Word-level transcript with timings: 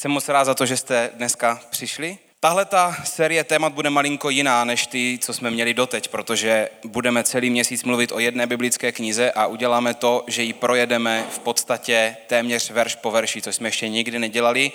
Jsem 0.00 0.10
moc 0.10 0.28
rád 0.28 0.44
za 0.44 0.54
to, 0.54 0.66
že 0.66 0.76
jste 0.76 1.10
dneska 1.14 1.60
přišli. 1.70 2.18
Tahle 2.40 2.64
ta 2.64 2.96
série 3.04 3.44
témat 3.44 3.72
bude 3.72 3.90
malinko 3.90 4.30
jiná 4.30 4.64
než 4.64 4.86
ty, 4.86 5.18
co 5.22 5.32
jsme 5.32 5.50
měli 5.50 5.74
doteď, 5.74 6.08
protože 6.08 6.68
budeme 6.84 7.24
celý 7.24 7.50
měsíc 7.50 7.84
mluvit 7.84 8.12
o 8.12 8.18
jedné 8.18 8.46
biblické 8.46 8.92
knize 8.92 9.32
a 9.32 9.46
uděláme 9.46 9.94
to, 9.94 10.24
že 10.26 10.42
ji 10.42 10.52
projedeme 10.52 11.26
v 11.30 11.38
podstatě 11.38 12.16
téměř 12.26 12.70
verš 12.70 12.94
po 12.94 13.10
verši, 13.10 13.42
což 13.42 13.56
jsme 13.56 13.68
ještě 13.68 13.88
nikdy 13.88 14.18
nedělali. 14.18 14.72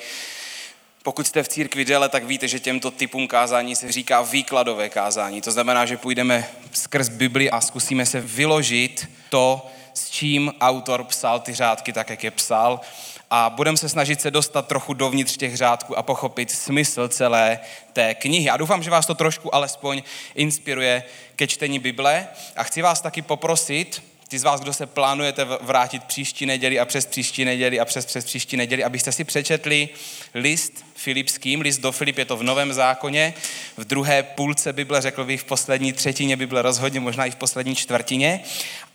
Pokud 1.04 1.28
jste 1.28 1.44
v 1.44 1.48
církvi 1.48 1.86
déle, 1.86 2.10
tak 2.10 2.24
víte, 2.24 2.48
že 2.48 2.60
těmto 2.60 2.92
typům 2.92 3.28
kázání 3.28 3.76
se 3.76 3.92
říká 3.92 4.22
výkladové 4.22 4.90
kázání. 4.90 5.42
To 5.42 5.52
znamená, 5.52 5.86
že 5.86 5.98
půjdeme 5.98 6.50
skrz 6.72 7.10
Bibli 7.10 7.50
a 7.50 7.62
zkusíme 7.62 8.06
se 8.06 8.22
vyložit 8.22 9.10
to, 9.30 9.68
s 9.94 10.10
čím 10.10 10.54
autor 10.62 11.04
psal 11.04 11.40
ty 11.40 11.54
řádky 11.54 11.94
tak, 11.94 12.10
jak 12.10 12.24
je 12.24 12.32
psal 12.32 12.80
a 13.30 13.50
budeme 13.50 13.78
se 13.78 13.90
snažit 13.90 14.22
se 14.22 14.32
dostat 14.32 14.68
trochu 14.68 14.94
dovnitř 14.94 15.38
těch 15.38 15.58
řádků 15.58 15.98
a 15.98 16.04
pochopit 16.04 16.52
smysl 16.52 17.08
celé 17.08 17.60
té 17.94 18.16
knihy. 18.16 18.50
A 18.50 18.58
doufám, 18.58 18.84
že 18.84 18.90
vás 18.90 19.06
to 19.06 19.16
trošku 19.16 19.56
alespoň 19.56 20.04
inspiruje 20.36 21.04
ke 21.36 21.48
čtení 21.48 21.80
Bible. 21.80 22.28
A 22.56 22.64
chci 22.64 22.82
vás 22.82 23.02
taky 23.02 23.22
poprosit, 23.22 24.04
ty 24.28 24.40
z 24.40 24.44
vás, 24.44 24.62
kdo 24.62 24.74
se 24.74 24.86
plánujete 24.86 25.46
vrátit 25.62 26.04
příští 26.04 26.46
neděli 26.46 26.80
a 26.80 26.86
přes 26.86 27.06
příští 27.06 27.46
neděli 27.46 27.80
a 27.80 27.86
přes 27.86 28.06
přes 28.06 28.26
příští 28.26 28.58
neděli, 28.58 28.84
abyste 28.84 29.12
si 29.12 29.24
přečetli 29.24 29.90
list 30.34 30.86
Filipským, 30.96 31.62
list 31.62 31.82
do 31.82 31.92
Filip 31.92 32.18
je 32.18 32.26
to 32.26 32.38
v 32.38 32.44
Novém 32.44 32.74
zákoně, 32.74 33.34
v 33.78 33.86
druhé 33.86 34.24
půlce 34.24 34.74
Bible, 34.74 35.02
řekl 35.02 35.26
bych 35.26 35.42
v 35.42 35.44
poslední 35.44 35.94
třetině 35.94 36.38
Bible 36.38 36.62
rozhodně, 36.62 37.00
možná 37.00 37.26
i 37.26 37.32
v 37.32 37.36
poslední 37.36 37.76
čtvrtině. 37.76 38.44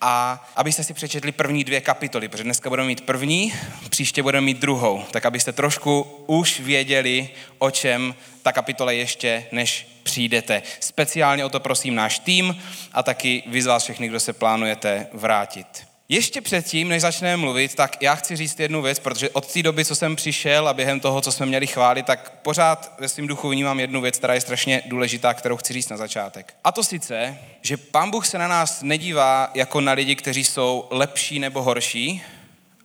A 0.01 0.47
abyste 0.57 0.85
si 0.85 0.95
přečetli 0.95 1.33
první 1.33 1.65
dvě 1.65 1.81
kapitoly, 1.81 2.29
protože 2.29 2.45
dneska 2.45 2.69
budeme 2.69 2.89
mít 2.89 3.01
první, 3.01 3.53
příště 3.89 4.23
budeme 4.23 4.45
mít 4.45 4.59
druhou, 4.59 5.05
tak 5.11 5.27
abyste 5.27 5.52
trošku 5.52 6.07
už 6.27 6.61
věděli, 6.61 7.29
o 7.59 7.71
čem 7.71 8.15
ta 8.43 8.52
kapitola 8.52 8.93
ještě, 8.93 9.46
než 9.52 9.87
přijdete. 10.02 10.63
Speciálně 10.80 11.45
o 11.45 11.49
to 11.49 11.61
prosím 11.61 11.95
náš 11.95 12.19
tým 12.19 12.63
a 12.93 13.02
taky 13.02 13.43
vy 13.46 13.63
z 13.63 13.67
vás 13.67 13.83
všechny, 13.83 14.09
kdo 14.09 14.21
se 14.21 14.33
plánujete 14.33 15.07
vrátit. 15.13 15.90
Ještě 16.13 16.41
předtím, 16.41 16.89
než 16.89 17.03
začneme 17.03 17.37
mluvit, 17.37 17.75
tak 17.75 18.03
já 18.03 18.15
chci 18.15 18.37
říct 18.37 18.61
jednu 18.61 18.83
věc, 18.83 18.99
protože 18.99 19.30
od 19.30 19.53
té 19.53 19.63
doby, 19.63 19.85
co 19.85 19.95
jsem 19.95 20.17
přišel 20.17 20.69
a 20.69 20.75
během 20.75 21.01
toho, 21.01 21.21
co 21.21 21.33
jsme 21.33 21.47
měli 21.47 21.67
chválit, 21.67 22.07
tak 22.07 22.33
pořád 22.43 22.93
ve 22.99 23.09
svém 23.09 23.27
duchu 23.27 23.49
vnímám 23.49 23.80
jednu 23.80 24.01
věc, 24.01 24.19
která 24.19 24.35
je 24.35 24.41
strašně 24.41 24.83
důležitá, 24.87 25.35
kterou 25.35 25.57
chci 25.57 25.73
říct 25.73 25.89
na 25.89 25.97
začátek. 25.97 26.55
A 26.65 26.73
to 26.73 26.85
sice, 26.85 27.39
že 27.63 27.77
Pán 27.77 28.11
Bůh 28.11 28.27
se 28.27 28.39
na 28.39 28.49
nás 28.49 28.83
nedívá 28.83 29.51
jako 29.55 29.80
na 29.80 29.93
lidi, 29.93 30.17
kteří 30.17 30.45
jsou 30.45 30.87
lepší 30.91 31.39
nebo 31.39 31.63
horší, 31.63 32.23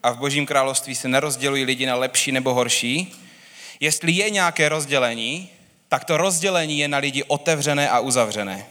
a 0.02 0.10
v 0.10 0.18
Božím 0.18 0.46
království 0.46 0.94
se 0.94 1.08
nerozdělují 1.08 1.64
lidi 1.64 1.86
na 1.86 1.94
lepší 1.94 2.32
nebo 2.32 2.54
horší. 2.54 3.14
Jestli 3.80 4.12
je 4.12 4.30
nějaké 4.30 4.68
rozdělení, 4.68 5.48
tak 5.88 6.04
to 6.04 6.16
rozdělení 6.16 6.78
je 6.78 6.88
na 6.88 6.98
lidi 6.98 7.22
otevřené 7.22 7.90
a 7.90 8.00
uzavřené. 8.00 8.66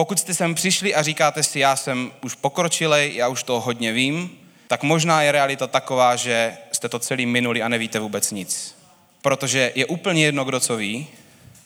Pokud 0.00 0.18
jste 0.18 0.34
sem 0.34 0.54
přišli 0.54 0.94
a 0.94 1.02
říkáte 1.02 1.42
si, 1.42 1.58
já 1.58 1.76
jsem 1.76 2.12
už 2.24 2.34
pokročilej, 2.34 3.16
já 3.16 3.28
už 3.28 3.42
to 3.42 3.60
hodně 3.60 3.92
vím, 3.92 4.30
tak 4.68 4.82
možná 4.82 5.22
je 5.22 5.32
realita 5.32 5.66
taková, 5.66 6.16
že 6.16 6.56
jste 6.72 6.88
to 6.88 6.98
celý 6.98 7.26
minuli 7.26 7.62
a 7.62 7.68
nevíte 7.68 7.98
vůbec 7.98 8.30
nic. 8.30 8.76
Protože 9.22 9.72
je 9.74 9.86
úplně 9.86 10.24
jedno, 10.24 10.44
kdo 10.44 10.60
co 10.60 10.76
ví, 10.76 11.06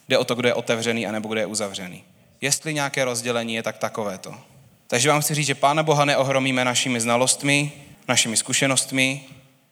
jde 0.08 0.18
o 0.18 0.24
to, 0.24 0.34
kdo 0.34 0.48
je 0.48 0.54
otevřený 0.54 1.06
a 1.06 1.12
nebo 1.12 1.28
kdo 1.28 1.40
je 1.40 1.46
uzavřený. 1.46 2.04
Jestli 2.40 2.74
nějaké 2.74 3.04
rozdělení 3.04 3.54
je, 3.54 3.62
tak 3.62 3.78
takové 3.78 4.18
to. 4.18 4.34
Takže 4.86 5.08
vám 5.08 5.20
chci 5.20 5.34
říct, 5.34 5.46
že 5.46 5.54
Pána 5.54 5.82
Boha 5.82 6.04
neohromíme 6.04 6.64
našimi 6.64 7.00
znalostmi, 7.00 7.72
našimi 8.08 8.36
zkušenostmi. 8.36 9.24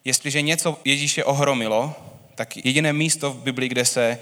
Jestliže 0.05 0.43
něco 0.43 0.79
Ježíše 0.85 1.25
ohromilo, 1.25 1.95
tak 2.35 2.57
jediné 2.57 2.93
místo 2.93 3.33
v 3.33 3.43
Biblii, 3.43 3.69
kde 3.69 3.85
se 3.85 4.19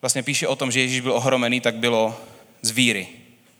vlastně 0.00 0.22
píše 0.22 0.48
o 0.48 0.56
tom, 0.56 0.72
že 0.72 0.80
Ježíš 0.80 1.00
byl 1.00 1.12
ohromený, 1.12 1.60
tak 1.60 1.74
bylo 1.74 2.20
z 2.62 2.70
víry 2.70 3.08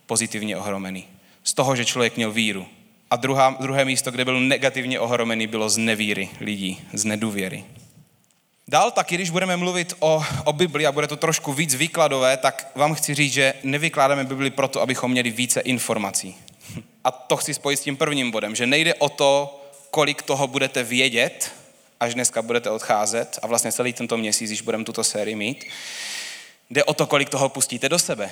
pozitivně 0.07 0.57
ohromený. 0.57 1.05
Z 1.43 1.53
toho, 1.53 1.75
že 1.75 1.85
člověk 1.85 2.15
měl 2.15 2.31
víru. 2.31 2.65
A 3.09 3.15
druhá, 3.15 3.57
druhé 3.59 3.85
místo, 3.85 4.11
kde 4.11 4.25
byl 4.25 4.39
negativně 4.41 4.99
ohromený, 4.99 5.47
bylo 5.47 5.69
z 5.69 5.77
nevíry 5.77 6.29
lidí, 6.39 6.81
z 6.93 7.05
nedůvěry. 7.05 7.63
Dál 8.67 8.91
taky, 8.91 9.15
když 9.15 9.29
budeme 9.29 9.57
mluvit 9.57 9.93
o, 9.99 10.23
o 10.43 10.53
Bibli 10.53 10.85
a 10.85 10.91
bude 10.91 11.07
to 11.07 11.15
trošku 11.15 11.53
víc 11.53 11.75
výkladové, 11.75 12.37
tak 12.37 12.71
vám 12.75 12.93
chci 12.93 13.13
říct, 13.13 13.33
že 13.33 13.53
nevykládáme 13.63 14.23
Bibli 14.23 14.49
proto, 14.49 14.81
abychom 14.81 15.11
měli 15.11 15.31
více 15.31 15.59
informací. 15.59 16.35
A 17.03 17.11
to 17.11 17.37
chci 17.37 17.53
spojit 17.53 17.77
s 17.77 17.81
tím 17.81 17.97
prvním 17.97 18.31
bodem, 18.31 18.55
že 18.55 18.67
nejde 18.67 18.93
o 18.93 19.09
to, 19.09 19.61
kolik 19.91 20.21
toho 20.21 20.47
budete 20.47 20.83
vědět, 20.83 21.51
až 21.99 22.13
dneska 22.13 22.41
budete 22.41 22.69
odcházet 22.69 23.39
a 23.41 23.47
vlastně 23.47 23.71
celý 23.71 23.93
tento 23.93 24.17
měsíc, 24.17 24.49
když 24.49 24.61
budeme 24.61 24.83
tuto 24.83 25.03
sérii 25.03 25.35
mít, 25.35 25.65
jde 26.69 26.83
o 26.83 26.93
to, 26.93 27.05
kolik 27.05 27.29
toho 27.29 27.49
pustíte 27.49 27.89
do 27.89 27.99
sebe. 27.99 28.31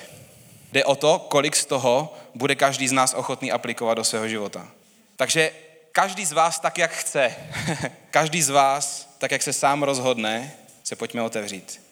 Jde 0.72 0.84
o 0.84 0.96
to, 0.96 1.18
kolik 1.18 1.56
z 1.56 1.64
toho 1.64 2.14
bude 2.34 2.54
každý 2.54 2.88
z 2.88 2.92
nás 2.92 3.14
ochotný 3.14 3.52
aplikovat 3.52 3.94
do 3.94 4.04
svého 4.04 4.28
života. 4.28 4.68
Takže 5.16 5.52
každý 5.92 6.24
z 6.24 6.32
vás 6.32 6.60
tak, 6.60 6.78
jak 6.78 6.90
chce, 6.90 7.36
každý 8.10 8.42
z 8.42 8.50
vás 8.50 9.14
tak, 9.18 9.30
jak 9.30 9.42
se 9.42 9.52
sám 9.52 9.82
rozhodne, 9.82 10.52
se 10.84 10.96
pojďme 10.96 11.22
otevřít. 11.22 11.82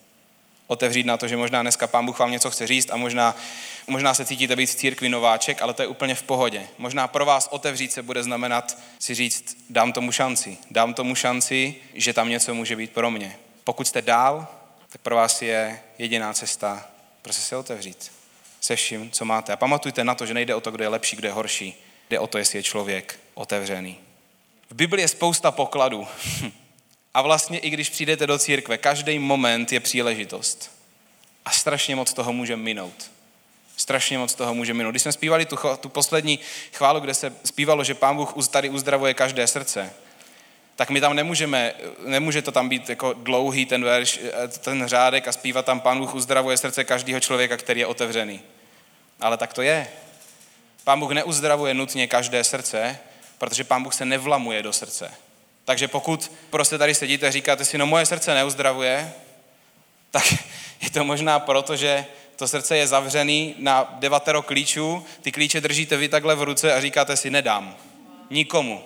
Otevřít 0.66 1.06
na 1.06 1.16
to, 1.16 1.28
že 1.28 1.36
možná 1.36 1.62
dneska 1.62 1.86
pán 1.86 2.06
Bůh 2.06 2.18
vám 2.18 2.30
něco 2.30 2.50
chce 2.50 2.66
říct 2.66 2.90
a 2.90 2.96
možná, 2.96 3.36
možná 3.86 4.14
se 4.14 4.24
cítíte 4.24 4.56
být 4.56 4.66
v 4.66 4.74
církvi 4.74 5.08
nováček, 5.08 5.62
ale 5.62 5.74
to 5.74 5.82
je 5.82 5.88
úplně 5.88 6.14
v 6.14 6.22
pohodě. 6.22 6.66
Možná 6.78 7.08
pro 7.08 7.24
vás 7.24 7.48
otevřít 7.50 7.92
se 7.92 8.02
bude 8.02 8.22
znamenat 8.22 8.78
si 8.98 9.14
říct, 9.14 9.56
dám 9.70 9.92
tomu 9.92 10.12
šanci. 10.12 10.58
Dám 10.70 10.94
tomu 10.94 11.14
šanci, 11.14 11.74
že 11.94 12.12
tam 12.12 12.28
něco 12.28 12.54
může 12.54 12.76
být 12.76 12.92
pro 12.92 13.10
mě. 13.10 13.36
Pokud 13.64 13.86
jste 13.86 14.02
dál, 14.02 14.46
tak 14.88 15.00
pro 15.00 15.16
vás 15.16 15.42
je 15.42 15.80
jediná 15.98 16.32
cesta 16.32 16.86
prostě 17.22 17.42
se 17.42 17.56
otevřít 17.56 18.13
se 18.64 18.76
vším, 18.76 19.10
co 19.10 19.24
máte. 19.24 19.52
A 19.52 19.56
pamatujte 19.56 20.04
na 20.04 20.14
to, 20.14 20.26
že 20.26 20.34
nejde 20.34 20.54
o 20.54 20.60
to, 20.60 20.70
kdo 20.70 20.84
je 20.84 20.88
lepší, 20.88 21.16
kdo 21.16 21.28
je 21.28 21.32
horší. 21.32 21.74
Jde 22.10 22.18
o 22.18 22.26
to, 22.26 22.38
jestli 22.38 22.58
je 22.58 22.62
člověk 22.62 23.20
otevřený. 23.34 23.98
V 24.70 24.74
Biblii 24.74 25.04
je 25.04 25.08
spousta 25.08 25.50
pokladů. 25.50 26.06
A 27.14 27.22
vlastně 27.22 27.58
i 27.58 27.70
když 27.70 27.88
přijdete 27.88 28.26
do 28.26 28.38
církve, 28.38 28.78
každý 28.78 29.18
moment 29.18 29.72
je 29.72 29.80
příležitost. 29.80 30.70
A 31.44 31.50
strašně 31.50 31.96
moc 31.96 32.12
toho 32.12 32.32
může 32.32 32.56
minout. 32.56 33.10
Strašně 33.76 34.18
moc 34.18 34.34
toho 34.34 34.54
může 34.54 34.74
minout. 34.74 34.90
Když 34.90 35.02
jsme 35.02 35.12
zpívali 35.12 35.46
tu, 35.46 35.56
tu 35.80 35.88
poslední 35.88 36.38
chválu, 36.72 37.00
kde 37.00 37.14
se 37.14 37.32
zpívalo, 37.44 37.84
že 37.84 37.94
Pán 37.94 38.16
Bůh 38.16 38.48
tady 38.48 38.68
uzdravuje 38.68 39.14
každé 39.14 39.46
srdce, 39.46 39.92
tak 40.76 40.90
my 40.90 41.00
tam 41.00 41.16
nemůžeme, 41.16 41.74
nemůže 42.04 42.42
to 42.42 42.52
tam 42.52 42.68
být 42.68 42.88
jako 42.88 43.12
dlouhý 43.12 43.66
ten 43.66 43.84
verš, 43.84 44.20
ten 44.60 44.86
řádek 44.86 45.28
a 45.28 45.32
zpívat 45.32 45.66
tam 45.66 45.80
Pán 45.80 45.98
Bůh 45.98 46.14
uzdravuje 46.14 46.56
srdce 46.56 46.84
každého 46.84 47.20
člověka, 47.20 47.56
který 47.56 47.80
je 47.80 47.86
otevřený. 47.86 48.40
Ale 49.20 49.36
tak 49.36 49.52
to 49.52 49.62
je. 49.62 49.88
Pán 50.84 51.00
Bůh 51.00 51.10
neuzdravuje 51.10 51.74
nutně 51.74 52.06
každé 52.06 52.44
srdce, 52.44 52.98
protože 53.38 53.64
Pán 53.64 53.82
Bůh 53.82 53.94
se 53.94 54.04
nevlamuje 54.04 54.62
do 54.62 54.72
srdce. 54.72 55.14
Takže 55.64 55.88
pokud 55.88 56.32
prostě 56.50 56.78
tady 56.78 56.94
sedíte 56.94 57.26
a 57.26 57.30
říkáte 57.30 57.64
si, 57.64 57.78
no 57.78 57.86
moje 57.86 58.06
srdce 58.06 58.34
neuzdravuje, 58.34 59.12
tak 60.10 60.24
je 60.80 60.90
to 60.90 61.04
možná 61.04 61.38
proto, 61.38 61.76
že 61.76 62.06
to 62.36 62.48
srdce 62.48 62.76
je 62.76 62.86
zavřený 62.86 63.54
na 63.58 63.96
devatero 63.98 64.42
klíčů, 64.42 65.06
ty 65.22 65.32
klíče 65.32 65.60
držíte 65.60 65.96
vy 65.96 66.08
takhle 66.08 66.34
v 66.34 66.42
ruce 66.42 66.74
a 66.74 66.80
říkáte 66.80 67.16
si, 67.16 67.30
nedám. 67.30 67.76
Nikomu. 68.30 68.84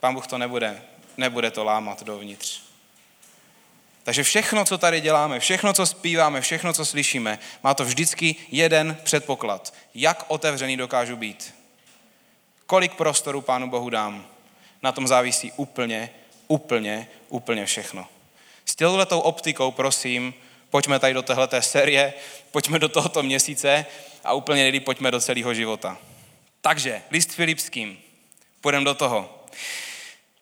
Pán 0.00 0.14
Bůh 0.14 0.26
to 0.26 0.38
nebude, 0.38 0.82
nebude 1.16 1.50
to 1.50 1.64
lámat 1.64 2.02
dovnitř. 2.02 2.69
Takže 4.02 4.22
všechno, 4.22 4.64
co 4.64 4.78
tady 4.78 5.00
děláme, 5.00 5.40
všechno, 5.40 5.72
co 5.72 5.86
zpíváme, 5.86 6.40
všechno, 6.40 6.72
co 6.72 6.84
slyšíme, 6.84 7.38
má 7.62 7.74
to 7.74 7.84
vždycky 7.84 8.36
jeden 8.50 8.96
předpoklad. 9.02 9.74
Jak 9.94 10.24
otevřený 10.28 10.76
dokážu 10.76 11.16
být? 11.16 11.54
Kolik 12.66 12.94
prostoru 12.94 13.40
Pánu 13.40 13.70
Bohu 13.70 13.90
dám? 13.90 14.26
Na 14.82 14.92
tom 14.92 15.08
závisí 15.08 15.52
úplně, 15.56 16.10
úplně, 16.48 17.08
úplně 17.28 17.66
všechno. 17.66 18.06
S 18.64 18.74
těletou 18.74 19.20
optikou, 19.20 19.70
prosím, 19.70 20.34
pojďme 20.70 20.98
tady 20.98 21.14
do 21.14 21.22
téhleté 21.22 21.62
série, 21.62 22.14
pojďme 22.50 22.78
do 22.78 22.88
tohoto 22.88 23.22
měsíce 23.22 23.86
a 24.24 24.32
úplně 24.32 24.62
nejlíp 24.62 24.84
pojďme 24.84 25.10
do 25.10 25.20
celého 25.20 25.54
života. 25.54 25.98
Takže, 26.60 27.02
list 27.10 27.32
Filipským, 27.32 27.98
půjdeme 28.60 28.84
do 28.84 28.94
toho. 28.94 29.44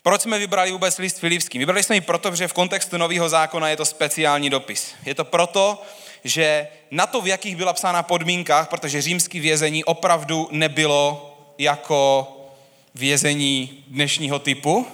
Proč 0.08 0.20
jsme 0.22 0.38
vybrali 0.38 0.72
vůbec 0.72 0.98
list 0.98 1.18
Filipský? 1.18 1.58
Vybrali 1.58 1.82
jsme 1.82 1.94
ji 1.94 2.00
proto, 2.00 2.34
že 2.34 2.48
v 2.48 2.52
kontextu 2.52 2.96
Nového 2.96 3.28
zákona 3.28 3.68
je 3.68 3.76
to 3.76 3.84
speciální 3.84 4.50
dopis. 4.50 4.94
Je 5.04 5.14
to 5.14 5.24
proto, 5.24 5.82
že 6.24 6.68
na 6.90 7.06
to, 7.06 7.20
v 7.20 7.26
jakých 7.26 7.56
byla 7.56 7.72
psána 7.72 8.02
podmínkách, 8.02 8.68
protože 8.68 9.02
římský 9.02 9.40
vězení 9.40 9.84
opravdu 9.84 10.48
nebylo 10.50 11.36
jako 11.58 12.28
vězení 12.94 13.84
dnešního 13.88 14.38
typu, 14.38 14.86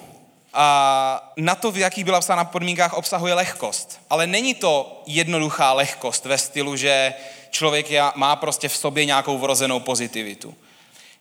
a 0.54 1.32
na 1.36 1.54
to, 1.54 1.70
v 1.70 1.78
jakých 1.78 2.04
byla 2.04 2.20
psána 2.20 2.44
podmínkách, 2.44 2.92
obsahuje 2.92 3.34
lehkost. 3.34 4.00
Ale 4.10 4.26
není 4.26 4.54
to 4.54 5.02
jednoduchá 5.06 5.72
lehkost 5.72 6.24
ve 6.24 6.38
stylu, 6.38 6.76
že 6.76 7.14
člověk 7.50 7.86
má 8.14 8.36
prostě 8.36 8.68
v 8.68 8.76
sobě 8.76 9.04
nějakou 9.04 9.38
vrozenou 9.38 9.80
pozitivitu. 9.80 10.54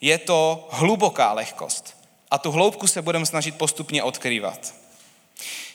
Je 0.01 0.18
to 0.18 0.68
hluboká 0.72 1.34
lehkost 1.34 2.02
a 2.33 2.38
tu 2.38 2.51
hloubku 2.51 2.88
se 2.88 3.01
budeme 3.01 3.25
snažit 3.25 3.57
postupně 3.57 4.03
odkrývat. 4.03 4.74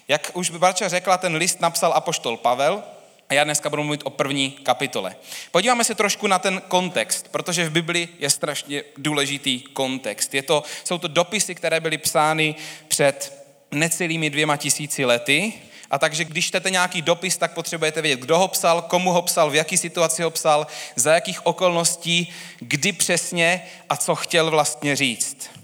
Jak 0.08 0.30
už 0.34 0.50
Barča 0.50 0.88
řekla, 0.88 1.18
ten 1.18 1.36
list 1.36 1.60
napsal 1.60 1.92
apoštol 1.92 2.36
Pavel, 2.36 2.82
a 3.28 3.34
já 3.34 3.44
dneska 3.44 3.70
budu 3.70 3.82
mluvit 3.82 4.00
o 4.04 4.10
první 4.10 4.50
kapitole. 4.50 5.16
Podíváme 5.50 5.84
se 5.84 5.94
trošku 5.94 6.26
na 6.26 6.38
ten 6.38 6.62
kontext, 6.68 7.28
protože 7.28 7.68
v 7.68 7.72
Bibli 7.72 8.08
je 8.18 8.30
strašně 8.30 8.82
důležitý 8.96 9.60
kontext. 9.60 10.34
Je 10.34 10.42
to, 10.42 10.62
jsou 10.84 10.98
to 10.98 11.08
dopisy, 11.08 11.54
které 11.54 11.80
byly 11.80 11.98
psány 11.98 12.54
před 12.88 13.44
necelými 13.70 14.30
dvěma 14.30 14.56
tisíci 14.56 15.04
lety. 15.04 15.52
A 15.90 15.98
takže 15.98 16.24
když 16.24 16.46
čtete 16.46 16.70
nějaký 16.70 17.02
dopis, 17.02 17.36
tak 17.36 17.54
potřebujete 17.54 18.02
vědět, 18.02 18.20
kdo 18.20 18.38
ho 18.38 18.48
psal, 18.48 18.82
komu 18.82 19.12
ho 19.12 19.22
psal, 19.22 19.50
v 19.50 19.54
jaký 19.54 19.76
situaci 19.76 20.22
ho 20.22 20.30
psal, 20.30 20.66
za 20.96 21.14
jakých 21.14 21.46
okolností, 21.46 22.32
kdy 22.58 22.92
přesně 22.92 23.66
a 23.88 23.96
co 23.96 24.14
chtěl 24.14 24.50
vlastně 24.50 24.96
říct. 24.96 25.57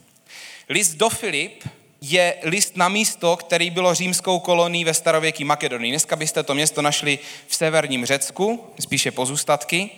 List 0.68 0.94
do 0.94 1.08
Filip 1.08 1.68
je 2.00 2.34
list 2.42 2.76
na 2.76 2.88
místo, 2.88 3.36
který 3.36 3.70
bylo 3.70 3.94
římskou 3.94 4.38
kolonií 4.38 4.84
ve 4.84 4.94
starověké 4.94 5.44
Makedonii. 5.44 5.92
Dneska 5.92 6.16
byste 6.16 6.42
to 6.42 6.54
město 6.54 6.82
našli 6.82 7.18
v 7.46 7.56
severním 7.56 8.06
Řecku, 8.06 8.64
spíše 8.80 9.10
pozůstatky. 9.10 9.90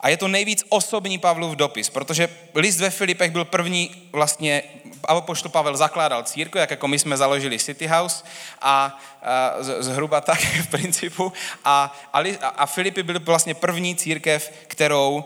A 0.00 0.08
je 0.08 0.16
to 0.16 0.28
nejvíc 0.28 0.64
osobní 0.68 1.18
Pavlův 1.18 1.56
dopis, 1.56 1.90
protože 1.90 2.28
list 2.54 2.80
ve 2.80 2.90
Filipech 2.90 3.30
byl 3.30 3.44
první 3.44 3.90
vlastně, 4.12 4.62
apoštol 5.04 5.50
Pavel 5.50 5.76
zakládal 5.76 6.22
církev, 6.22 6.60
jak 6.60 6.70
jako 6.70 6.88
my 6.88 6.98
jsme 6.98 7.16
založili 7.16 7.58
City 7.58 7.86
House 7.86 8.24
a, 8.62 8.98
a 9.22 9.54
zhruba 9.60 10.20
tak 10.20 10.40
v 10.62 10.66
principu. 10.66 11.32
A, 11.64 11.98
a, 12.12 12.18
a 12.46 12.66
Filipy 12.66 13.02
byl 13.02 13.20
vlastně 13.20 13.54
první 13.54 13.96
církev, 13.96 14.52
kterou 14.66 15.24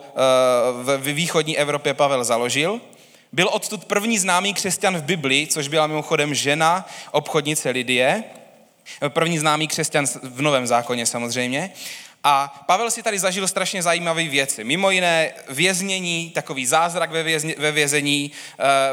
v, 0.83 0.99
v 0.99 1.13
východní 1.13 1.59
Evropě 1.59 1.95
Pavel 1.95 2.25
založil. 2.25 2.81
Byl 3.33 3.49
odtud 3.53 3.85
první 3.85 4.19
známý 4.19 4.55
křesťan 4.55 4.97
v 4.97 5.03
Biblii, 5.03 5.47
což 5.47 5.69
byla 5.69 5.87
mimochodem 5.87 6.35
žena 6.35 6.89
obchodnice 7.11 7.71
Lidie, 7.71 8.25
první 9.09 9.39
známý 9.39 9.69
křesťan 9.69 10.07
v 10.23 10.43
Novém 10.43 10.67
zákoně 10.67 11.07
samozřejmě. 11.07 11.73
A 12.25 12.65
Pavel 12.67 12.91
si 12.91 13.03
tady 13.03 13.19
zažil 13.19 13.49
strašně 13.49 13.83
zajímavé 13.83 14.29
věci. 14.29 14.65
Mimo 14.65 14.91
jiné 14.91 15.33
věznění, 15.49 16.31
takový 16.31 16.67
zázrak 16.67 17.11
ve, 17.11 17.23
vězně, 17.23 17.55
ve 17.59 17.73
vězení, 17.73 18.33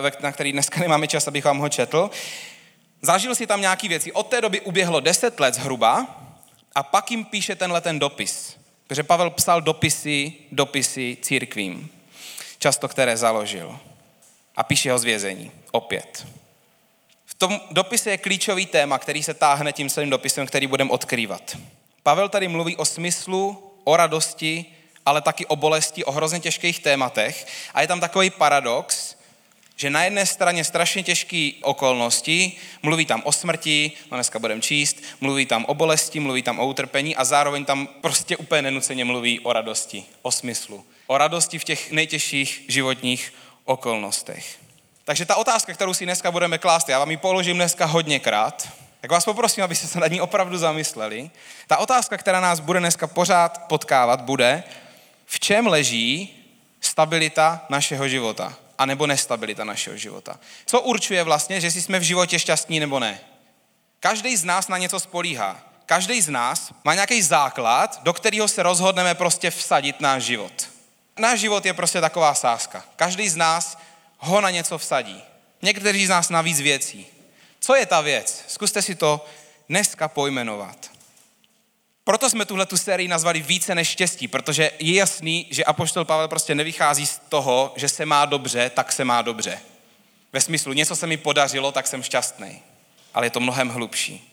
eh, 0.06 0.12
na 0.20 0.32
který 0.32 0.52
dneska 0.52 0.80
nemáme 0.80 1.08
čas, 1.08 1.28
abych 1.28 1.46
vám 1.46 1.58
ho 1.58 1.70
četl. 1.70 2.10
Zažil 3.02 3.36
si 3.36 3.48
tam 3.48 3.62
nějaké 3.62 3.88
věci. 3.88 4.12
Od 4.12 4.28
té 4.28 4.42
doby 4.42 4.62
uběhlo 4.62 5.00
deset 5.00 5.40
let 5.40 5.54
zhruba 5.54 6.08
a 6.76 6.84
pak 6.84 7.12
jim 7.12 7.26
píše 7.26 7.56
tenhle 7.56 7.82
ten 7.82 8.00
dopis. 8.00 8.58
Protože 8.88 9.04
Pavel 9.04 9.30
psal 9.30 9.62
dopisy, 9.62 10.34
dopisy 10.52 11.18
církvím, 11.22 11.90
často 12.60 12.88
které 12.88 13.18
založil 13.18 13.80
a 14.60 14.64
píše 14.64 14.92
ho 14.92 15.00
z 15.00 15.04
vězení. 15.04 15.52
Opět. 15.72 16.28
V 17.26 17.34
tom 17.34 17.62
dopise 17.72 18.10
je 18.10 18.18
klíčový 18.18 18.66
téma, 18.66 19.00
který 19.00 19.24
se 19.24 19.34
táhne 19.34 19.74
tím 19.74 19.90
celým 19.90 20.10
dopisem, 20.10 20.48
který 20.48 20.68
budeme 20.68 20.92
odkrývat. 20.92 21.58
Pavel 22.04 22.30
tady 22.30 22.48
mluví 22.48 22.76
o 22.76 22.86
smyslu, 22.86 23.72
o 23.84 23.98
radosti, 23.98 24.66
ale 25.06 25.22
taky 25.22 25.46
o 25.46 25.56
bolesti, 25.56 26.06
o 26.06 26.12
hrozně 26.12 26.40
těžkých 26.40 26.80
tématech. 26.80 27.48
A 27.74 27.82
je 27.82 27.88
tam 27.88 28.00
takový 28.00 28.30
paradox, 28.30 29.16
že 29.76 29.90
na 29.90 30.04
jedné 30.04 30.26
straně 30.26 30.64
strašně 30.64 31.04
těžké 31.04 31.52
okolnosti, 31.62 32.52
mluví 32.84 33.06
tam 33.06 33.22
o 33.26 33.32
smrti, 33.32 33.92
no 34.12 34.18
dneska 34.18 34.40
budeme 34.40 34.62
číst, 34.62 35.04
mluví 35.22 35.46
tam 35.46 35.66
o 35.66 35.74
bolesti, 35.74 36.20
mluví 36.20 36.44
tam 36.44 36.60
o 36.60 36.68
utrpení 36.68 37.16
a 37.16 37.26
zároveň 37.26 37.66
tam 37.66 37.88
prostě 37.88 38.38
úplně 38.38 38.62
nenuceně 38.62 39.06
mluví 39.06 39.40
o 39.40 39.54
radosti, 39.54 40.04
o 40.22 40.32
smyslu. 40.32 40.86
O 41.08 41.18
radosti 41.18 41.60
v 41.60 41.64
těch 41.64 41.92
nejtěžších 41.92 42.66
životních 42.68 43.34
okolnostech. 43.70 44.60
Takže 45.06 45.26
ta 45.26 45.36
otázka, 45.36 45.74
kterou 45.74 45.94
si 45.94 46.06
dneska 46.06 46.32
budeme 46.32 46.58
klást, 46.58 46.90
já 46.90 47.00
vám 47.00 47.12
ji 47.12 47.18
položím 47.18 47.56
dneska 47.56 47.86
hodněkrát, 47.86 48.70
tak 49.02 49.12
vás 49.12 49.26
poprosím, 49.26 49.64
abyste 49.64 49.88
se 49.88 50.00
nad 50.00 50.12
ní 50.12 50.22
opravdu 50.22 50.58
zamysleli. 50.58 51.32
Ta 51.68 51.78
otázka, 51.78 52.18
která 52.18 52.40
nás 52.40 52.60
bude 52.60 52.80
dneska 52.80 53.08
pořád 53.08 53.58
potkávat, 53.68 54.22
bude, 54.22 54.64
v 55.26 55.40
čem 55.40 55.68
leží 55.68 56.36
stabilita 56.82 57.66
našeho 57.70 58.08
života, 58.08 58.54
anebo 58.78 59.08
nestabilita 59.08 59.64
našeho 59.64 59.98
života. 59.98 60.40
Co 60.66 60.82
určuje 60.82 61.24
vlastně, 61.24 61.62
že 61.62 61.72
jsme 61.72 62.00
v 62.00 62.04
životě 62.04 62.40
šťastní 62.40 62.80
nebo 62.80 63.00
ne? 63.00 63.20
Každý 64.00 64.38
z 64.38 64.44
nás 64.44 64.68
na 64.68 64.78
něco 64.78 65.00
spolíhá. 65.00 65.60
Každý 65.86 66.22
z 66.22 66.30
nás 66.30 66.74
má 66.84 66.94
nějaký 66.94 67.22
základ, 67.22 68.00
do 68.04 68.14
kterého 68.14 68.48
se 68.48 68.64
rozhodneme 68.64 69.16
prostě 69.16 69.52
vsadit 69.52 70.02
náš 70.02 70.24
život 70.24 70.69
náš 71.20 71.40
život 71.40 71.66
je 71.66 71.74
prostě 71.74 72.02
taková 72.02 72.34
sázka. 72.34 72.84
Každý 72.96 73.30
z 73.30 73.36
nás 73.36 73.78
ho 74.18 74.42
na 74.42 74.50
něco 74.50 74.78
vsadí. 74.78 75.24
Někteří 75.62 76.06
z 76.06 76.10
nás 76.10 76.30
na 76.30 76.42
víc 76.42 76.60
věcí. 76.60 77.08
Co 77.60 77.76
je 77.76 77.86
ta 77.86 78.02
věc? 78.02 78.44
Zkuste 78.48 78.82
si 78.82 78.96
to 78.96 79.26
dneska 79.70 80.08
pojmenovat. 80.08 80.92
Proto 82.04 82.30
jsme 82.30 82.46
tuhle 82.46 82.66
tu 82.66 82.78
sérii 82.78 83.08
nazvali 83.08 83.42
více 83.42 83.76
než 83.76 83.88
štěstí, 83.88 84.28
protože 84.28 84.72
je 84.80 84.94
jasný, 84.94 85.48
že 85.50 85.66
Apoštol 85.66 86.06
Pavel 86.06 86.28
prostě 86.28 86.56
nevychází 86.56 87.06
z 87.06 87.22
toho, 87.30 87.74
že 87.76 87.90
se 87.90 88.06
má 88.06 88.26
dobře, 88.26 88.70
tak 88.70 88.92
se 88.92 89.06
má 89.06 89.22
dobře. 89.22 89.60
Ve 90.34 90.42
smyslu, 90.42 90.74
něco 90.74 90.96
se 90.96 91.08
mi 91.08 91.18
podařilo, 91.18 91.72
tak 91.72 91.88
jsem 91.88 92.04
šťastný. 92.04 92.62
Ale 93.14 93.26
je 93.26 93.30
to 93.30 93.40
mnohem 93.40 93.70
hlubší. 93.70 94.26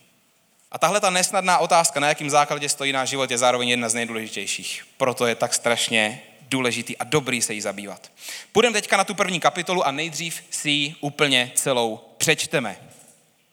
A 0.73 0.79
tahle 0.79 1.01
ta 1.01 1.11
nesnadná 1.11 1.59
otázka, 1.59 2.01
na 2.01 2.09
jakým 2.09 2.31
základě 2.31 2.69
stojí 2.69 2.93
náš 2.93 3.09
život, 3.09 3.31
je 3.31 3.39
zároveň 3.39 3.69
jedna 3.69 3.89
z 3.89 3.95
nejdůležitějších. 3.95 4.87
Proto 4.97 5.27
je 5.27 5.35
tak 5.35 5.55
strašně 5.55 6.23
důležitý 6.49 6.97
a 6.97 7.05
dobrý 7.05 7.43
se 7.43 7.55
jí 7.55 7.61
zabývat. 7.61 8.11
Půjdeme 8.53 8.73
teďka 8.73 8.97
na 8.97 9.05
tu 9.05 9.15
první 9.15 9.41
kapitolu 9.41 9.87
a 9.87 9.91
nejdřív 9.91 10.43
si 10.51 10.71
ji 10.71 10.95
úplně 11.01 11.53
celou 11.55 12.01
přečteme. 12.19 12.77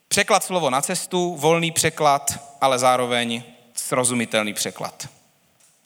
Překlad 0.07 0.43
slovo 0.43 0.69
na 0.69 0.81
cestu, 0.81 1.35
volný 1.35 1.71
překlad, 1.71 2.55
ale 2.61 2.79
zároveň 2.79 3.43
srozumitelný 3.73 4.53
překlad. 4.53 5.07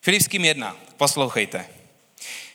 Filipským 0.01 0.45
jedna, 0.45 0.75
poslouchejte. 0.97 1.65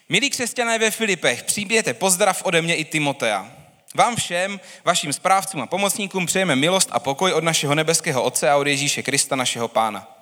Milí 0.08 0.30
křesťané 0.30 0.78
ve 0.78 0.90
Filipech, 0.90 1.42
přijměte 1.42 1.94
pozdrav 1.94 2.42
ode 2.44 2.62
mě 2.62 2.74
i 2.74 2.84
Timotea. 2.84 3.50
Vám 3.94 4.16
všem, 4.16 4.60
vašim 4.84 5.12
správcům 5.12 5.60
a 5.60 5.66
pomocníkům 5.66 6.26
přejeme 6.26 6.56
milost 6.56 6.88
a 6.92 6.98
pokoj 6.98 7.32
od 7.32 7.44
našeho 7.44 7.74
nebeského 7.74 8.22
Otce 8.22 8.50
a 8.50 8.56
od 8.56 8.66
Ježíše 8.66 9.02
Krista, 9.02 9.36
našeho 9.36 9.68
Pána. 9.68 10.21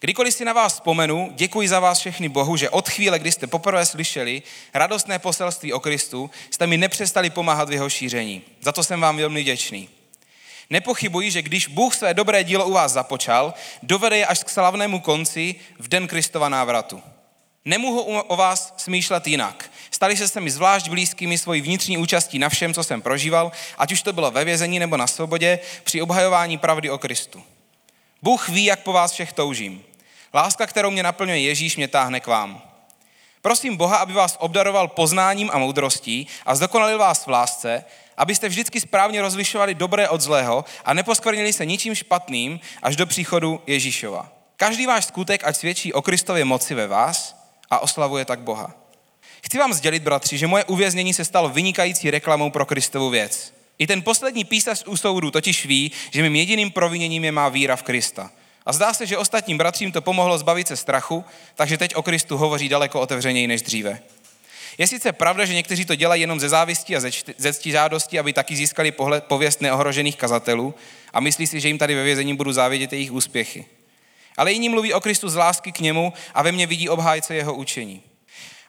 Kdykoliv 0.00 0.34
si 0.34 0.44
na 0.44 0.52
vás 0.52 0.74
vzpomenu, 0.74 1.32
děkuji 1.34 1.68
za 1.68 1.80
vás 1.80 1.98
všechny 1.98 2.28
Bohu, 2.28 2.56
že 2.56 2.70
od 2.70 2.88
chvíle, 2.88 3.18
kdy 3.18 3.32
jste 3.32 3.46
poprvé 3.46 3.86
slyšeli 3.86 4.42
radostné 4.74 5.18
poselství 5.18 5.72
o 5.72 5.80
Kristu, 5.80 6.30
jste 6.50 6.66
mi 6.66 6.76
nepřestali 6.76 7.30
pomáhat 7.30 7.68
v 7.68 7.72
jeho 7.72 7.90
šíření. 7.90 8.42
Za 8.60 8.72
to 8.72 8.84
jsem 8.84 9.00
vám 9.00 9.16
velmi 9.16 9.40
vděčný. 9.42 9.88
Nepochybuji, 10.70 11.30
že 11.30 11.42
když 11.42 11.68
Bůh 11.68 11.94
své 11.94 12.14
dobré 12.14 12.44
dílo 12.44 12.66
u 12.66 12.72
vás 12.72 12.92
započal, 12.92 13.54
dovede 13.82 14.16
je 14.16 14.26
až 14.26 14.44
k 14.44 14.48
slavnému 14.48 15.00
konci 15.00 15.54
v 15.78 15.88
den 15.88 16.06
Kristova 16.06 16.48
návratu. 16.48 17.02
Nemohu 17.64 18.00
o 18.02 18.36
vás 18.36 18.74
smýšlet 18.76 19.26
jinak. 19.26 19.70
Stali 19.90 20.16
se 20.16 20.28
se 20.28 20.40
mi 20.40 20.50
zvlášť 20.50 20.88
blízkými 20.88 21.38
svojí 21.38 21.60
vnitřní 21.60 21.98
účastí 21.98 22.38
na 22.38 22.48
všem, 22.48 22.74
co 22.74 22.84
jsem 22.84 23.02
prožíval, 23.02 23.52
ať 23.78 23.92
už 23.92 24.02
to 24.02 24.12
bylo 24.12 24.30
ve 24.30 24.44
vězení 24.44 24.78
nebo 24.78 24.96
na 24.96 25.06
svobodě, 25.06 25.58
při 25.84 26.02
obhajování 26.02 26.58
pravdy 26.58 26.90
o 26.90 26.98
Kristu. 26.98 27.42
Bůh 28.26 28.48
ví, 28.48 28.64
jak 28.64 28.82
po 28.82 28.92
vás 28.92 29.12
všech 29.12 29.32
toužím. 29.32 29.84
Láska, 30.34 30.66
kterou 30.66 30.90
mě 30.90 31.02
naplňuje 31.02 31.40
Ježíš, 31.40 31.76
mě 31.76 31.88
táhne 31.88 32.20
k 32.20 32.26
vám. 32.26 32.62
Prosím 33.42 33.76
Boha, 33.76 33.96
aby 33.96 34.12
vás 34.12 34.36
obdaroval 34.40 34.88
poznáním 34.88 35.50
a 35.52 35.58
moudrostí 35.58 36.26
a 36.46 36.54
zdokonalil 36.54 36.98
vás 36.98 37.26
v 37.26 37.30
lásce, 37.30 37.84
abyste 38.16 38.48
vždycky 38.48 38.80
správně 38.80 39.22
rozlišovali 39.22 39.74
dobré 39.74 40.08
od 40.08 40.20
zlého 40.20 40.64
a 40.84 40.94
neposkvrnili 40.94 41.52
se 41.52 41.66
ničím 41.66 41.94
špatným 41.94 42.60
až 42.82 42.96
do 42.96 43.06
příchodu 43.06 43.62
Ježíšova. 43.66 44.28
Každý 44.56 44.86
váš 44.86 45.04
skutek 45.04 45.44
ať 45.44 45.56
svědčí 45.56 45.92
o 45.92 46.02
Kristově 46.02 46.44
moci 46.44 46.74
ve 46.74 46.86
vás 46.86 47.36
a 47.70 47.78
oslavuje 47.78 48.24
tak 48.24 48.40
Boha. 48.40 48.74
Chci 49.42 49.58
vám 49.58 49.72
sdělit, 49.72 50.02
bratři, 50.02 50.38
že 50.38 50.46
moje 50.46 50.64
uvěznění 50.64 51.14
se 51.14 51.24
stalo 51.24 51.48
vynikající 51.48 52.10
reklamou 52.10 52.50
pro 52.50 52.66
Kristovu 52.66 53.10
věc. 53.10 53.55
I 53.78 53.86
ten 53.86 54.02
poslední 54.02 54.44
písař 54.44 54.84
u 54.86 54.96
soudu 54.96 55.30
totiž 55.30 55.66
ví, 55.66 55.92
že 56.10 56.22
mým 56.22 56.36
jediným 56.36 56.70
proviněním 56.70 57.24
je 57.24 57.32
má 57.32 57.48
víra 57.48 57.76
v 57.76 57.82
Krista. 57.82 58.30
A 58.66 58.72
zdá 58.72 58.94
se, 58.94 59.06
že 59.06 59.18
ostatním 59.18 59.58
bratřím 59.58 59.92
to 59.92 60.02
pomohlo 60.02 60.38
zbavit 60.38 60.68
se 60.68 60.76
strachu, 60.76 61.24
takže 61.54 61.78
teď 61.78 61.94
o 61.94 62.02
Kristu 62.02 62.36
hovoří 62.36 62.68
daleko 62.68 63.00
otevřeněji 63.00 63.46
než 63.46 63.62
dříve. 63.62 64.00
Je 64.78 64.86
sice 64.86 65.12
pravda, 65.12 65.44
že 65.44 65.54
někteří 65.54 65.84
to 65.84 65.94
dělají 65.94 66.20
jenom 66.20 66.40
ze 66.40 66.48
závistí 66.48 66.96
a 66.96 67.00
ze 67.38 67.52
cti 67.52 67.70
žádosti, 67.70 68.18
aby 68.18 68.32
taky 68.32 68.56
získali 68.56 68.92
pohled, 68.92 69.24
pověst 69.24 69.60
neohrožených 69.60 70.16
kazatelů 70.16 70.74
a 71.12 71.20
myslí 71.20 71.46
si, 71.46 71.60
že 71.60 71.68
jim 71.68 71.78
tady 71.78 71.94
ve 71.94 72.04
vězení 72.04 72.36
budu 72.36 72.52
závědět 72.52 72.92
jejich 72.92 73.12
úspěchy. 73.12 73.66
Ale 74.36 74.52
jiní 74.52 74.68
mluví 74.68 74.94
o 74.94 75.00
Kristu 75.00 75.28
z 75.28 75.34
lásky 75.34 75.72
k 75.72 75.80
němu 75.80 76.12
a 76.34 76.42
ve 76.42 76.52
mně 76.52 76.66
vidí 76.66 76.88
obhájce 76.88 77.34
jeho 77.34 77.54
učení. 77.54 78.02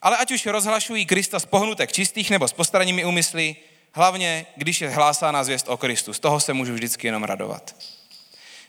Ale 0.01 0.17
ať 0.17 0.31
už 0.31 0.45
rozhlašují 0.45 1.05
Krista 1.05 1.39
z 1.39 1.45
pohnutek 1.45 1.91
čistých 1.91 2.29
nebo 2.29 2.47
s 2.47 2.53
postaranými 2.53 3.05
úmysly, 3.05 3.55
hlavně 3.97 4.45
když 4.55 4.81
je 4.81 4.89
hlásána 4.89 5.43
zvěst 5.43 5.69
o 5.69 5.77
Kristu, 5.77 6.13
z 6.13 6.19
toho 6.19 6.39
se 6.39 6.53
můžu 6.53 6.73
vždycky 6.73 7.07
jenom 7.07 7.23
radovat. 7.23 7.75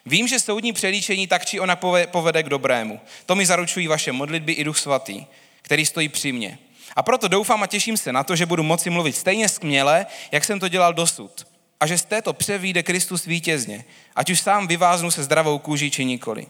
Vím, 0.06 0.28
že 0.28 0.40
soudní 0.40 0.72
přelíčení 0.72 1.26
tak 1.26 1.46
či 1.46 1.60
ona 1.60 1.76
povede 2.06 2.42
k 2.42 2.48
dobrému. 2.48 3.00
To 3.26 3.34
mi 3.34 3.46
zaručují 3.46 3.86
vaše 3.86 4.12
modlitby 4.12 4.52
i 4.52 4.64
Duch 4.64 4.78
Svatý, 4.78 5.26
který 5.62 5.86
stojí 5.86 6.08
při 6.08 6.32
mně. 6.32 6.58
A 6.96 7.02
proto 7.02 7.28
doufám 7.28 7.62
a 7.62 7.66
těším 7.66 7.96
se 7.96 8.12
na 8.12 8.24
to, 8.24 8.36
že 8.36 8.46
budu 8.46 8.62
moci 8.62 8.90
mluvit 8.90 9.16
stejně 9.16 9.48
skměle, 9.48 10.06
jak 10.32 10.44
jsem 10.44 10.60
to 10.60 10.68
dělal 10.68 10.94
dosud. 10.94 11.46
a 11.80 11.86
že 11.86 11.98
z 11.98 12.04
této 12.04 12.32
pře 12.32 12.58
vyjde 12.58 12.82
Kristus 12.82 13.24
vítězně, 13.24 13.84
ať 14.16 14.30
už 14.30 14.40
sám 14.40 14.66
vyváznu 14.66 15.10
se 15.10 15.22
zdravou 15.22 15.58
kůží 15.58 15.90
či 15.90 16.04
nikoli. 16.04 16.46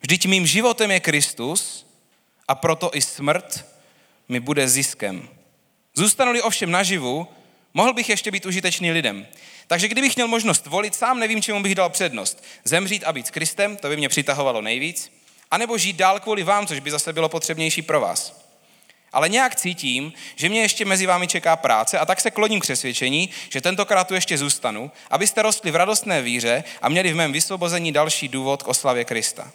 Vždyť 0.00 0.26
mým 0.26 0.46
životem 0.46 0.90
je 0.90 1.00
Kristus 1.00 1.86
a 2.48 2.54
proto 2.54 2.90
i 2.96 3.02
smrt 3.02 3.66
mi 4.28 4.40
bude 4.40 4.68
ziskem. 4.68 5.28
Zůstanu-li 5.94 6.42
ovšem 6.42 6.70
naživu, 6.70 7.26
mohl 7.74 7.92
bych 7.92 8.08
ještě 8.08 8.30
být 8.30 8.46
užitečný 8.46 8.92
lidem. 8.92 9.26
Takže 9.66 9.88
kdybych 9.88 10.16
měl 10.16 10.28
možnost 10.28 10.66
volit, 10.66 10.94
sám 10.94 11.18
nevím, 11.18 11.42
čemu 11.42 11.62
bych 11.62 11.74
dal 11.74 11.90
přednost. 11.90 12.44
Zemřít 12.64 13.04
a 13.04 13.12
být 13.12 13.26
s 13.26 13.30
Kristem, 13.30 13.76
to 13.76 13.88
by 13.88 13.96
mě 13.96 14.08
přitahovalo 14.08 14.62
nejvíc, 14.62 15.12
anebo 15.50 15.78
žít 15.78 15.96
dál 15.96 16.20
kvůli 16.20 16.42
vám, 16.42 16.66
což 16.66 16.80
by 16.80 16.90
zase 16.90 17.12
bylo 17.12 17.28
potřebnější 17.28 17.82
pro 17.82 18.00
vás. 18.00 18.40
Ale 19.12 19.28
nějak 19.28 19.56
cítím, 19.56 20.12
že 20.36 20.48
mě 20.48 20.62
ještě 20.62 20.84
mezi 20.84 21.06
vámi 21.06 21.26
čeká 21.26 21.56
práce 21.56 21.98
a 21.98 22.06
tak 22.06 22.20
se 22.20 22.30
kloním 22.30 22.60
k 22.60 22.62
přesvědčení, 22.62 23.30
že 23.48 23.60
tentokrát 23.60 24.08
tu 24.08 24.14
ještě 24.14 24.38
zůstanu, 24.38 24.90
abyste 25.10 25.42
rostli 25.42 25.70
v 25.70 25.76
radostné 25.76 26.22
víře 26.22 26.64
a 26.82 26.88
měli 26.88 27.12
v 27.12 27.16
mém 27.16 27.32
vysvobození 27.32 27.92
další 27.92 28.28
důvod 28.28 28.62
k 28.62 28.68
oslavě 28.68 29.04
Krista. 29.04 29.52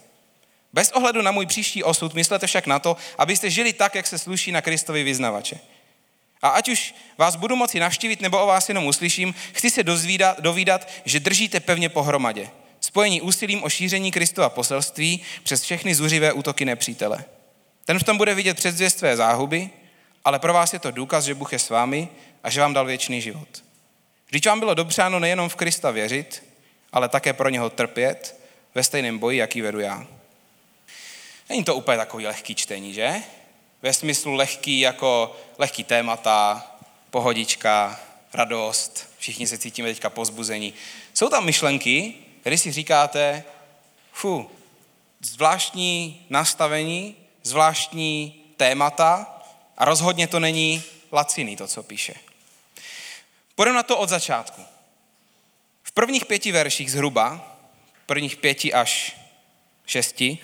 Bez 0.74 0.92
ohledu 0.92 1.22
na 1.22 1.32
můj 1.32 1.46
příští 1.46 1.84
osud 1.84 2.14
myslete 2.14 2.48
však 2.48 2.68
na 2.68 2.80
to, 2.80 2.98
abyste 3.18 3.50
žili 3.50 3.74
tak, 3.74 3.96
jak 3.96 4.08
se 4.08 4.20
sluší 4.20 4.52
na 4.52 4.62
Kristovi 4.62 5.04
vyznavače. 5.04 5.60
A 6.42 6.50
ať 6.50 6.70
už 6.70 6.96
vás 7.18 7.36
budu 7.36 7.56
moci 7.56 7.80
navštívit 7.80 8.22
nebo 8.22 8.44
o 8.44 8.48
vás 8.48 8.70
jenom 8.70 8.86
uslyším, 8.86 9.36
chci 9.54 9.70
se 9.70 9.84
dozvídat, 9.84 10.40
dovídat, 10.40 10.90
že 11.06 11.20
držíte 11.20 11.60
pevně 11.60 11.90
pohromadě. 11.90 12.50
Spojení 12.80 13.22
úsilím 13.22 13.64
o 13.64 13.70
šíření 13.70 14.12
Kristova 14.12 14.50
poselství 14.50 15.22
přes 15.44 15.62
všechny 15.62 15.96
zuřivé 15.96 16.34
útoky 16.34 16.66
nepřítele. 16.66 17.26
Ten 17.86 18.00
v 18.00 18.04
tom 18.04 18.18
bude 18.18 18.36
vidět 18.36 18.58
předzvěst 18.58 19.00
své 19.00 19.18
záhuby, 19.18 19.70
ale 20.26 20.40
pro 20.40 20.54
vás 20.54 20.74
je 20.74 20.80
to 20.80 20.92
důkaz, 20.92 21.26
že 21.26 21.36
Bůh 21.36 21.54
je 21.54 21.60
s 21.60 21.70
vámi 21.70 22.10
a 22.44 22.50
že 22.50 22.62
vám 22.62 22.74
dal 22.74 22.86
věčný 22.86 23.22
život. 23.22 23.64
Vždyť 24.28 24.48
vám 24.48 24.60
bylo 24.60 24.74
dobřáno 24.74 25.20
nejenom 25.20 25.50
v 25.50 25.56
Krista 25.56 25.92
věřit, 25.92 26.44
ale 26.92 27.10
také 27.10 27.34
pro 27.34 27.50
něho 27.50 27.70
trpět 27.70 28.40
ve 28.76 28.84
stejném 28.84 29.20
boji, 29.20 29.38
jaký 29.38 29.62
vedu 29.62 29.80
já. 29.80 30.08
Není 31.50 31.64
to 31.64 31.76
úplně 31.76 31.98
takový 31.98 32.28
lehký 32.28 32.56
čtení, 32.56 32.94
že? 32.94 33.14
Ve 33.86 33.94
smyslu 33.94 34.34
lehký 34.34 34.80
jako 34.80 35.36
lehký 35.58 35.84
témata, 35.84 36.68
pohodička, 37.10 38.00
radost, 38.34 39.10
všichni 39.18 39.48
se 39.48 39.58
cítíme 39.58 39.90
teďka 39.90 40.10
pozbuzení. 40.10 40.74
Jsou 41.14 41.30
tam 41.30 41.46
myšlenky, 41.46 42.14
které 42.42 42.58
si 42.58 42.72
říkáte, 42.72 43.44
fu, 44.14 44.52
zvláštní 45.22 46.26
nastavení, 46.30 47.16
zvláštní 47.44 48.44
témata 48.58 49.42
a 49.78 49.86
rozhodně 49.86 50.28
to 50.28 50.40
není 50.40 50.84
laciný, 51.12 51.56
to, 51.56 51.68
co 51.68 51.84
píše. 51.84 52.14
Půjdeme 53.56 53.76
na 53.76 53.84
to 53.84 53.98
od 53.98 54.10
začátku. 54.10 54.62
V 55.84 55.92
prvních 55.92 56.26
pěti 56.26 56.52
verších 56.52 56.92
zhruba, 56.92 57.58
prvních 58.06 58.36
pěti 58.38 58.74
až 58.74 59.18
šesti, 59.86 60.38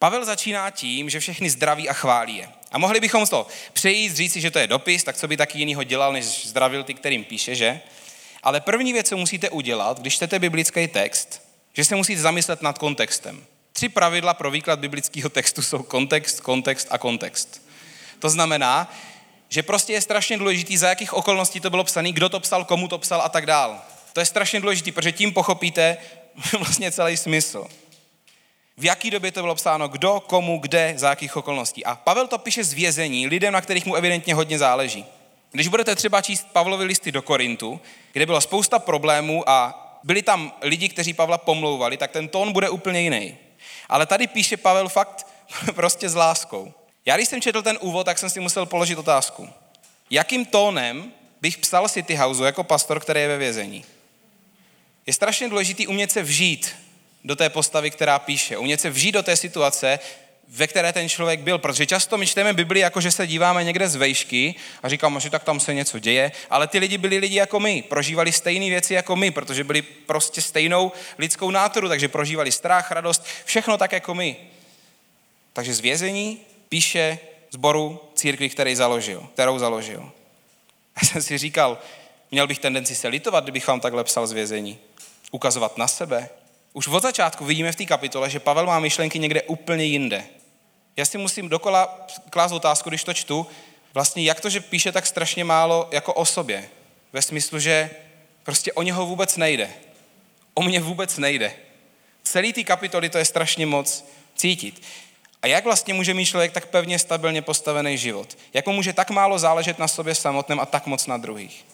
Pavel 0.00 0.24
začíná 0.24 0.70
tím, 0.70 1.10
že 1.10 1.20
všechny 1.20 1.50
zdraví 1.50 1.88
a 1.88 1.92
chválí 1.92 2.36
je. 2.36 2.48
A 2.72 2.78
mohli 2.78 3.00
bychom 3.00 3.26
to 3.26 3.46
přejít, 3.72 4.16
říci, 4.16 4.40
že 4.40 4.50
to 4.50 4.58
je 4.58 4.66
dopis, 4.66 5.04
tak 5.04 5.16
co 5.16 5.28
by 5.28 5.36
taky 5.36 5.58
jinýho 5.58 5.84
dělal, 5.84 6.12
než 6.12 6.46
zdravil 6.46 6.84
ty, 6.84 6.94
kterým 6.94 7.24
píše, 7.24 7.54
že? 7.54 7.80
Ale 8.42 8.60
první 8.60 8.92
věc, 8.92 9.08
co 9.08 9.16
musíte 9.16 9.50
udělat, 9.50 10.00
když 10.00 10.14
čtete 10.14 10.38
biblický 10.38 10.88
text, 10.88 11.42
že 11.74 11.84
se 11.84 11.96
musíte 11.96 12.20
zamyslet 12.20 12.62
nad 12.62 12.78
kontextem. 12.78 13.44
Tři 13.72 13.88
pravidla 13.88 14.34
pro 14.34 14.50
výklad 14.50 14.78
biblického 14.78 15.28
textu 15.28 15.62
jsou 15.62 15.82
kontext, 15.82 16.40
kontext 16.40 16.88
a 16.90 16.98
kontext. 16.98 17.62
To 18.18 18.30
znamená, 18.30 18.94
že 19.48 19.62
prostě 19.62 19.92
je 19.92 20.00
strašně 20.00 20.38
důležitý, 20.38 20.76
za 20.76 20.88
jakých 20.88 21.14
okolností 21.14 21.60
to 21.60 21.70
bylo 21.70 21.84
psané, 21.84 22.12
kdo 22.12 22.28
to 22.28 22.40
psal, 22.40 22.64
komu 22.64 22.88
to 22.88 22.98
psal 22.98 23.22
a 23.22 23.28
tak 23.28 23.46
dál. 23.46 23.82
To 24.12 24.20
je 24.20 24.26
strašně 24.26 24.60
důležité, 24.60 24.92
protože 24.92 25.12
tím 25.12 25.32
pochopíte 25.32 25.96
vlastně 26.58 26.92
celý 26.92 27.16
smysl. 27.16 27.66
V 28.80 28.84
jaký 28.84 29.10
době 29.10 29.32
to 29.32 29.40
bylo 29.40 29.54
psáno, 29.54 29.88
kdo, 29.88 30.20
komu, 30.20 30.58
kde, 30.58 30.94
za 30.96 31.08
jakých 31.10 31.36
okolností. 31.36 31.84
A 31.84 31.94
Pavel 31.94 32.26
to 32.26 32.38
píše 32.38 32.64
z 32.64 32.72
vězení 32.72 33.26
lidem, 33.26 33.52
na 33.52 33.60
kterých 33.60 33.86
mu 33.86 33.94
evidentně 33.94 34.34
hodně 34.34 34.58
záleží. 34.58 35.04
Když 35.52 35.68
budete 35.68 35.96
třeba 35.96 36.22
číst 36.22 36.46
Pavlovi 36.52 36.84
listy 36.84 37.12
do 37.12 37.22
Korintu, 37.22 37.80
kde 38.12 38.26
bylo 38.26 38.40
spousta 38.40 38.78
problémů 38.78 39.48
a 39.48 39.86
byli 40.04 40.22
tam 40.22 40.52
lidi, 40.62 40.88
kteří 40.88 41.12
Pavla 41.12 41.38
pomlouvali, 41.38 41.96
tak 41.96 42.10
ten 42.10 42.28
tón 42.28 42.52
bude 42.52 42.68
úplně 42.68 43.00
jiný. 43.00 43.36
Ale 43.88 44.06
tady 44.06 44.26
píše 44.26 44.56
Pavel 44.56 44.88
fakt 44.88 45.26
prostě 45.74 46.08
s 46.08 46.14
láskou. 46.14 46.72
Já 47.06 47.16
když 47.16 47.28
jsem 47.28 47.40
četl 47.40 47.62
ten 47.62 47.78
úvod, 47.80 48.04
tak 48.04 48.18
jsem 48.18 48.30
si 48.30 48.40
musel 48.40 48.66
položit 48.66 48.98
otázku. 48.98 49.48
Jakým 50.10 50.44
tónem 50.44 51.12
bych 51.40 51.58
psal 51.58 51.88
City 51.88 52.14
Houseu 52.14 52.44
jako 52.44 52.64
pastor, 52.64 53.00
který 53.00 53.20
je 53.20 53.28
ve 53.28 53.38
vězení? 53.38 53.84
Je 55.06 55.12
strašně 55.12 55.48
důležité 55.48 55.86
umět 55.86 56.12
se 56.12 56.22
vžít 56.22 56.76
do 57.24 57.36
té 57.36 57.50
postavy, 57.50 57.90
která 57.90 58.18
píše. 58.18 58.58
Umět 58.58 58.80
se 58.80 58.90
vžít 58.90 59.12
do 59.12 59.22
té 59.22 59.36
situace, 59.36 59.98
ve 60.48 60.66
které 60.66 60.92
ten 60.92 61.08
člověk 61.08 61.40
byl. 61.40 61.58
Protože 61.58 61.86
často 61.86 62.18
my 62.18 62.26
čteme 62.26 62.52
Bibli, 62.52 62.80
jako 62.80 63.00
že 63.00 63.10
se 63.10 63.26
díváme 63.26 63.64
někde 63.64 63.88
z 63.88 63.96
vejšky 63.96 64.54
a 64.82 64.88
říkáme, 64.88 65.20
že 65.20 65.30
tak 65.30 65.44
tam 65.44 65.60
se 65.60 65.74
něco 65.74 65.98
děje, 65.98 66.32
ale 66.50 66.66
ty 66.66 66.78
lidi 66.78 66.98
byli 66.98 67.18
lidi 67.18 67.36
jako 67.36 67.60
my, 67.60 67.82
prožívali 67.82 68.32
stejné 68.32 68.68
věci 68.68 68.94
jako 68.94 69.16
my, 69.16 69.30
protože 69.30 69.64
byli 69.64 69.82
prostě 69.82 70.42
stejnou 70.42 70.92
lidskou 71.18 71.50
náturu, 71.50 71.88
takže 71.88 72.08
prožívali 72.08 72.52
strach, 72.52 72.90
radost, 72.90 73.24
všechno 73.44 73.78
tak 73.78 73.92
jako 73.92 74.14
my. 74.14 74.36
Takže 75.52 75.74
z 75.74 75.80
vězení 75.80 76.38
píše 76.68 77.18
zboru 77.50 78.00
církvi, 78.14 78.48
který 78.48 78.76
založil, 78.76 79.28
kterou 79.32 79.58
založil. 79.58 80.10
Já 81.02 81.08
jsem 81.08 81.22
si 81.22 81.38
říkal, 81.38 81.78
měl 82.30 82.46
bych 82.46 82.58
tendenci 82.58 82.94
se 82.94 83.08
litovat, 83.08 83.44
kdybych 83.44 83.66
vám 83.66 83.80
takhle 83.80 84.04
psal 84.04 84.26
z 84.26 84.32
vězení. 84.32 84.78
Ukazovat 85.30 85.78
na 85.78 85.88
sebe. 85.88 86.28
Už 86.72 86.88
od 86.88 87.02
začátku 87.02 87.44
vidíme 87.44 87.72
v 87.72 87.76
té 87.76 87.84
kapitole, 87.84 88.30
že 88.30 88.40
Pavel 88.40 88.66
má 88.66 88.78
myšlenky 88.78 89.18
někde 89.18 89.42
úplně 89.42 89.84
jinde. 89.84 90.24
Já 90.96 91.04
si 91.04 91.18
musím 91.18 91.48
dokola 91.48 92.06
klást 92.30 92.52
otázku, 92.52 92.88
když 92.88 93.04
to 93.04 93.14
čtu, 93.14 93.46
vlastně 93.94 94.22
jak 94.22 94.40
to, 94.40 94.50
že 94.50 94.60
píše 94.60 94.92
tak 94.92 95.06
strašně 95.06 95.44
málo 95.44 95.88
jako 95.92 96.14
o 96.14 96.24
sobě. 96.24 96.68
Ve 97.12 97.22
smyslu, 97.22 97.58
že 97.58 97.90
prostě 98.42 98.72
o 98.72 98.82
něho 98.82 99.06
vůbec 99.06 99.36
nejde. 99.36 99.70
O 100.54 100.62
mě 100.62 100.80
vůbec 100.80 101.18
nejde. 101.18 101.52
Celý 102.22 102.52
ty 102.52 102.64
kapitoly 102.64 103.08
to 103.08 103.18
je 103.18 103.24
strašně 103.24 103.66
moc 103.66 104.04
cítit. 104.36 104.82
A 105.42 105.46
jak 105.46 105.64
vlastně 105.64 105.94
může 105.94 106.14
mít 106.14 106.26
člověk 106.26 106.52
tak 106.52 106.66
pevně, 106.66 106.98
stabilně 106.98 107.42
postavený 107.42 107.98
život? 107.98 108.38
Jak 108.54 108.66
mu 108.66 108.72
může 108.72 108.92
tak 108.92 109.10
málo 109.10 109.38
záležet 109.38 109.78
na 109.78 109.88
sobě 109.88 110.14
samotném 110.14 110.60
a 110.60 110.66
tak 110.66 110.86
moc 110.86 111.06
na 111.06 111.16
druhých? 111.16 111.66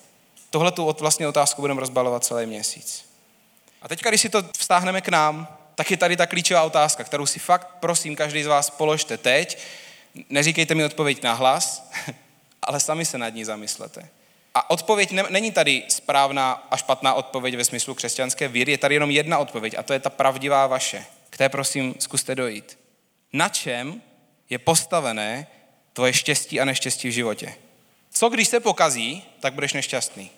Tohle 0.51 0.73
tu 0.73 0.97
vlastně 1.01 1.29
otázku 1.29 1.63
budeme 1.63 1.81
rozbalovat 1.81 2.25
celý 2.25 2.47
měsíc. 2.47 3.05
A 3.83 3.89
teď, 3.89 4.03
když 4.03 4.21
si 4.21 4.29
to 4.29 4.43
vztáhneme 4.59 5.01
k 5.01 5.09
nám, 5.09 5.49
tak 5.75 5.91
je 5.91 5.97
tady 5.97 6.17
ta 6.17 6.27
klíčová 6.27 6.63
otázka, 6.63 7.05
kterou 7.05 7.27
si 7.27 7.39
fakt 7.39 7.69
prosím 7.81 8.17
každý 8.17 8.43
z 8.43 8.47
vás 8.47 8.71
položte 8.71 9.19
teď. 9.19 9.59
Neříkejte 10.31 10.75
mi 10.75 10.85
odpověď 10.85 11.23
na 11.23 11.33
hlas, 11.33 11.91
ale 12.63 12.81
sami 12.81 13.05
se 13.05 13.19
nad 13.19 13.29
ní 13.29 13.45
zamyslete. 13.45 14.09
A 14.55 14.71
odpověď 14.71 15.11
ne, 15.11 15.25
není 15.31 15.53
tady 15.53 15.83
správná 15.89 16.53
a 16.71 16.77
špatná 16.77 17.15
odpověď 17.15 17.57
ve 17.57 17.65
smyslu 17.65 17.95
křesťanské 17.95 18.49
víry, 18.49 18.73
je 18.73 18.79
tady 18.79 18.95
jenom 18.95 19.11
jedna 19.11 19.39
odpověď 19.39 19.75
a 19.79 19.83
to 19.83 19.93
je 19.93 20.01
ta 20.01 20.11
pravdivá 20.11 20.67
vaše. 20.67 21.05
K 21.31 21.37
té 21.37 21.49
prosím 21.49 21.95
zkuste 21.99 22.35
dojít. 22.35 22.79
Na 23.33 23.49
čem 23.49 24.03
je 24.51 24.59
postavené 24.59 25.47
tvoje 25.93 26.13
štěstí 26.13 26.61
a 26.61 26.65
neštěstí 26.65 27.09
v 27.09 27.13
životě? 27.13 27.55
Co 28.11 28.29
když 28.29 28.49
se 28.49 28.61
pokazí, 28.61 29.25
tak 29.41 29.55
budeš 29.55 29.73
nešťastný? 29.73 30.31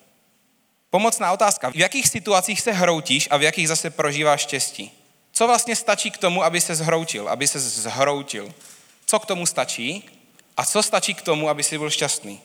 Pomocná 0.90 1.32
otázka. 1.32 1.70
V 1.70 1.76
jakých 1.76 2.08
situacích 2.08 2.60
se 2.60 2.72
hroutíš 2.72 3.28
a 3.30 3.36
v 3.36 3.42
jakých 3.42 3.68
zase 3.68 3.90
prožíváš 3.90 4.40
štěstí? 4.40 4.92
Co 5.32 5.46
vlastně 5.46 5.76
stačí 5.76 6.10
k 6.10 6.18
tomu, 6.18 6.44
aby 6.44 6.60
se 6.60 6.74
zhroutil, 6.74 7.28
aby 7.28 7.48
se 7.48 7.60
zhroutil? 7.60 8.54
Co 9.06 9.18
k 9.18 9.26
tomu 9.26 9.46
stačí? 9.46 10.10
A 10.56 10.64
co 10.64 10.82
stačí 10.82 11.14
k 11.14 11.22
tomu, 11.22 11.48
aby 11.48 11.62
si 11.62 11.78
byl 11.78 11.90
šťastný? 11.90 12.40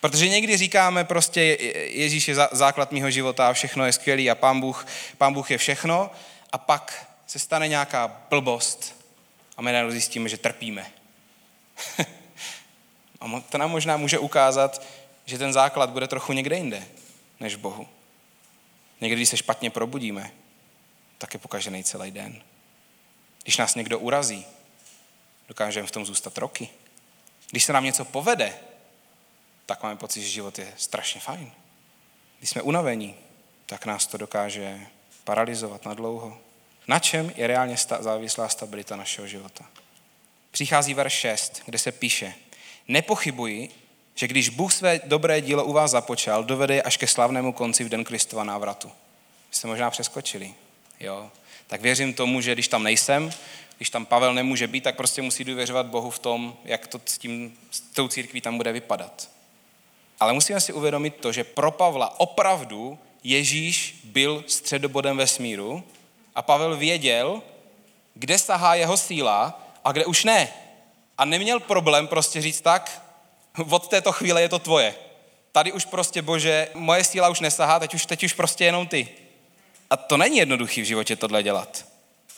Protože 0.00 0.28
někdy 0.28 0.56
říkáme 0.56 1.04
prostě, 1.04 1.42
Ježíš 1.90 2.28
je 2.28 2.34
základ 2.52 2.92
mého 2.92 3.10
života 3.10 3.48
a 3.48 3.52
všechno 3.52 3.86
je 3.86 3.92
skvělý 3.92 4.30
a 4.30 4.34
pán 4.34 4.60
Bůh, 4.60 4.86
pán 5.18 5.32
Bůh 5.32 5.50
je 5.50 5.58
všechno 5.58 6.10
a 6.52 6.58
pak 6.58 7.06
se 7.26 7.38
stane 7.38 7.68
nějaká 7.68 8.22
blbost 8.30 8.96
a 9.56 9.62
my 9.62 9.72
najednou 9.72 9.90
zjistíme, 9.90 10.28
že 10.28 10.36
trpíme. 10.36 10.86
a 13.20 13.42
to 13.50 13.58
nám 13.58 13.70
možná 13.70 13.96
může 13.96 14.18
ukázat, 14.18 14.82
že 15.26 15.38
ten 15.38 15.52
základ 15.52 15.90
bude 15.90 16.08
trochu 16.08 16.32
někde 16.32 16.56
jinde 16.56 16.82
než 17.40 17.56
Bohu. 17.56 17.88
Někdy, 19.00 19.16
když 19.16 19.28
se 19.28 19.36
špatně 19.36 19.70
probudíme, 19.70 20.30
tak 21.18 21.34
je 21.34 21.40
pokažený 21.40 21.84
celý 21.84 22.10
den. 22.10 22.42
Když 23.42 23.56
nás 23.56 23.74
někdo 23.74 23.98
urazí, 23.98 24.46
dokážeme 25.48 25.86
v 25.86 25.90
tom 25.90 26.06
zůstat 26.06 26.38
roky. 26.38 26.68
Když 27.50 27.64
se 27.64 27.72
nám 27.72 27.84
něco 27.84 28.04
povede, 28.04 28.58
tak 29.66 29.82
máme 29.82 29.96
pocit, 29.96 30.22
že 30.22 30.28
život 30.28 30.58
je 30.58 30.74
strašně 30.76 31.20
fajn. 31.20 31.52
Když 32.38 32.50
jsme 32.50 32.62
unavení, 32.62 33.14
tak 33.66 33.86
nás 33.86 34.06
to 34.06 34.16
dokáže 34.16 34.86
paralizovat 35.24 35.84
na 35.84 35.94
dlouho. 35.94 36.38
Na 36.88 36.98
čem 36.98 37.32
je 37.36 37.46
reálně 37.46 37.76
závislá 38.00 38.48
stabilita 38.48 38.96
našeho 38.96 39.26
života? 39.26 39.64
Přichází 40.50 40.94
verš 40.94 41.12
6, 41.12 41.62
kde 41.64 41.78
se 41.78 41.92
píše, 41.92 42.34
nepochybuji, 42.88 43.68
že 44.14 44.28
když 44.28 44.48
Bůh 44.48 44.72
své 44.72 45.00
dobré 45.04 45.40
dílo 45.40 45.64
u 45.64 45.72
vás 45.72 45.90
započal, 45.90 46.44
dovede 46.44 46.74
je 46.74 46.82
až 46.82 46.96
ke 46.96 47.06
slavnému 47.06 47.52
konci 47.52 47.84
v 47.84 47.88
den 47.88 48.04
Kristova 48.04 48.44
návratu. 48.44 48.90
Jste 49.50 49.68
možná 49.68 49.90
přeskočili. 49.90 50.54
Jo. 51.00 51.30
Tak 51.66 51.80
věřím 51.80 52.14
tomu, 52.14 52.40
že 52.40 52.52
když 52.52 52.68
tam 52.68 52.82
nejsem, 52.82 53.32
když 53.76 53.90
tam 53.90 54.06
Pavel 54.06 54.34
nemůže 54.34 54.66
být, 54.66 54.84
tak 54.84 54.96
prostě 54.96 55.22
musí 55.22 55.44
důvěřovat 55.44 55.86
Bohu 55.86 56.10
v 56.10 56.18
tom, 56.18 56.56
jak 56.64 56.86
to 56.86 57.00
s, 57.06 57.18
tím, 57.18 57.58
s 57.70 57.80
tou 57.80 58.08
církví 58.08 58.40
tam 58.40 58.56
bude 58.56 58.72
vypadat. 58.72 59.28
Ale 60.20 60.32
musíme 60.32 60.60
si 60.60 60.72
uvědomit 60.72 61.16
to, 61.16 61.32
že 61.32 61.44
pro 61.44 61.70
Pavla 61.70 62.20
opravdu 62.20 62.98
Ježíš 63.24 64.00
byl 64.04 64.44
středobodem 64.46 65.16
vesmíru 65.16 65.84
a 66.34 66.42
Pavel 66.42 66.76
věděl, 66.76 67.42
kde 68.14 68.38
sahá 68.38 68.74
jeho 68.74 68.96
síla 68.96 69.62
a 69.84 69.92
kde 69.92 70.06
už 70.06 70.24
ne. 70.24 70.48
A 71.18 71.24
neměl 71.24 71.60
problém 71.60 72.06
prostě 72.06 72.40
říct 72.40 72.60
tak, 72.60 73.02
od 73.70 73.88
této 73.88 74.12
chvíle 74.12 74.42
je 74.42 74.48
to 74.48 74.58
tvoje. 74.58 74.94
Tady 75.52 75.72
už 75.72 75.84
prostě, 75.84 76.22
bože, 76.22 76.68
moje 76.74 77.04
síla 77.04 77.28
už 77.28 77.40
nesahá, 77.40 77.78
teď 77.78 77.94
už, 77.94 78.06
teď 78.06 78.24
už 78.24 78.32
prostě 78.32 78.64
jenom 78.64 78.86
ty. 78.86 79.08
A 79.90 79.96
to 79.96 80.16
není 80.16 80.38
jednoduchý 80.38 80.82
v 80.82 80.84
životě 80.84 81.16
tohle 81.16 81.42
dělat. 81.42 81.84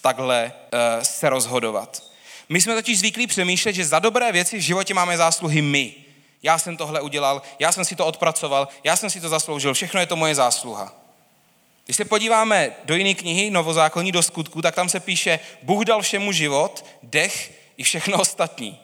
Takhle 0.01 0.53
uh, 0.53 1.03
se 1.03 1.29
rozhodovat. 1.29 2.03
My 2.49 2.61
jsme 2.61 2.75
totiž 2.75 2.99
zvyklí 2.99 3.27
přemýšlet, 3.27 3.73
že 3.73 3.85
za 3.85 3.99
dobré 3.99 4.33
věci 4.33 4.59
v 4.59 4.61
životě 4.61 4.95
máme 4.95 5.17
zásluhy 5.17 5.63
my. 5.63 5.95
Já 6.43 6.59
jsem 6.59 6.77
tohle 6.77 7.01
udělal, 7.01 7.43
já 7.59 7.73
jsem 7.73 7.85
si 7.85 7.97
to 7.97 8.07
odpracoval, 8.07 8.69
já 8.85 8.97
jsem 8.97 9.11
si 9.11 9.21
to 9.21 9.29
zasloužil, 9.29 9.75
všechno 9.75 10.01
je 10.01 10.07
to 10.07 10.17
moje 10.17 10.35
zásluha. 10.35 10.95
Když 11.85 11.97
se 11.97 12.05
podíváme 12.05 12.73
do 12.85 12.95
jiné 12.95 13.15
knihy, 13.15 13.51
Novozákonní 13.51 14.13
do 14.13 14.23
skutku, 14.23 14.63
tak 14.63 14.75
tam 14.75 14.89
se 14.89 15.01
píše, 15.01 15.39
Bůh 15.63 15.85
dal 15.85 16.03
všemu 16.03 16.33
život, 16.33 16.85
dech 17.03 17.53
i 17.77 17.83
všechno 17.83 18.19
ostatní. 18.19 18.81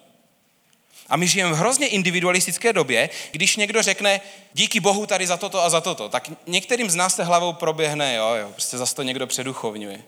A 1.09 1.17
my 1.17 1.29
žijeme 1.29 1.53
v 1.53 1.57
hrozně 1.57 1.89
individualistické 1.89 2.73
době, 2.73 3.11
když 3.31 3.57
někdo 3.57 3.83
řekne, 3.83 4.21
díky 4.53 4.81
Bohu 4.81 5.07
tady 5.07 5.27
za 5.27 5.37
toto 5.37 5.63
a 5.63 5.71
za 5.71 5.81
toto, 5.81 6.09
tak 6.09 6.31
některým 6.47 6.91
z 6.91 6.95
nás 6.95 7.15
se 7.15 7.25
hlavou 7.25 7.53
proběhne, 7.53 8.15
jo, 8.15 8.35
jo, 8.35 8.51
prostě 8.53 8.79
zase 8.79 8.95
to 8.95 9.03
někdo 9.03 9.27
předuchovňuje. 9.27 10.03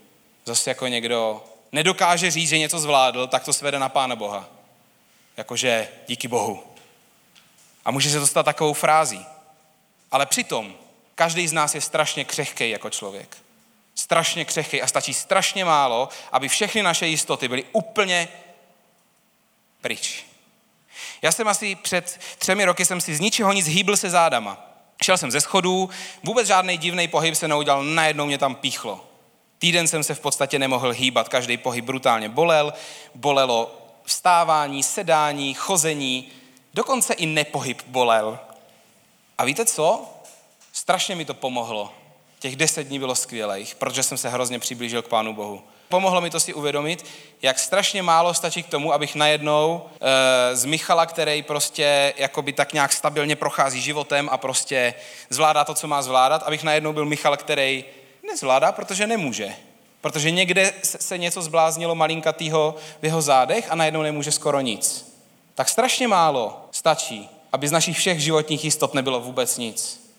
Zase 0.44 0.70
jako 0.70 0.86
někdo 0.86 1.44
nedokáže 1.72 2.30
říct, 2.30 2.48
že 2.48 2.58
něco 2.58 2.80
zvládl, 2.80 3.26
tak 3.26 3.44
to 3.44 3.52
svede 3.52 3.78
na 3.78 3.88
Pána 3.88 4.16
Boha. 4.16 4.48
Jakože 5.36 5.88
díky 6.08 6.28
Bohu. 6.28 6.62
A 7.84 7.90
může 7.90 8.10
se 8.10 8.20
to 8.20 8.26
stát 8.26 8.42
takovou 8.42 8.72
frází. 8.72 9.26
Ale 10.10 10.26
přitom 10.26 10.74
každý 11.14 11.48
z 11.48 11.52
nás 11.52 11.74
je 11.74 11.80
strašně 11.80 12.24
křehký 12.24 12.70
jako 12.70 12.90
člověk. 12.90 13.36
Strašně 13.94 14.44
křehký 14.44 14.82
a 14.82 14.86
stačí 14.86 15.14
strašně 15.14 15.64
málo, 15.64 16.08
aby 16.32 16.48
všechny 16.48 16.82
naše 16.82 17.06
jistoty 17.06 17.48
byly 17.48 17.64
úplně 17.72 18.28
pryč. 19.80 20.29
Já 21.22 21.32
jsem 21.32 21.48
asi 21.48 21.74
před 21.74 22.20
třemi 22.38 22.64
roky 22.64 22.84
jsem 22.84 23.00
si 23.00 23.16
z 23.16 23.20
ničeho 23.20 23.52
nic 23.52 23.66
hýbl 23.66 23.96
se 23.96 24.10
zádama. 24.10 24.66
Šel 25.02 25.18
jsem 25.18 25.30
ze 25.30 25.40
schodů, 25.40 25.90
vůbec 26.22 26.46
žádný 26.46 26.78
divný 26.78 27.08
pohyb 27.08 27.34
se 27.34 27.48
neudělal, 27.48 27.84
najednou 27.84 28.26
mě 28.26 28.38
tam 28.38 28.54
píchlo. 28.54 29.04
Týden 29.58 29.88
jsem 29.88 30.02
se 30.02 30.14
v 30.14 30.20
podstatě 30.20 30.58
nemohl 30.58 30.90
hýbat, 30.90 31.28
každý 31.28 31.56
pohyb 31.56 31.84
brutálně 31.84 32.28
bolel, 32.28 32.72
bolelo 33.14 33.78
vstávání, 34.04 34.82
sedání, 34.82 35.54
chození, 35.54 36.28
dokonce 36.74 37.14
i 37.14 37.26
nepohyb 37.26 37.82
bolel. 37.86 38.38
A 39.38 39.44
víte 39.44 39.64
co? 39.64 40.06
Strašně 40.72 41.16
mi 41.16 41.24
to 41.24 41.34
pomohlo. 41.34 41.92
Těch 42.38 42.56
deset 42.56 42.84
dní 42.84 42.98
bylo 42.98 43.14
skvělých, 43.14 43.74
protože 43.74 44.02
jsem 44.02 44.18
se 44.18 44.28
hrozně 44.28 44.58
přiblížil 44.58 45.02
k 45.02 45.08
Pánu 45.08 45.34
Bohu. 45.34 45.62
Pomohlo 45.90 46.20
mi 46.20 46.30
to 46.30 46.40
si 46.40 46.54
uvědomit, 46.54 47.06
jak 47.42 47.58
strašně 47.58 48.02
málo 48.02 48.34
stačí 48.34 48.62
k 48.62 48.68
tomu, 48.68 48.92
abych 48.92 49.14
najednou 49.14 49.82
e, 50.00 50.56
z 50.56 50.64
Michala, 50.64 51.06
který 51.06 51.42
prostě 51.42 52.14
jakoby 52.16 52.52
tak 52.52 52.72
nějak 52.72 52.92
stabilně 52.92 53.36
prochází 53.36 53.80
životem 53.80 54.28
a 54.32 54.38
prostě 54.38 54.94
zvládá 55.30 55.64
to, 55.64 55.74
co 55.74 55.88
má 55.88 56.02
zvládat, 56.02 56.42
abych 56.42 56.62
najednou 56.62 56.92
byl 56.92 57.04
Michal, 57.04 57.36
který 57.36 57.84
nezvládá, 58.30 58.72
protože 58.72 59.06
nemůže. 59.06 59.54
Protože 60.00 60.30
někde 60.30 60.72
se 60.82 61.18
něco 61.18 61.42
zbláznilo 61.42 61.94
malinkatýho 61.94 62.74
v 63.02 63.04
jeho 63.04 63.22
zádech 63.22 63.66
a 63.70 63.74
najednou 63.74 64.02
nemůže 64.02 64.32
skoro 64.32 64.60
nic. 64.60 65.14
Tak 65.54 65.68
strašně 65.68 66.08
málo 66.08 66.68
stačí, 66.70 67.28
aby 67.52 67.68
z 67.68 67.72
našich 67.72 67.98
všech 67.98 68.20
životních 68.20 68.64
jistot 68.64 68.94
nebylo 68.94 69.20
vůbec 69.20 69.58
nic. 69.58 70.10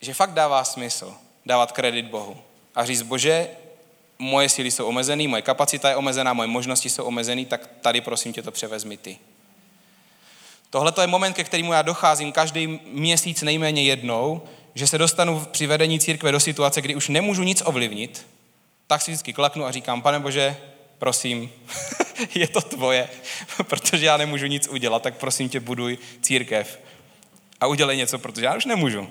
Že 0.00 0.14
fakt 0.14 0.34
dává 0.34 0.64
smysl 0.64 1.14
dávat 1.46 1.72
kredit 1.72 2.06
Bohu 2.06 2.36
a 2.74 2.84
říct, 2.84 3.02
bože, 3.02 3.48
moje 4.22 4.48
síly 4.48 4.70
jsou 4.70 4.86
omezené, 4.86 5.28
moje 5.28 5.42
kapacita 5.42 5.88
je 5.88 5.96
omezená, 5.96 6.32
moje 6.32 6.46
možnosti 6.46 6.90
jsou 6.90 7.04
omezené, 7.04 7.44
tak 7.44 7.68
tady 7.80 8.00
prosím 8.00 8.32
tě 8.32 8.42
to 8.42 8.50
převezmi 8.50 8.96
ty. 8.96 9.18
Tohle 10.70 10.92
je 11.00 11.06
moment, 11.06 11.32
ke 11.32 11.44
kterému 11.44 11.72
já 11.72 11.82
docházím 11.82 12.32
každý 12.32 12.80
měsíc 12.86 13.42
nejméně 13.42 13.82
jednou, 13.82 14.42
že 14.74 14.86
se 14.86 14.98
dostanu 14.98 15.46
při 15.50 15.66
vedení 15.66 16.00
církve 16.00 16.32
do 16.32 16.40
situace, 16.40 16.80
kdy 16.80 16.94
už 16.94 17.08
nemůžu 17.08 17.42
nic 17.42 17.62
ovlivnit, 17.64 18.26
tak 18.86 19.02
si 19.02 19.10
vždycky 19.10 19.32
klaknu 19.32 19.64
a 19.64 19.70
říkám, 19.70 20.02
pane 20.02 20.20
Bože, 20.20 20.56
prosím, 20.98 21.52
je 22.34 22.48
to 22.48 22.60
tvoje, 22.60 23.08
protože 23.66 24.06
já 24.06 24.16
nemůžu 24.16 24.46
nic 24.46 24.68
udělat, 24.68 25.02
tak 25.02 25.16
prosím 25.16 25.48
tě, 25.48 25.60
buduj 25.60 25.98
církev 26.20 26.80
a 27.60 27.66
udělej 27.66 27.96
něco, 27.96 28.18
protože 28.18 28.46
já 28.46 28.56
už 28.56 28.64
nemůžu. 28.64 29.08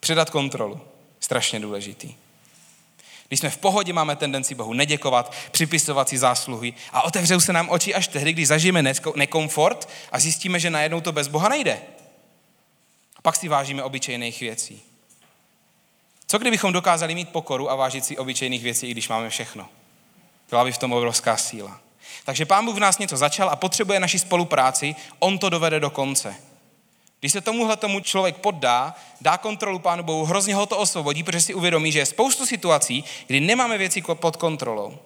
Předat 0.00 0.30
kontrolu. 0.30 0.80
Strašně 1.20 1.60
důležitý. 1.60 2.14
Když 3.28 3.40
jsme 3.40 3.50
v 3.50 3.56
pohodě, 3.56 3.92
máme 3.92 4.16
tendenci 4.16 4.54
Bohu 4.54 4.72
neděkovat, 4.72 5.34
připisovat 5.50 6.08
si 6.08 6.18
zásluhy 6.18 6.74
a 6.92 7.02
otevřou 7.02 7.40
se 7.40 7.52
nám 7.52 7.68
oči 7.70 7.94
až 7.94 8.08
tehdy, 8.08 8.32
když 8.32 8.48
zažijeme 8.48 8.92
nekomfort 9.14 9.88
a 10.12 10.18
zjistíme, 10.20 10.60
že 10.60 10.70
najednou 10.70 11.00
to 11.00 11.12
bez 11.12 11.28
Boha 11.28 11.48
nejde. 11.48 11.80
A 13.16 13.22
pak 13.22 13.36
si 13.36 13.48
vážíme 13.48 13.82
obyčejných 13.82 14.40
věcí. 14.40 14.82
Co 16.26 16.38
kdybychom 16.38 16.72
dokázali 16.72 17.14
mít 17.14 17.28
pokoru 17.28 17.70
a 17.70 17.74
vážit 17.74 18.04
si 18.04 18.18
obyčejných 18.18 18.62
věcí, 18.62 18.86
i 18.86 18.90
když 18.90 19.08
máme 19.08 19.30
všechno? 19.30 19.68
Byla 20.50 20.64
by 20.64 20.72
v 20.72 20.78
tom 20.78 20.92
obrovská 20.92 21.36
síla. 21.36 21.80
Takže 22.24 22.46
Pán 22.46 22.64
Bůh 22.64 22.76
v 22.76 22.80
nás 22.80 22.98
něco 22.98 23.16
začal 23.16 23.50
a 23.50 23.56
potřebuje 23.56 24.00
naši 24.00 24.18
spolupráci, 24.18 24.94
on 25.18 25.38
to 25.38 25.50
dovede 25.50 25.80
do 25.80 25.90
konce. 25.90 26.36
Když 27.24 27.32
se 27.32 27.40
tomuhle 27.40 27.76
tomu 27.76 28.00
člověk 28.00 28.36
poddá, 28.36 28.94
dá 29.20 29.38
kontrolu 29.38 29.78
Pánu 29.78 30.02
Bohu, 30.02 30.24
hrozně 30.24 30.54
ho 30.54 30.66
to 30.66 30.78
osvobodí, 30.78 31.22
protože 31.22 31.40
si 31.40 31.54
uvědomí, 31.54 31.92
že 31.92 31.98
je 31.98 32.06
spoustu 32.06 32.46
situací, 32.46 33.04
kdy 33.26 33.40
nemáme 33.40 33.78
věci 33.78 34.02
pod 34.02 34.36
kontrolou. 34.36 34.98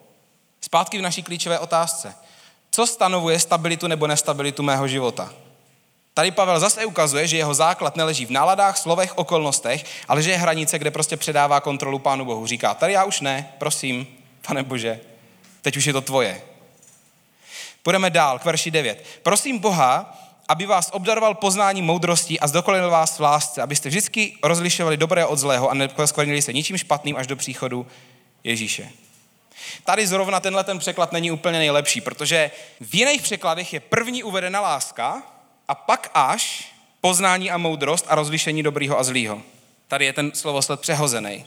Zpátky 0.61 0.97
v 0.97 1.01
naší 1.01 1.23
klíčové 1.23 1.59
otázce. 1.59 2.15
Co 2.71 2.87
stanovuje 2.87 3.39
stabilitu 3.39 3.87
nebo 3.87 4.07
nestabilitu 4.07 4.63
mého 4.63 4.87
života? 4.87 5.33
Tady 6.13 6.31
Pavel 6.31 6.59
zase 6.59 6.85
ukazuje, 6.85 7.27
že 7.27 7.37
jeho 7.37 7.53
základ 7.53 7.95
neleží 7.95 8.25
v 8.25 8.31
náladách, 8.31 8.77
slovech, 8.77 9.17
okolnostech, 9.17 9.85
ale 10.07 10.21
že 10.21 10.31
je 10.31 10.37
hranice, 10.37 10.79
kde 10.79 10.91
prostě 10.91 11.17
předává 11.17 11.59
kontrolu 11.59 11.99
Pánu 11.99 12.25
Bohu. 12.25 12.47
Říká, 12.47 12.73
tady 12.73 12.93
já 12.93 13.03
už 13.03 13.21
ne, 13.21 13.53
prosím, 13.57 14.07
pane 14.47 14.63
Bože, 14.63 14.99
teď 15.61 15.77
už 15.77 15.85
je 15.85 15.93
to 15.93 16.01
tvoje. 16.01 16.41
Půjdeme 17.83 18.09
dál 18.09 18.39
k 18.39 18.45
verši 18.45 18.71
9. 18.71 19.05
Prosím 19.23 19.59
Boha, 19.59 20.19
aby 20.49 20.65
vás 20.65 20.89
obdaroval 20.93 21.33
poznání 21.33 21.81
moudrosti 21.81 22.39
a 22.39 22.47
zdokonalil 22.47 22.89
vás 22.89 23.19
v 23.19 23.21
lásce, 23.21 23.61
abyste 23.61 23.89
vždycky 23.89 24.33
rozlišovali 24.43 24.97
dobré 24.97 25.25
od 25.25 25.39
zlého 25.39 25.69
a 25.69 25.73
neposkvrnili 25.73 26.41
se 26.41 26.53
ničím 26.53 26.77
špatným 26.77 27.15
až 27.15 27.27
do 27.27 27.35
příchodu 27.35 27.87
Ježíše. 28.43 28.89
Tady 29.83 30.07
zrovna 30.07 30.39
tenhle 30.39 30.63
ten 30.63 30.79
překlad 30.79 31.11
není 31.11 31.31
úplně 31.31 31.59
nejlepší, 31.59 32.01
protože 32.01 32.51
v 32.81 32.95
jiných 32.95 33.21
překladech 33.21 33.73
je 33.73 33.79
první 33.79 34.23
uvedena 34.23 34.61
láska 34.61 35.23
a 35.67 35.75
pak 35.75 36.11
až 36.13 36.73
poznání 37.01 37.51
a 37.51 37.57
moudrost 37.57 38.05
a 38.07 38.15
rozlišení 38.15 38.63
dobrýho 38.63 38.99
a 38.99 39.03
zlýho. 39.03 39.41
Tady 39.87 40.05
je 40.05 40.13
ten 40.13 40.31
slovosled 40.33 40.79
přehozený. 40.79 41.45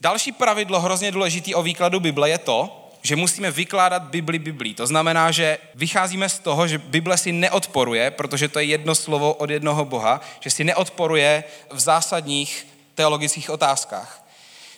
Další 0.00 0.32
pravidlo 0.32 0.80
hrozně 0.80 1.12
důležitý 1.12 1.54
o 1.54 1.62
výkladu 1.62 2.00
Bible 2.00 2.30
je 2.30 2.38
to, 2.38 2.81
že 3.02 3.16
musíme 3.16 3.50
vykládat 3.50 4.02
Bibli 4.02 4.38
Biblí. 4.38 4.74
To 4.74 4.86
znamená, 4.86 5.30
že 5.30 5.58
vycházíme 5.74 6.28
z 6.28 6.38
toho, 6.38 6.68
že 6.68 6.78
Bible 6.78 7.18
si 7.18 7.32
neodporuje, 7.32 8.10
protože 8.10 8.48
to 8.48 8.58
je 8.58 8.64
jedno 8.64 8.94
slovo 8.94 9.34
od 9.34 9.50
jednoho 9.50 9.84
Boha, 9.84 10.20
že 10.40 10.50
si 10.50 10.64
neodporuje 10.64 11.44
v 11.70 11.80
zásadních 11.80 12.66
teologických 12.94 13.50
otázkách. 13.50 14.26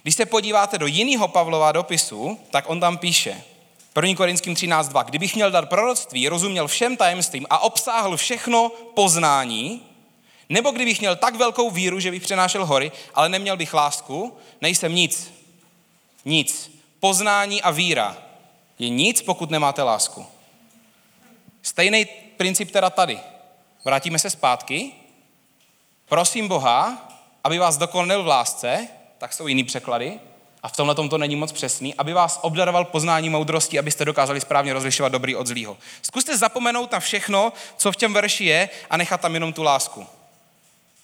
Když 0.03 0.15
se 0.15 0.27
podíváte 0.27 0.79
do 0.79 0.87
jiného 0.87 1.29
Pavlova 1.29 1.73
dopisu, 1.73 2.39
tak 2.51 2.65
on 2.69 2.81
tam 2.81 2.99
píše, 2.99 3.43
1. 4.03 4.15
Korinským 4.17 4.55
13.2. 4.55 5.05
Kdybych 5.05 5.35
měl 5.35 5.51
dar 5.51 5.67
proroctví, 5.67 6.29
rozuměl 6.29 6.69
všem 6.69 6.97
tajemstvím 6.97 7.47
a 7.51 7.59
obsáhl 7.59 8.17
všechno 8.17 8.73
poznání, 8.95 9.83
nebo 10.49 10.71
kdybych 10.71 11.01
měl 11.01 11.17
tak 11.17 11.35
velkou 11.35 11.71
víru, 11.71 12.01
že 12.01 12.11
bych 12.11 12.23
přenášel 12.23 12.67
hory, 12.67 12.93
ale 13.15 13.29
neměl 13.29 13.57
bych 13.57 13.75
lásku, 13.75 14.37
nejsem 14.61 14.95
nic. 14.95 15.33
Nic 16.25 16.74
poznání 17.05 17.63
a 17.63 17.71
víra 17.71 18.17
je 18.79 18.89
nic, 18.89 19.23
pokud 19.23 19.51
nemáte 19.51 19.83
lásku. 19.83 20.27
Stejný 21.63 22.07
princip 22.37 22.71
teda 22.71 22.91
tady. 22.91 23.21
Vrátíme 23.85 24.19
se 24.19 24.31
zpátky. 24.31 24.93
Prosím 26.09 26.49
Boha, 26.49 27.09
aby 27.45 27.59
vás 27.59 27.77
dokonal 27.77 28.23
v 28.23 28.27
lásce, 28.27 28.89
tak 29.19 29.33
jsou 29.33 29.47
jiný 29.47 29.65
překlady, 29.65 30.21
a 30.63 30.69
v 30.69 30.77
tomhle 30.77 30.95
to 30.95 31.19
není 31.19 31.37
moc 31.37 31.53
přesný, 31.53 31.95
aby 31.95 32.13
vás 32.13 32.39
obdaroval 32.43 32.85
poznání 32.85 33.31
moudrosti, 33.31 33.79
abyste 33.79 34.05
dokázali 34.05 34.41
správně 34.41 34.73
rozlišovat 34.73 35.13
dobrý 35.13 35.37
od 35.37 35.47
zlýho. 35.47 35.77
Zkuste 36.03 36.39
zapomenout 36.39 36.93
na 36.93 37.01
všechno, 37.01 37.53
co 37.77 37.93
v 37.93 37.97
těm 37.97 38.13
verši 38.13 38.45
je 38.45 38.69
a 38.91 38.97
nechat 38.97 39.21
tam 39.21 39.35
jenom 39.35 39.53
tu 39.53 39.63
lásku. 39.63 40.07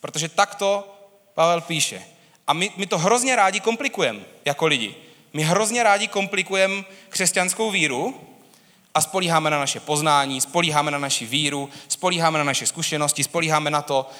Protože 0.00 0.28
takto 0.28 0.94
Pavel 1.34 1.60
píše. 1.60 2.02
A 2.46 2.52
my, 2.52 2.70
my 2.76 2.86
to 2.86 2.98
hrozně 2.98 3.36
rádi 3.36 3.60
komplikujeme 3.60 4.20
jako 4.44 4.66
lidi. 4.66 5.09
My 5.32 5.42
hrozně 5.42 5.82
rádi 5.82 6.08
komplikujeme 6.08 6.84
křesťanskou 7.08 7.70
víru 7.70 8.20
a 8.94 9.00
spolíháme 9.00 9.50
na 9.50 9.58
naše 9.58 9.80
poznání, 9.80 10.40
spolíháme 10.40 10.90
na 10.90 10.98
naši 10.98 11.26
víru, 11.26 11.70
spolíháme 11.88 12.38
na 12.38 12.44
naše 12.44 12.66
zkušenosti, 12.66 13.24
spolíháme 13.24 13.70
na 13.70 13.82
to, 13.82 14.10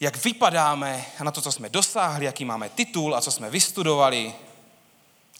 jak 0.00 0.24
vypadáme 0.24 1.04
a 1.18 1.24
na 1.24 1.30
to, 1.30 1.40
co 1.40 1.52
jsme 1.52 1.68
dosáhli, 1.68 2.24
jaký 2.24 2.44
máme 2.44 2.68
titul 2.68 3.14
a 3.16 3.20
co 3.20 3.30
jsme 3.30 3.50
vystudovali. 3.50 4.34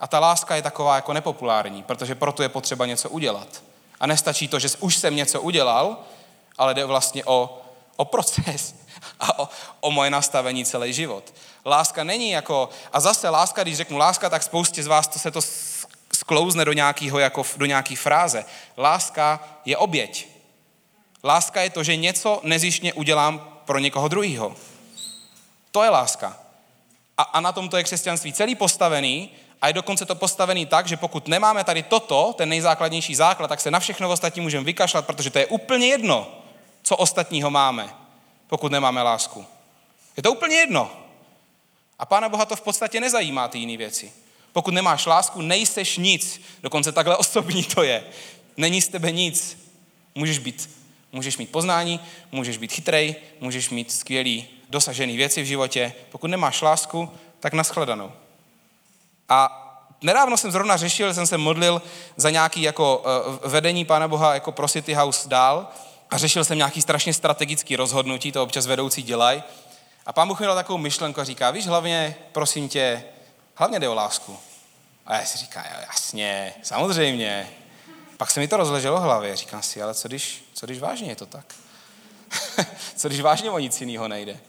A 0.00 0.06
ta 0.06 0.18
láska 0.18 0.56
je 0.56 0.62
taková 0.62 0.96
jako 0.96 1.12
nepopulární, 1.12 1.82
protože 1.82 2.14
proto 2.14 2.42
je 2.42 2.48
potřeba 2.48 2.86
něco 2.86 3.10
udělat. 3.10 3.62
A 4.00 4.06
nestačí 4.06 4.48
to, 4.48 4.58
že 4.58 4.68
už 4.80 4.96
jsem 4.96 5.16
něco 5.16 5.40
udělal, 5.40 5.96
ale 6.58 6.74
jde 6.74 6.84
vlastně 6.84 7.24
o, 7.24 7.62
o 7.96 8.04
proces 8.04 8.74
a 9.20 9.38
o, 9.38 9.48
o 9.80 9.90
moje 9.90 10.10
nastavení 10.10 10.64
celý 10.64 10.92
život. 10.92 11.34
Láska 11.66 12.04
není 12.04 12.30
jako, 12.30 12.68
a 12.92 13.00
zase 13.00 13.28
láska, 13.28 13.62
když 13.62 13.76
řeknu 13.76 13.98
láska, 13.98 14.30
tak 14.30 14.42
spoustě 14.42 14.82
z 14.82 14.86
vás 14.86 15.08
to 15.08 15.18
se 15.18 15.30
to 15.30 15.40
sklouzne 16.12 16.64
do, 16.64 16.72
nějakého, 16.72 17.18
jako 17.18 17.42
do 17.56 17.66
nějaký 17.66 17.96
fráze. 17.96 18.44
Láska 18.76 19.40
je 19.64 19.76
oběť. 19.76 20.28
Láska 21.24 21.62
je 21.62 21.70
to, 21.70 21.84
že 21.84 21.96
něco 21.96 22.40
nezištně 22.42 22.92
udělám 22.92 23.60
pro 23.64 23.78
někoho 23.78 24.08
druhého. 24.08 24.56
To 25.70 25.82
je 25.82 25.90
láska. 25.90 26.38
A, 27.18 27.22
a 27.22 27.40
na 27.40 27.52
tom 27.52 27.68
to 27.68 27.76
je 27.76 27.84
křesťanství 27.84 28.32
celý 28.32 28.54
postavený 28.54 29.30
a 29.62 29.68
je 29.68 29.72
dokonce 29.72 30.04
to 30.04 30.14
postavený 30.14 30.66
tak, 30.66 30.88
že 30.88 30.96
pokud 30.96 31.28
nemáme 31.28 31.64
tady 31.64 31.82
toto, 31.82 32.34
ten 32.36 32.48
nejzákladnější 32.48 33.14
základ, 33.14 33.48
tak 33.48 33.60
se 33.60 33.70
na 33.70 33.80
všechno 33.80 34.10
ostatní 34.10 34.42
můžeme 34.42 34.64
vykašlat, 34.64 35.06
protože 35.06 35.30
to 35.30 35.38
je 35.38 35.46
úplně 35.46 35.86
jedno, 35.86 36.28
co 36.86 36.96
ostatního 36.96 37.50
máme, 37.50 37.94
pokud 38.46 38.72
nemáme 38.72 39.02
lásku. 39.02 39.46
Je 40.16 40.22
to 40.22 40.32
úplně 40.32 40.56
jedno. 40.56 40.90
A 41.98 42.06
Pána 42.06 42.28
Boha 42.28 42.46
to 42.46 42.56
v 42.56 42.60
podstatě 42.60 43.00
nezajímá 43.00 43.48
ty 43.48 43.58
jiné 43.58 43.76
věci. 43.76 44.12
Pokud 44.52 44.74
nemáš 44.74 45.06
lásku, 45.06 45.42
nejseš 45.42 45.96
nic. 45.96 46.40
Dokonce 46.62 46.92
takhle 46.92 47.16
osobní 47.26 47.64
to 47.64 47.82
je. 47.82 48.04
Není 48.56 48.82
z 48.82 48.88
tebe 48.88 49.12
nic. 49.12 49.58
Můžeš 50.14 50.38
být 50.38 50.70
Můžeš 51.12 51.36
mít 51.36 51.50
poznání, 51.50 52.00
můžeš 52.32 52.56
být 52.56 52.72
chytrej, 52.72 53.14
můžeš 53.40 53.70
mít 53.70 53.92
skvělý 53.92 54.48
dosažený 54.70 55.16
věci 55.16 55.42
v 55.42 55.46
životě. 55.46 55.92
Pokud 56.10 56.26
nemáš 56.26 56.62
lásku, 56.62 57.10
tak 57.40 57.52
naschledanou. 57.52 58.12
A 59.28 59.62
nedávno 60.02 60.36
jsem 60.36 60.50
zrovna 60.50 60.76
řešil, 60.76 61.14
jsem 61.14 61.26
se 61.26 61.38
modlil 61.38 61.82
za 62.16 62.30
nějaký 62.30 62.62
jako 62.62 62.98
uh, 62.98 63.50
vedení 63.50 63.84
Pána 63.84 64.08
Boha 64.08 64.34
jako 64.34 64.52
pro 64.52 64.68
City 64.68 64.94
House 64.94 65.28
dál 65.28 65.68
a 66.10 66.18
řešil 66.18 66.44
jsem 66.44 66.58
nějaký 66.58 66.82
strašně 66.82 67.14
strategický 67.14 67.76
rozhodnutí, 67.76 68.32
to 68.32 68.42
občas 68.42 68.66
vedoucí 68.66 69.02
dělají. 69.02 69.42
A 70.06 70.12
pán 70.12 70.28
Bůh 70.28 70.40
mi 70.40 70.46
dal 70.46 70.54
takovou 70.54 70.78
myšlenku 70.78 71.20
a 71.20 71.24
říká, 71.24 71.50
víš, 71.50 71.66
hlavně, 71.66 72.16
prosím 72.32 72.68
tě, 72.68 73.04
hlavně 73.54 73.80
jde 73.80 73.88
o 73.88 73.94
lásku. 73.94 74.38
A 75.06 75.16
já 75.16 75.24
si 75.24 75.38
říkám, 75.38 75.64
jasně, 75.86 76.54
samozřejmě, 76.62 77.50
pak 78.16 78.30
se 78.30 78.40
mi 78.40 78.48
to 78.48 78.56
rozleželo 78.56 79.00
v 79.00 79.02
hlavě. 79.02 79.36
Říkám 79.36 79.62
si, 79.62 79.82
ale 79.82 79.94
co 79.94 80.08
když, 80.08 80.44
co 80.54 80.66
když 80.66 80.78
vážně 80.78 81.08
je 81.08 81.16
to 81.16 81.26
tak? 81.26 81.54
co 82.96 83.08
když 83.08 83.20
vážně 83.20 83.50
o 83.50 83.58
nic 83.58 83.80
jiného 83.80 84.08
nejde? 84.08 84.40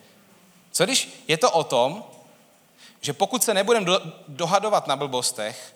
Co 0.71 0.83
když 0.83 1.23
je 1.27 1.37
to 1.37 1.51
o 1.51 1.63
tom, 1.63 2.03
že 3.01 3.13
pokud 3.13 3.43
se 3.43 3.53
nebudeme 3.53 3.85
do, 3.85 4.01
dohadovat 4.27 4.87
na 4.87 4.95
blbostech, 4.95 5.73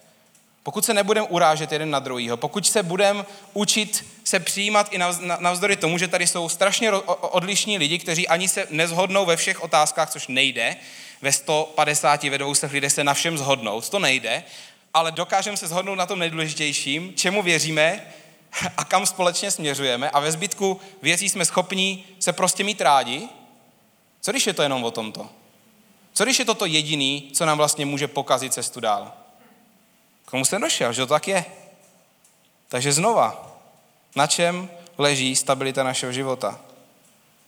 pokud 0.64 0.86
se 0.86 0.94
nebudeme 0.94 1.28
urážet 1.28 1.72
jeden 1.72 1.90
na 1.90 2.00
druhýho, 2.00 2.38
pokud 2.38 2.68
se 2.68 2.84
budeme 2.84 3.26
učit 3.54 4.06
se 4.24 4.40
přijímat 4.40 4.94
i 4.94 5.00
navzdory 5.40 5.76
tomu, 5.76 5.98
že 5.98 6.08
tady 6.08 6.28
jsou 6.28 6.50
strašně 6.50 6.92
odlišní 6.92 7.78
lidi, 7.78 8.00
kteří 8.00 8.28
ani 8.28 8.48
se 8.48 8.68
nezhodnou 8.70 9.26
ve 9.26 9.36
všech 9.36 9.64
otázkách, 9.64 10.10
což 10.10 10.28
nejde, 10.28 10.76
ve 11.22 11.32
150 11.32 12.24
ve 12.24 12.38
200 12.38 12.68
lidé 12.68 12.90
se 12.90 13.04
na 13.04 13.14
všem 13.14 13.38
zhodnout, 13.38 13.90
to 13.90 14.00
nejde, 14.00 14.44
ale 14.94 15.12
dokážeme 15.12 15.58
se 15.58 15.68
shodnout 15.68 15.96
na 15.96 16.06
tom 16.06 16.20
nejdůležitějším, 16.20 17.14
čemu 17.16 17.42
věříme 17.42 18.14
a 18.78 18.86
kam 18.86 19.06
společně 19.06 19.52
směřujeme 19.52 20.10
a 20.10 20.20
ve 20.20 20.32
zbytku 20.32 20.82
věcí 21.02 21.30
jsme 21.30 21.46
schopní 21.46 22.06
se 22.20 22.34
prostě 22.34 22.64
mít 22.64 22.82
rádi. 22.82 23.30
Co 24.22 24.32
když 24.32 24.48
je 24.48 24.54
to 24.54 24.62
jenom 24.62 24.84
o 24.84 24.92
tomto? 24.92 25.30
Co 26.14 26.24
když 26.24 26.40
je 26.40 26.46
to 26.46 26.54
to 26.54 26.66
jediný, 26.66 27.30
co 27.34 27.46
nám 27.46 27.58
vlastně 27.58 27.86
může 27.86 28.08
pokazit 28.08 28.54
cestu 28.54 28.80
dál? 28.80 29.14
Komu 30.26 30.46
jsem 30.46 30.62
došel, 30.62 30.94
že 30.94 31.02
to 31.02 31.08
tak 31.08 31.28
je? 31.28 31.46
Takže 32.68 32.94
znova, 32.94 33.58
na 34.16 34.28
čem 34.28 34.70
leží 34.98 35.36
stabilita 35.36 35.84
našeho 35.84 36.12
života? 36.12 36.60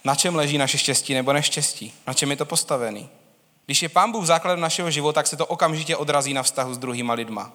Na 0.04 0.16
čem 0.16 0.36
leží 0.36 0.58
naše 0.58 0.78
štěstí 0.78 1.14
nebo 1.14 1.34
neštěstí? 1.34 1.94
Na 2.08 2.14
čem 2.14 2.32
je 2.32 2.38
to 2.38 2.46
postavený? 2.46 3.10
Když 3.66 3.82
je 3.82 3.90
Pán 3.90 4.12
Bůh 4.12 4.26
základem 4.26 4.60
našeho 4.60 4.92
života, 4.92 5.16
tak 5.16 5.28
se 5.28 5.38
to 5.38 5.46
okamžitě 5.46 5.98
odrazí 5.98 6.34
na 6.34 6.44
vztahu 6.44 6.74
s 6.74 6.78
druhýma 6.78 7.14
lidma. 7.14 7.52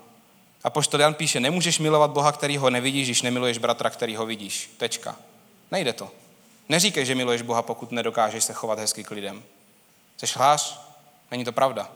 A 0.65 0.71
poštol 0.71 1.01
Jan 1.01 1.15
píše, 1.15 1.41
nemůžeš 1.41 1.79
milovat 1.79 2.11
Boha, 2.11 2.33
který 2.33 2.57
ho 2.57 2.71
nevidíš, 2.71 3.07
když 3.07 3.23
nemiluješ 3.23 3.59
bratra, 3.59 3.91
který 3.91 4.17
ho 4.17 4.27
vidíš. 4.27 4.71
Tečka. 4.77 5.17
Nejde 5.71 5.93
to. 5.93 6.11
Neříkej, 6.69 7.07
že 7.07 7.15
miluješ 7.15 7.43
Boha, 7.43 7.63
pokud 7.63 7.93
nedokážeš 7.93 8.45
se 8.45 8.53
chovat 8.53 8.79
hezky 8.79 9.05
k 9.05 9.11
lidem. 9.11 9.43
Jsi 10.17 10.27
hlář? 10.39 10.81
Není 11.31 11.45
to 11.45 11.53
pravda. 11.53 11.89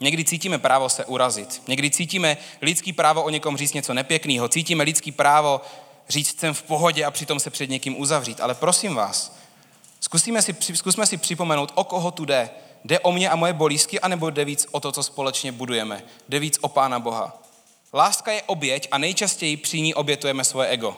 Někdy 0.00 0.24
cítíme 0.24 0.58
právo 0.58 0.88
se 0.88 1.04
urazit. 1.04 1.62
Někdy 1.68 1.90
cítíme 1.90 2.36
lidský 2.62 2.92
právo 2.92 3.22
o 3.22 3.30
někom 3.30 3.56
říct 3.56 3.72
něco 3.72 3.94
nepěkného. 3.94 4.48
Cítíme 4.48 4.84
lidský 4.84 5.12
právo 5.12 5.60
říct 6.08 6.40
jsem 6.40 6.54
v 6.54 6.62
pohodě 6.62 7.04
a 7.04 7.10
přitom 7.10 7.40
se 7.40 7.50
před 7.50 7.70
někým 7.70 8.00
uzavřít. 8.00 8.40
Ale 8.40 8.54
prosím 8.54 8.94
vás, 8.94 9.36
zkusíme 10.00 10.42
si, 10.42 10.56
zkusme 10.74 11.06
si 11.06 11.16
připomenout, 11.16 11.72
o 11.74 11.84
koho 11.84 12.10
tu 12.10 12.24
jde. 12.24 12.50
Jde 12.84 13.00
o 13.00 13.12
mě 13.12 13.30
a 13.30 13.36
moje 13.36 13.52
bolízky, 13.52 14.00
anebo 14.00 14.30
jde 14.30 14.44
víc 14.44 14.66
o 14.70 14.80
to, 14.80 14.92
co 14.92 15.02
společně 15.02 15.52
budujeme? 15.52 16.02
Jde 16.28 16.38
víc 16.38 16.58
o 16.60 16.68
Pána 16.68 16.98
Boha. 16.98 17.42
Láska 17.92 18.32
je 18.32 18.42
oběť 18.42 18.88
a 18.90 18.98
nejčastěji 18.98 19.56
při 19.56 19.80
ní 19.80 19.94
obětujeme 19.94 20.44
svoje 20.44 20.68
ego 20.68 20.96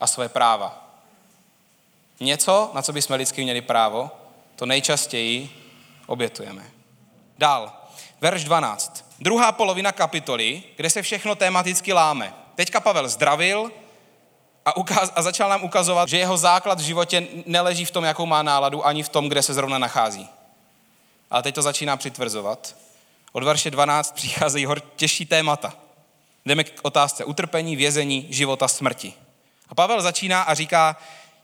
a 0.00 0.06
svoje 0.06 0.28
práva. 0.28 0.88
Něco, 2.20 2.70
na 2.74 2.82
co 2.82 2.92
bychom 2.92 3.16
lidsky 3.16 3.42
měli 3.42 3.60
právo, 3.60 4.10
to 4.56 4.66
nejčastěji 4.66 5.50
obětujeme. 6.06 6.70
Dál, 7.38 7.81
verš 8.22 8.44
12. 8.44 9.04
Druhá 9.20 9.52
polovina 9.52 9.92
kapitoly, 9.92 10.62
kde 10.76 10.90
se 10.90 11.02
všechno 11.02 11.34
tematicky 11.34 11.92
láme. 11.92 12.34
Teďka 12.54 12.80
Pavel 12.80 13.08
zdravil 13.08 13.70
a, 14.64 14.76
ukaz, 14.76 15.12
a 15.14 15.22
začal 15.22 15.50
nám 15.50 15.64
ukazovat, 15.64 16.08
že 16.08 16.18
jeho 16.18 16.36
základ 16.36 16.78
v 16.78 16.82
životě 16.82 17.26
neleží 17.46 17.84
v 17.84 17.90
tom, 17.90 18.04
jakou 18.04 18.26
má 18.26 18.42
náladu, 18.42 18.86
ani 18.86 19.02
v 19.02 19.08
tom, 19.08 19.28
kde 19.28 19.42
se 19.42 19.54
zrovna 19.54 19.78
nachází 19.78 20.28
ale 21.32 21.42
teď 21.42 21.54
to 21.54 21.62
začíná 21.62 21.96
přitvrzovat. 21.96 22.76
Od 23.32 23.44
verše 23.44 23.70
12 23.70 24.14
přicházejí 24.14 24.64
hor 24.64 24.80
těžší 24.96 25.26
témata. 25.26 25.74
Jdeme 26.46 26.64
k 26.64 26.80
otázce 26.82 27.24
utrpení, 27.24 27.76
vězení, 27.76 28.26
života, 28.30 28.68
smrti. 28.68 29.14
A 29.68 29.74
Pavel 29.74 30.02
začíná 30.02 30.42
a 30.42 30.54
říká, 30.54 30.96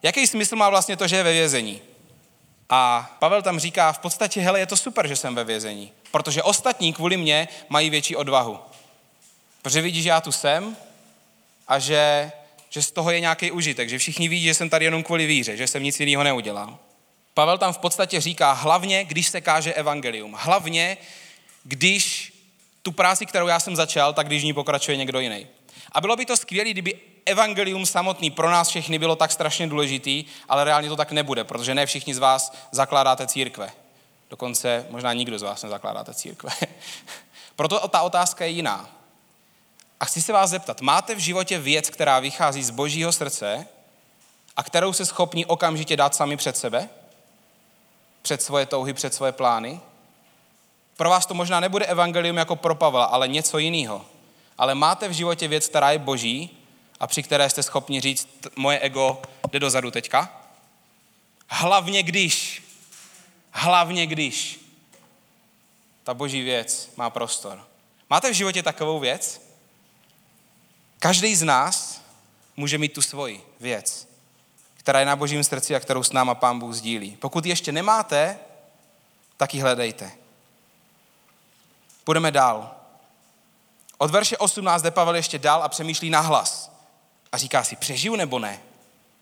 jaký 0.02 0.26
smysl 0.26 0.56
má 0.56 0.70
vlastně 0.70 0.96
to, 0.96 1.08
že 1.08 1.16
je 1.16 1.22
ve 1.22 1.32
vězení. 1.32 1.80
A 2.70 3.10
Pavel 3.18 3.42
tam 3.42 3.58
říká, 3.58 3.92
v 3.92 3.98
podstatě, 3.98 4.40
hele, 4.40 4.60
je 4.60 4.66
to 4.66 4.76
super, 4.76 5.08
že 5.08 5.16
jsem 5.16 5.34
ve 5.34 5.44
vězení, 5.44 5.92
protože 6.10 6.42
ostatní 6.42 6.92
kvůli 6.92 7.16
mě 7.16 7.48
mají 7.68 7.90
větší 7.90 8.16
odvahu. 8.16 8.58
Protože 9.62 9.80
vidí, 9.80 10.02
že 10.02 10.08
já 10.08 10.20
tu 10.20 10.32
jsem 10.32 10.76
a 11.68 11.78
že, 11.78 12.32
že 12.70 12.82
z 12.82 12.90
toho 12.90 13.10
je 13.10 13.20
nějaký 13.20 13.50
užitek, 13.50 13.88
že 13.88 13.98
všichni 13.98 14.28
vidí, 14.28 14.44
že 14.44 14.54
jsem 14.54 14.70
tady 14.70 14.84
jenom 14.84 15.02
kvůli 15.02 15.26
víře, 15.26 15.56
že 15.56 15.66
jsem 15.66 15.82
nic 15.82 16.00
jiného 16.00 16.24
neudělal. 16.24 16.78
Pavel 17.34 17.58
tam 17.58 17.72
v 17.72 17.78
podstatě 17.78 18.20
říká, 18.20 18.52
hlavně, 18.52 19.04
když 19.04 19.28
se 19.28 19.40
káže 19.40 19.74
evangelium. 19.74 20.36
Hlavně, 20.38 20.96
když 21.64 22.32
tu 22.82 22.92
práci, 22.92 23.26
kterou 23.26 23.46
já 23.46 23.60
jsem 23.60 23.76
začal, 23.76 24.12
tak 24.12 24.26
když 24.26 24.42
ní 24.42 24.52
pokračuje 24.52 24.96
někdo 24.96 25.20
jiný. 25.20 25.46
A 25.92 26.00
bylo 26.00 26.16
by 26.16 26.26
to 26.26 26.36
skvělé, 26.36 26.70
kdyby 26.70 26.94
evangelium 27.28 27.86
samotný 27.86 28.30
pro 28.30 28.50
nás 28.50 28.68
všechny 28.68 28.98
bylo 28.98 29.16
tak 29.16 29.32
strašně 29.32 29.66
důležitý, 29.66 30.24
ale 30.48 30.64
reálně 30.64 30.88
to 30.88 30.96
tak 30.96 31.12
nebude, 31.12 31.44
protože 31.44 31.74
ne 31.74 31.86
všichni 31.86 32.14
z 32.14 32.18
vás 32.18 32.52
zakládáte 32.72 33.26
církve. 33.26 33.70
Dokonce 34.30 34.86
možná 34.90 35.12
nikdo 35.12 35.38
z 35.38 35.42
vás 35.42 35.62
nezakládáte 35.62 36.14
církve. 36.14 36.50
Proto 37.56 37.88
ta 37.88 38.02
otázka 38.02 38.44
je 38.44 38.50
jiná. 38.50 38.88
A 40.00 40.04
chci 40.04 40.22
se 40.22 40.32
vás 40.32 40.50
zeptat, 40.50 40.80
máte 40.80 41.14
v 41.14 41.18
životě 41.18 41.58
věc, 41.58 41.90
která 41.90 42.20
vychází 42.20 42.62
z 42.62 42.70
božího 42.70 43.12
srdce 43.12 43.66
a 44.56 44.62
kterou 44.62 44.92
se 44.92 45.06
schopni 45.06 45.46
okamžitě 45.46 45.96
dát 45.96 46.14
sami 46.14 46.36
před 46.36 46.56
sebe? 46.56 46.88
před 48.28 48.42
svoje 48.42 48.66
touhy, 48.66 48.94
před 48.94 49.14
svoje 49.14 49.32
plány. 49.32 49.80
Pro 50.96 51.10
vás 51.10 51.26
to 51.26 51.34
možná 51.34 51.60
nebude 51.60 51.86
evangelium 51.86 52.36
jako 52.36 52.56
pro 52.56 52.74
Pavla, 52.74 53.04
ale 53.04 53.28
něco 53.28 53.58
jiného. 53.58 54.04
Ale 54.58 54.74
máte 54.74 55.08
v 55.08 55.12
životě 55.12 55.48
věc, 55.48 55.68
která 55.68 55.90
je 55.90 55.98
boží 55.98 56.57
a 57.00 57.06
při 57.06 57.22
které 57.22 57.50
jste 57.50 57.62
schopni 57.62 58.00
říct, 58.00 58.28
moje 58.56 58.78
ego 58.78 59.22
jde 59.50 59.60
dozadu 59.60 59.90
teďka? 59.90 60.42
Hlavně 61.48 62.02
když, 62.02 62.62
hlavně 63.50 64.06
když 64.06 64.60
ta 66.04 66.14
boží 66.14 66.42
věc 66.42 66.90
má 66.96 67.10
prostor. 67.10 67.66
Máte 68.10 68.30
v 68.30 68.34
životě 68.34 68.62
takovou 68.62 68.98
věc? 68.98 69.42
Každý 70.98 71.36
z 71.36 71.42
nás 71.42 72.02
může 72.56 72.78
mít 72.78 72.92
tu 72.92 73.02
svoji 73.02 73.42
věc, 73.60 74.08
která 74.74 75.00
je 75.00 75.06
na 75.06 75.16
božím 75.16 75.44
srdci 75.44 75.74
a 75.74 75.80
kterou 75.80 76.02
s 76.02 76.12
náma 76.12 76.34
pán 76.34 76.58
Bůh 76.58 76.74
sdílí. 76.74 77.16
Pokud 77.16 77.46
ještě 77.46 77.72
nemáte, 77.72 78.38
tak 79.36 79.54
ji 79.54 79.60
hledejte. 79.60 80.12
Půjdeme 82.04 82.30
dál. 82.30 82.74
Od 83.98 84.10
verše 84.10 84.36
18 84.36 84.82
jde 84.82 84.90
Pavel 84.90 85.16
ještě 85.16 85.38
dál 85.38 85.62
a 85.62 85.68
přemýšlí 85.68 86.10
nahlas. 86.10 86.77
A 87.32 87.38
říká 87.38 87.64
si, 87.64 87.76
přežiju 87.76 88.16
nebo 88.16 88.38
ne? 88.38 88.60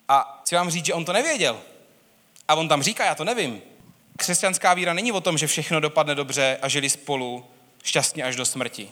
A 0.09 0.41
chci 0.43 0.55
vám 0.55 0.71
říct, 0.71 0.87
že 0.87 0.95
on 0.95 1.05
to 1.05 1.13
nevěděl. 1.13 1.61
A 2.49 2.55
on 2.55 2.69
tam 2.69 2.83
říká, 2.83 3.05
já 3.05 3.15
to 3.15 3.25
nevím. 3.25 3.63
Křesťanská 4.17 4.75
víra 4.75 4.93
není 4.93 5.13
o 5.13 5.21
tom, 5.21 5.39
že 5.39 5.47
všechno 5.47 5.81
dopadne 5.81 6.15
dobře 6.15 6.59
a 6.63 6.69
žili 6.69 6.91
spolu 6.91 7.45
šťastně 7.85 8.25
až 8.25 8.37
do 8.37 8.47
smrti. 8.47 8.89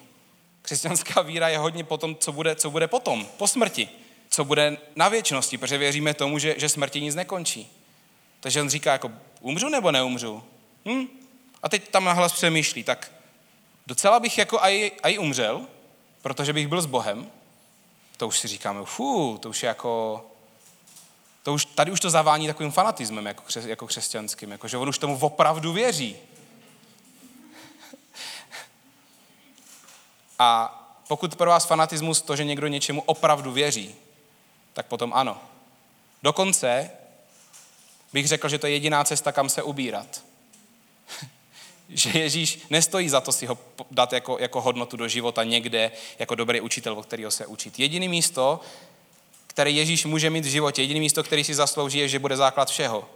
Křesťanská 0.63 1.23
víra 1.23 1.49
je 1.49 1.59
hodně 1.59 1.85
potom, 1.85 2.17
co 2.17 2.33
bude, 2.33 2.55
co 2.55 2.71
bude 2.71 2.89
potom, 2.89 3.27
po 3.37 3.49
smrti. 3.49 3.89
Co 4.31 4.45
bude 4.45 4.77
na 4.97 5.09
věčnosti, 5.09 5.59
protože 5.59 5.79
věříme 5.79 6.15
tomu, 6.15 6.39
že, 6.39 6.55
že 6.59 6.69
smrti 6.69 7.01
nic 7.01 7.15
nekončí. 7.15 7.71
Takže 8.41 8.61
on 8.61 8.71
říká 8.71 8.93
jako, 8.93 9.13
umřu 9.41 9.69
nebo 9.69 9.93
neumřu? 9.93 10.43
Hm? 10.89 11.07
A 11.63 11.69
teď 11.69 11.89
tam 11.89 12.05
nahlas 12.05 12.33
přemýšlí, 12.33 12.83
tak 12.83 13.13
docela 13.87 14.21
bych 14.21 14.39
jako 14.39 14.63
aj, 14.63 14.91
aj 15.03 15.19
umřel, 15.19 15.67
protože 16.23 16.53
bych 16.53 16.69
byl 16.69 16.83
s 16.83 16.87
Bohem. 16.87 17.31
To 18.25 18.29
už 18.29 18.39
si 18.39 18.49
říkáme, 18.49 18.85
fú, 18.85 19.39
to 19.39 19.49
už 19.49 19.63
je 19.63 19.67
jako, 19.67 20.25
to 21.43 21.53
už, 21.53 21.65
tady 21.65 21.93
už 21.93 22.01
to 22.01 22.11
zavání 22.11 22.47
takovým 22.47 22.73
fanatismem 22.73 23.27
jako, 23.27 23.43
křes, 23.43 23.65
jako 23.65 23.87
křesťanským, 23.87 24.51
jako, 24.51 24.69
že 24.69 24.77
on 24.77 24.89
už 24.89 24.99
tomu 24.99 25.19
opravdu 25.19 25.73
věří. 25.73 26.17
A 30.39 30.81
pokud 31.09 31.37
pro 31.37 31.51
vás 31.51 31.67
fanatismus 31.67 32.23
to, 32.23 32.37
že 32.37 32.45
někdo 32.45 32.67
něčemu 32.67 33.03
opravdu 33.03 33.53
věří, 33.53 33.95
tak 34.73 34.87
potom 34.87 35.13
ano. 35.15 35.41
Dokonce 36.23 36.91
bych 38.13 38.29
řekl, 38.29 38.49
že 38.49 38.59
to 38.59 38.67
je 38.67 38.73
jediná 38.73 39.05
cesta, 39.05 39.33
kam 39.33 39.49
se 39.49 39.63
ubírat. 39.63 40.25
Že 41.89 42.19
Ježíš 42.19 42.61
nestojí 42.71 43.09
za 43.09 43.21
to 43.21 43.33
si 43.33 43.47
ho 43.47 43.59
dát 43.91 44.13
jako, 44.13 44.39
jako 44.41 44.61
hodnotu 44.61 44.97
do 44.97 45.09
života 45.09 45.45
někde, 45.45 45.91
jako 46.19 46.35
dobrý 46.35 46.61
učitel, 46.61 46.99
o 46.99 47.03
kterého 47.03 47.31
se 47.31 47.47
učit. 47.47 47.79
Jediný 47.79 48.09
místo, 48.09 48.61
které 49.47 49.71
Ježíš 49.71 50.05
může 50.05 50.31
mít 50.31 50.45
v 50.45 50.49
životě, 50.49 50.83
jediný 50.83 51.01
místo, 51.01 51.23
který 51.23 51.45
si 51.45 51.55
zaslouží, 51.55 51.99
je, 51.99 52.09
že 52.09 52.19
bude 52.19 52.37
základ 52.37 52.71
všeho. 52.71 53.09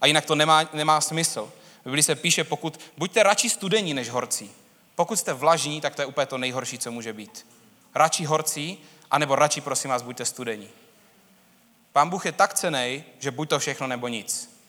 A 0.00 0.06
jinak 0.06 0.24
to 0.24 0.34
nemá, 0.34 0.68
nemá 0.72 1.00
smysl. 1.00 1.52
V 1.80 1.84
Biblii 1.84 2.02
se 2.02 2.14
píše, 2.14 2.44
pokud 2.44 2.80
buďte 2.96 3.22
radši 3.22 3.50
studení 3.50 3.94
než 3.94 4.10
horcí. 4.10 4.50
Pokud 4.96 5.16
jste 5.16 5.32
vlažní, 5.32 5.80
tak 5.80 5.94
to 5.94 6.02
je 6.02 6.06
úplně 6.06 6.26
to 6.26 6.38
nejhorší, 6.38 6.78
co 6.78 6.90
může 6.90 7.12
být. 7.12 7.46
Radši 7.94 8.24
horcí, 8.24 8.78
anebo 9.10 9.34
radši, 9.34 9.60
prosím 9.60 9.90
vás, 9.90 10.02
buďte 10.02 10.24
studení. 10.24 10.68
Pán 11.92 12.10
Bůh 12.10 12.26
je 12.26 12.32
tak 12.32 12.54
cený, 12.54 13.04
že 13.18 13.30
buď 13.30 13.48
to 13.48 13.58
všechno 13.58 13.86
nebo 13.86 14.08
nic. 14.08 14.60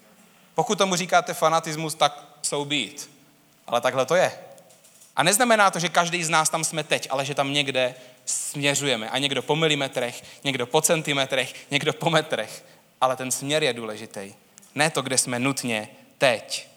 Pokud 0.55 0.77
tomu 0.77 0.95
říkáte 0.95 1.33
fanatismus, 1.33 1.95
tak 1.95 2.25
jsou 2.41 2.65
být. 2.65 3.14
Ale 3.67 3.81
takhle 3.81 4.05
to 4.05 4.15
je. 4.15 4.39
A 5.15 5.23
neznamená 5.23 5.71
to, 5.71 5.79
že 5.79 5.89
každý 5.89 6.23
z 6.23 6.29
nás 6.29 6.49
tam 6.49 6.63
jsme 6.63 6.83
teď, 6.83 7.07
ale 7.11 7.25
že 7.25 7.35
tam 7.35 7.53
někde 7.53 7.95
směřujeme. 8.25 9.09
A 9.09 9.17
někdo 9.17 9.41
po 9.41 9.55
milimetrech, 9.55 10.23
někdo 10.43 10.65
po 10.67 10.81
centimetrech, 10.81 11.53
někdo 11.71 11.93
po 11.93 12.09
metrech. 12.09 12.65
Ale 13.01 13.15
ten 13.15 13.31
směr 13.31 13.63
je 13.63 13.73
důležitý. 13.73 14.33
Ne 14.75 14.89
to, 14.89 15.01
kde 15.01 15.17
jsme 15.17 15.39
nutně 15.39 15.89
teď. 16.17 16.67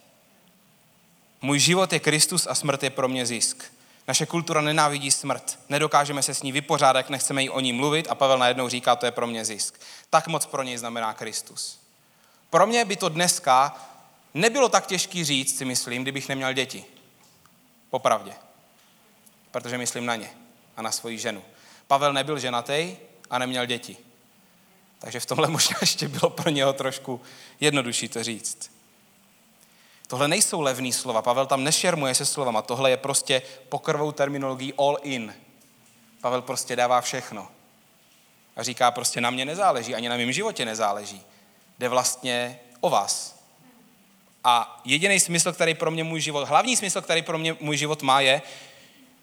Můj 1.43 1.59
život 1.59 1.93
je 1.93 2.01
Kristus 2.01 2.47
a 2.47 2.55
smrt 2.55 2.83
je 2.83 2.91
pro 2.91 3.09
mě 3.09 3.27
zisk. 3.27 3.65
Naše 4.09 4.27
kultura 4.27 4.61
nenávidí 4.61 5.11
smrt. 5.11 5.59
Nedokážeme 5.69 6.23
se 6.23 6.35
s 6.35 6.43
ní 6.43 6.53
vypořádat, 6.53 7.11
nechceme 7.11 7.43
jí 7.43 7.51
o 7.51 7.61
ní 7.61 7.73
mluvit 7.73 8.07
a 8.11 8.15
Pavel 8.15 8.39
najednou 8.39 8.69
říká, 8.69 8.97
to 8.97 9.07
je 9.07 9.13
pro 9.13 9.27
mě 9.27 9.45
zisk. 9.45 9.81
Tak 10.11 10.29
moc 10.29 10.47
pro 10.47 10.63
něj 10.63 10.77
znamená 10.77 11.15
Kristus. 11.15 11.79
Pro 12.51 12.67
mě 12.67 12.85
by 12.85 12.97
to 12.97 13.09
dneska 13.09 13.77
nebylo 14.41 14.69
tak 14.69 14.87
těžký 14.87 15.25
říct, 15.25 15.59
si 15.59 15.65
myslím, 15.65 16.03
kdybych 16.03 16.29
neměl 16.29 16.53
děti. 16.53 16.85
Popravdě. 17.91 18.33
Protože 19.51 19.79
myslím 19.79 20.07
na 20.07 20.17
ně 20.17 20.31
a 20.77 20.83
na 20.83 20.93
svoji 20.93 21.19
ženu. 21.19 21.45
Pavel 21.87 22.13
nebyl 22.13 22.39
ženatý 22.39 22.97
a 23.31 23.39
neměl 23.39 23.67
děti. 23.67 23.97
Takže 24.99 25.21
v 25.21 25.27
tomhle 25.27 25.49
možná 25.51 25.77
ještě 25.81 26.09
bylo 26.09 26.31
pro 26.31 26.51
něho 26.51 26.73
trošku 26.73 27.21
jednodušší 27.61 28.09
to 28.09 28.25
říct. 28.25 28.71
Tohle 30.07 30.29
nejsou 30.29 30.61
levný 30.61 30.93
slova. 30.93 31.23
Pavel 31.23 31.47
tam 31.47 31.65
nešermuje 31.65 32.15
se 32.15 32.27
slovama. 32.27 32.63
Tohle 32.63 32.91
je 32.91 32.97
prostě 32.97 33.43
pokrvou 33.69 34.13
terminologií 34.13 34.75
all 34.79 34.99
in. 35.03 35.35
Pavel 36.21 36.43
prostě 36.43 36.77
dává 36.77 37.01
všechno. 37.01 37.49
A 38.57 38.63
říká 38.63 38.91
prostě 38.91 39.21
na 39.21 39.31
mě 39.31 39.45
nezáleží, 39.45 39.95
ani 39.95 40.09
na 40.09 40.17
mém 40.17 40.33
životě 40.33 40.65
nezáleží. 40.65 41.23
Jde 41.79 41.89
vlastně 41.89 42.61
o 42.81 42.91
vás. 42.91 43.38
A 44.45 44.81
jediný 44.85 45.21
smysl, 45.21 45.53
který 45.53 45.75
pro 45.75 45.91
mě 45.91 46.05
můj 46.05 46.21
život, 46.21 46.49
hlavní 46.49 46.77
smysl, 46.77 47.01
který 47.01 47.23
pro 47.23 47.39
mě 47.39 47.57
můj 47.61 47.77
život 47.77 48.03
má, 48.03 48.21
je, 48.21 48.43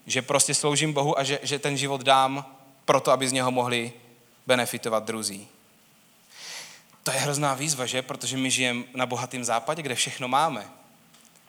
že 0.06 0.22
prostě 0.22 0.54
sloužím 0.54 0.94
Bohu 0.94 1.20
a 1.20 1.24
že, 1.24 1.40
že 1.44 1.60
ten 1.60 1.78
život 1.78 2.02
dám 2.02 2.46
proto, 2.86 3.12
aby 3.12 3.28
z 3.28 3.32
něho 3.32 3.52
mohli 3.52 3.94
benefitovat 4.48 5.04
druzí. 5.04 5.48
To 7.04 7.12
je 7.12 7.20
hrozná 7.20 7.54
výzva, 7.54 7.86
že? 7.86 8.02
Protože 8.02 8.38
my 8.38 8.52
žijeme 8.52 8.84
na 8.94 9.06
bohatém 9.06 9.44
západě, 9.44 9.82
kde 9.82 9.96
všechno 9.96 10.28
máme. 10.28 10.66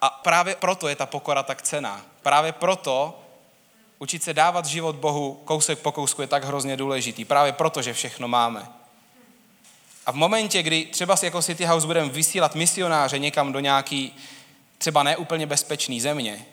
A 0.00 0.10
právě 0.10 0.54
proto 0.54 0.88
je 0.88 0.96
ta 0.96 1.06
pokora 1.06 1.42
tak 1.42 1.62
cená. 1.62 2.02
Právě 2.22 2.52
proto 2.52 3.20
učit 3.98 4.22
se 4.22 4.34
dávat 4.34 4.66
život 4.66 4.96
Bohu 4.96 5.42
kousek 5.44 5.78
po 5.78 5.92
kousku 5.92 6.22
je 6.22 6.28
tak 6.28 6.44
hrozně 6.44 6.76
důležitý. 6.76 7.24
Právě 7.24 7.52
proto, 7.52 7.82
že 7.82 7.92
všechno 7.92 8.28
máme. 8.28 8.68
A 10.06 10.12
v 10.12 10.14
momentě, 10.14 10.62
kdy 10.62 10.84
třeba 10.84 11.16
si 11.16 11.24
jako 11.24 11.42
City 11.42 11.64
House 11.64 11.86
budeme 11.86 12.08
vysílat 12.08 12.54
misionáře 12.54 13.18
někam 13.18 13.52
do 13.52 13.60
nějaký 13.60 14.16
třeba 14.78 15.02
neúplně 15.02 15.46
bezpečný 15.46 16.00
země, 16.00 16.46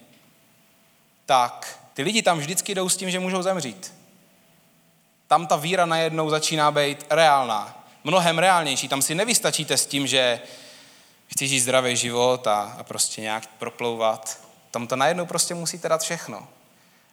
tak 1.25 1.79
ty 1.93 2.03
lidi 2.03 2.21
tam 2.21 2.39
vždycky 2.39 2.75
jdou 2.75 2.89
s 2.89 2.97
tím, 2.97 3.11
že 3.11 3.19
můžou 3.19 3.41
zemřít. 3.41 3.93
Tam 5.27 5.47
ta 5.47 5.55
víra 5.55 5.85
najednou 5.85 6.29
začíná 6.29 6.71
být 6.71 7.05
reálná. 7.09 7.85
Mnohem 8.03 8.39
reálnější. 8.39 8.87
Tam 8.87 9.01
si 9.01 9.15
nevystačíte 9.15 9.77
s 9.77 9.85
tím, 9.85 10.07
že 10.07 10.41
chci 11.27 11.47
žít 11.47 11.59
zdravý 11.59 11.97
život 11.97 12.47
a, 12.47 12.75
a 12.79 12.83
prostě 12.83 13.21
nějak 13.21 13.47
proplouvat. 13.47 14.39
Tam 14.71 14.87
to 14.87 14.95
najednou 14.95 15.25
prostě 15.25 15.55
musíte 15.55 15.89
dát 15.89 16.01
všechno. 16.01 16.47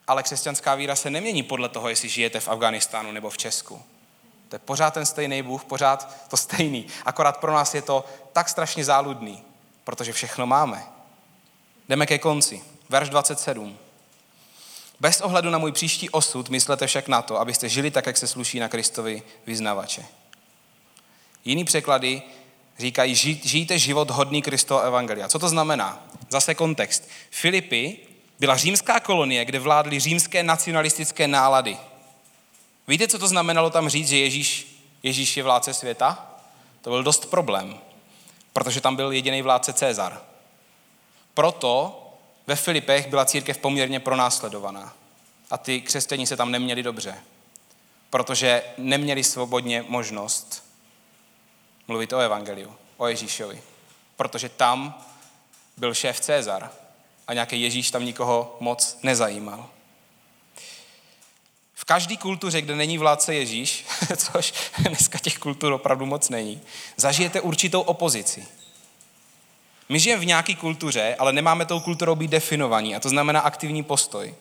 Ale 0.06 0.22
křesťanská 0.22 0.74
víra 0.74 0.96
se 0.96 1.10
nemění 1.10 1.42
podle 1.42 1.68
toho, 1.68 1.88
jestli 1.88 2.08
žijete 2.08 2.40
v 2.40 2.48
Afganistánu 2.48 3.12
nebo 3.12 3.30
v 3.30 3.38
Česku. 3.38 3.82
To 4.50 4.56
je 4.56 4.60
pořád 4.60 4.94
ten 4.94 5.06
stejný 5.06 5.42
Bůh, 5.42 5.64
pořád 5.64 6.16
to 6.28 6.36
stejný. 6.36 6.86
Akorát 7.04 7.36
pro 7.36 7.52
nás 7.52 7.74
je 7.74 7.82
to 7.82 8.04
tak 8.32 8.48
strašně 8.48 8.84
záludný, 8.84 9.42
protože 9.84 10.12
všechno 10.12 10.46
máme. 10.46 10.82
Jdeme 11.88 12.06
ke 12.06 12.18
konci. 12.18 12.62
Verš 12.88 13.08
27. 13.08 13.78
Bez 15.00 15.20
ohledu 15.20 15.50
na 15.50 15.58
můj 15.58 15.72
příští 15.72 16.10
osud 16.10 16.48
myslete 16.48 16.86
však 16.86 17.08
na 17.08 17.22
to, 17.22 17.40
abyste 17.40 17.68
žili 17.68 17.90
tak, 17.90 18.06
jak 18.06 18.16
se 18.16 18.26
sluší 18.26 18.60
na 18.60 18.68
Kristovi 18.68 19.22
vyznavače. 19.46 20.04
Jiný 21.44 21.64
překlady 21.64 22.22
říkají, 22.78 23.14
žijte 23.44 23.78
život 23.78 24.10
hodný 24.10 24.42
Kristova 24.42 24.80
evangelia. 24.80 25.28
Co 25.28 25.38
to 25.38 25.48
znamená? 25.48 26.06
Zase 26.28 26.54
kontext. 26.54 27.08
Filipy 27.30 27.96
byla 28.40 28.56
římská 28.56 29.00
kolonie, 29.00 29.44
kde 29.44 29.58
vládly 29.58 30.00
římské 30.00 30.42
nacionalistické 30.42 31.28
nálady. 31.28 31.78
Víte, 32.90 33.08
co 33.08 33.18
to 33.18 33.28
znamenalo 33.28 33.70
tam 33.70 33.88
říct, 33.88 34.08
že 34.08 34.18
Ježíš, 34.18 34.80
Ježíš 35.02 35.36
je 35.36 35.42
vládce 35.42 35.74
světa? 35.74 36.36
To 36.82 36.90
byl 36.90 37.02
dost 37.02 37.30
problém, 37.30 37.78
protože 38.52 38.80
tam 38.80 38.96
byl 38.96 39.12
jediný 39.12 39.42
vládce 39.42 39.72
Cezar. 39.72 40.22
Proto 41.34 42.02
ve 42.46 42.56
Filipech 42.56 43.08
byla 43.08 43.24
církev 43.24 43.58
poměrně 43.58 44.00
pronásledovaná. 44.00 44.92
A 45.50 45.58
ty 45.58 45.80
křesťaní 45.80 46.26
se 46.26 46.36
tam 46.36 46.50
neměli 46.50 46.82
dobře, 46.82 47.14
protože 48.10 48.62
neměli 48.78 49.24
svobodně 49.24 49.84
možnost 49.88 50.64
mluvit 51.88 52.12
o 52.12 52.18
evangeliu, 52.18 52.74
o 52.96 53.06
Ježíšovi. 53.06 53.62
Protože 54.16 54.48
tam 54.48 55.04
byl 55.76 55.94
šéf 55.94 56.20
Cezar 56.20 56.70
a 57.26 57.34
nějaký 57.34 57.62
Ježíš 57.62 57.90
tam 57.90 58.04
nikoho 58.04 58.56
moc 58.60 58.98
nezajímal. 59.02 59.68
V 61.80 61.84
každé 61.84 62.16
kultuře, 62.16 62.62
kde 62.62 62.76
není 62.76 62.98
vládce 62.98 63.34
Ježíš, 63.34 63.84
což 64.16 64.54
dneska 64.78 65.18
těch 65.18 65.38
kultur 65.38 65.72
opravdu 65.72 66.06
moc 66.06 66.28
není, 66.28 66.60
zažijete 66.96 67.40
určitou 67.40 67.80
opozici. 67.80 68.46
My 69.88 70.00
žijeme 70.00 70.22
v 70.22 70.26
nějaké 70.26 70.54
kultuře, 70.54 71.16
ale 71.18 71.32
nemáme 71.32 71.66
tou 71.66 71.80
kulturou 71.80 72.14
být 72.14 72.30
definovaní, 72.30 72.96
a 72.96 73.00
to 73.00 73.08
znamená 73.08 73.40
aktivní 73.40 73.82
postoj. 73.82 74.34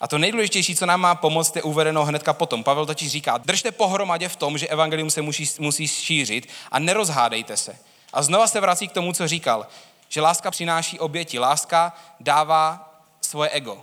A 0.00 0.08
to 0.08 0.18
nejdůležitější, 0.18 0.76
co 0.76 0.86
nám 0.86 1.00
má 1.00 1.14
pomoct, 1.14 1.56
je 1.56 1.62
uvedeno 1.62 2.04
hnedka 2.04 2.32
potom. 2.32 2.64
Pavel 2.64 2.86
totiž 2.86 3.10
říká, 3.10 3.38
držte 3.38 3.72
pohromadě 3.72 4.28
v 4.28 4.36
tom, 4.36 4.58
že 4.58 4.68
evangelium 4.68 5.10
se 5.10 5.22
musí, 5.22 5.48
musí 5.58 5.88
šířit 5.88 6.48
a 6.70 6.78
nerozhádejte 6.78 7.56
se. 7.56 7.78
A 8.12 8.22
znova 8.22 8.46
se 8.46 8.60
vrací 8.60 8.88
k 8.88 8.92
tomu, 8.92 9.12
co 9.12 9.28
říkal, 9.28 9.66
že 10.08 10.20
láska 10.20 10.50
přináší 10.50 10.98
oběti, 10.98 11.38
láska 11.38 11.92
dává 12.20 12.92
svoje 13.20 13.50
ego. 13.50 13.82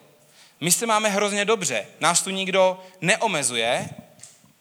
My 0.62 0.72
se 0.72 0.86
máme 0.86 1.10
hrozně 1.10 1.46
dobře, 1.46 1.88
nás 2.00 2.22
tu 2.22 2.30
nikdo 2.30 2.80
neomezuje, 3.02 3.90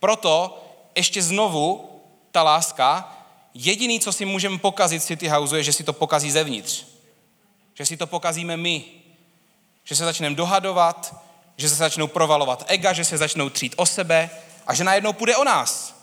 proto 0.01 0.65
ještě 0.95 1.23
znovu 1.23 1.91
ta 2.33 2.43
láska, 2.43 3.19
jediný, 3.55 4.01
co 4.01 4.13
si 4.13 4.25
můžeme 4.25 4.59
pokazit 4.59 5.03
City 5.03 5.29
House, 5.29 5.57
je, 5.59 5.63
že 5.63 5.73
si 5.73 5.85
to 5.85 5.93
pokazí 5.93 6.31
zevnitř. 6.31 6.85
Že 7.75 7.87
si 7.87 7.97
to 7.97 8.07
pokazíme 8.07 8.57
my. 8.57 8.85
Že 9.85 9.97
se 9.97 10.05
začneme 10.05 10.37
dohadovat, 10.37 11.15
že 11.57 11.69
se 11.69 11.75
začnou 11.75 12.07
provalovat 12.07 12.65
ega, 12.67 12.93
že 12.93 13.05
se 13.05 13.19
začnou 13.19 13.51
třít 13.51 13.75
o 13.77 13.87
sebe 13.87 14.31
a 14.67 14.75
že 14.75 14.85
najednou 14.85 15.13
půjde 15.13 15.37
o 15.37 15.45
nás. 15.45 15.95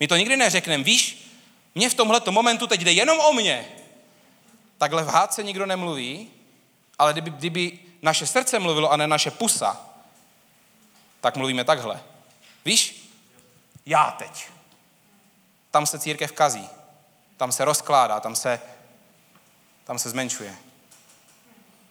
My 0.00 0.08
to 0.08 0.16
nikdy 0.16 0.36
neřekneme, 0.36 0.84
víš, 0.84 1.32
mě 1.74 1.90
v 1.90 1.94
tomhle 1.94 2.20
momentu 2.30 2.66
teď 2.66 2.80
jde 2.80 2.92
jenom 2.92 3.20
o 3.20 3.32
mě. 3.32 3.64
Takhle 4.78 5.04
v 5.04 5.08
hádce 5.08 5.42
nikdo 5.42 5.66
nemluví, 5.66 6.30
ale 6.98 7.12
kdyby, 7.12 7.30
kdyby 7.30 7.78
naše 8.02 8.26
srdce 8.26 8.58
mluvilo 8.58 8.92
a 8.92 8.96
ne 8.96 9.06
naše 9.06 9.30
pusa, 9.30 9.80
tak 11.20 11.36
mluvíme 11.36 11.64
takhle. 11.64 12.00
Víš? 12.64 13.10
Já 13.86 14.10
teď. 14.10 14.48
Tam 15.70 15.86
se 15.86 15.98
církev 15.98 16.32
kazí. 16.32 16.68
Tam 17.36 17.52
se 17.52 17.64
rozkládá, 17.64 18.20
tam 18.20 18.36
se, 18.36 18.60
tam 19.84 19.98
se 19.98 20.10
zmenšuje. 20.10 20.56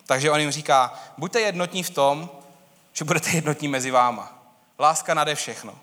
Takže 0.06 0.32
on 0.32 0.39
jim 0.39 0.52
říká, 0.52 1.00
buďte 1.17 1.41
jednotní 1.41 1.84
v 1.84 1.89
tom, 1.89 2.30
že 2.93 3.06
budete 3.06 3.30
jednotní 3.30 3.67
mezi 3.67 3.91
váma. 3.91 4.43
Láska 4.80 5.13
nade 5.13 5.36
všechno. 5.36 5.80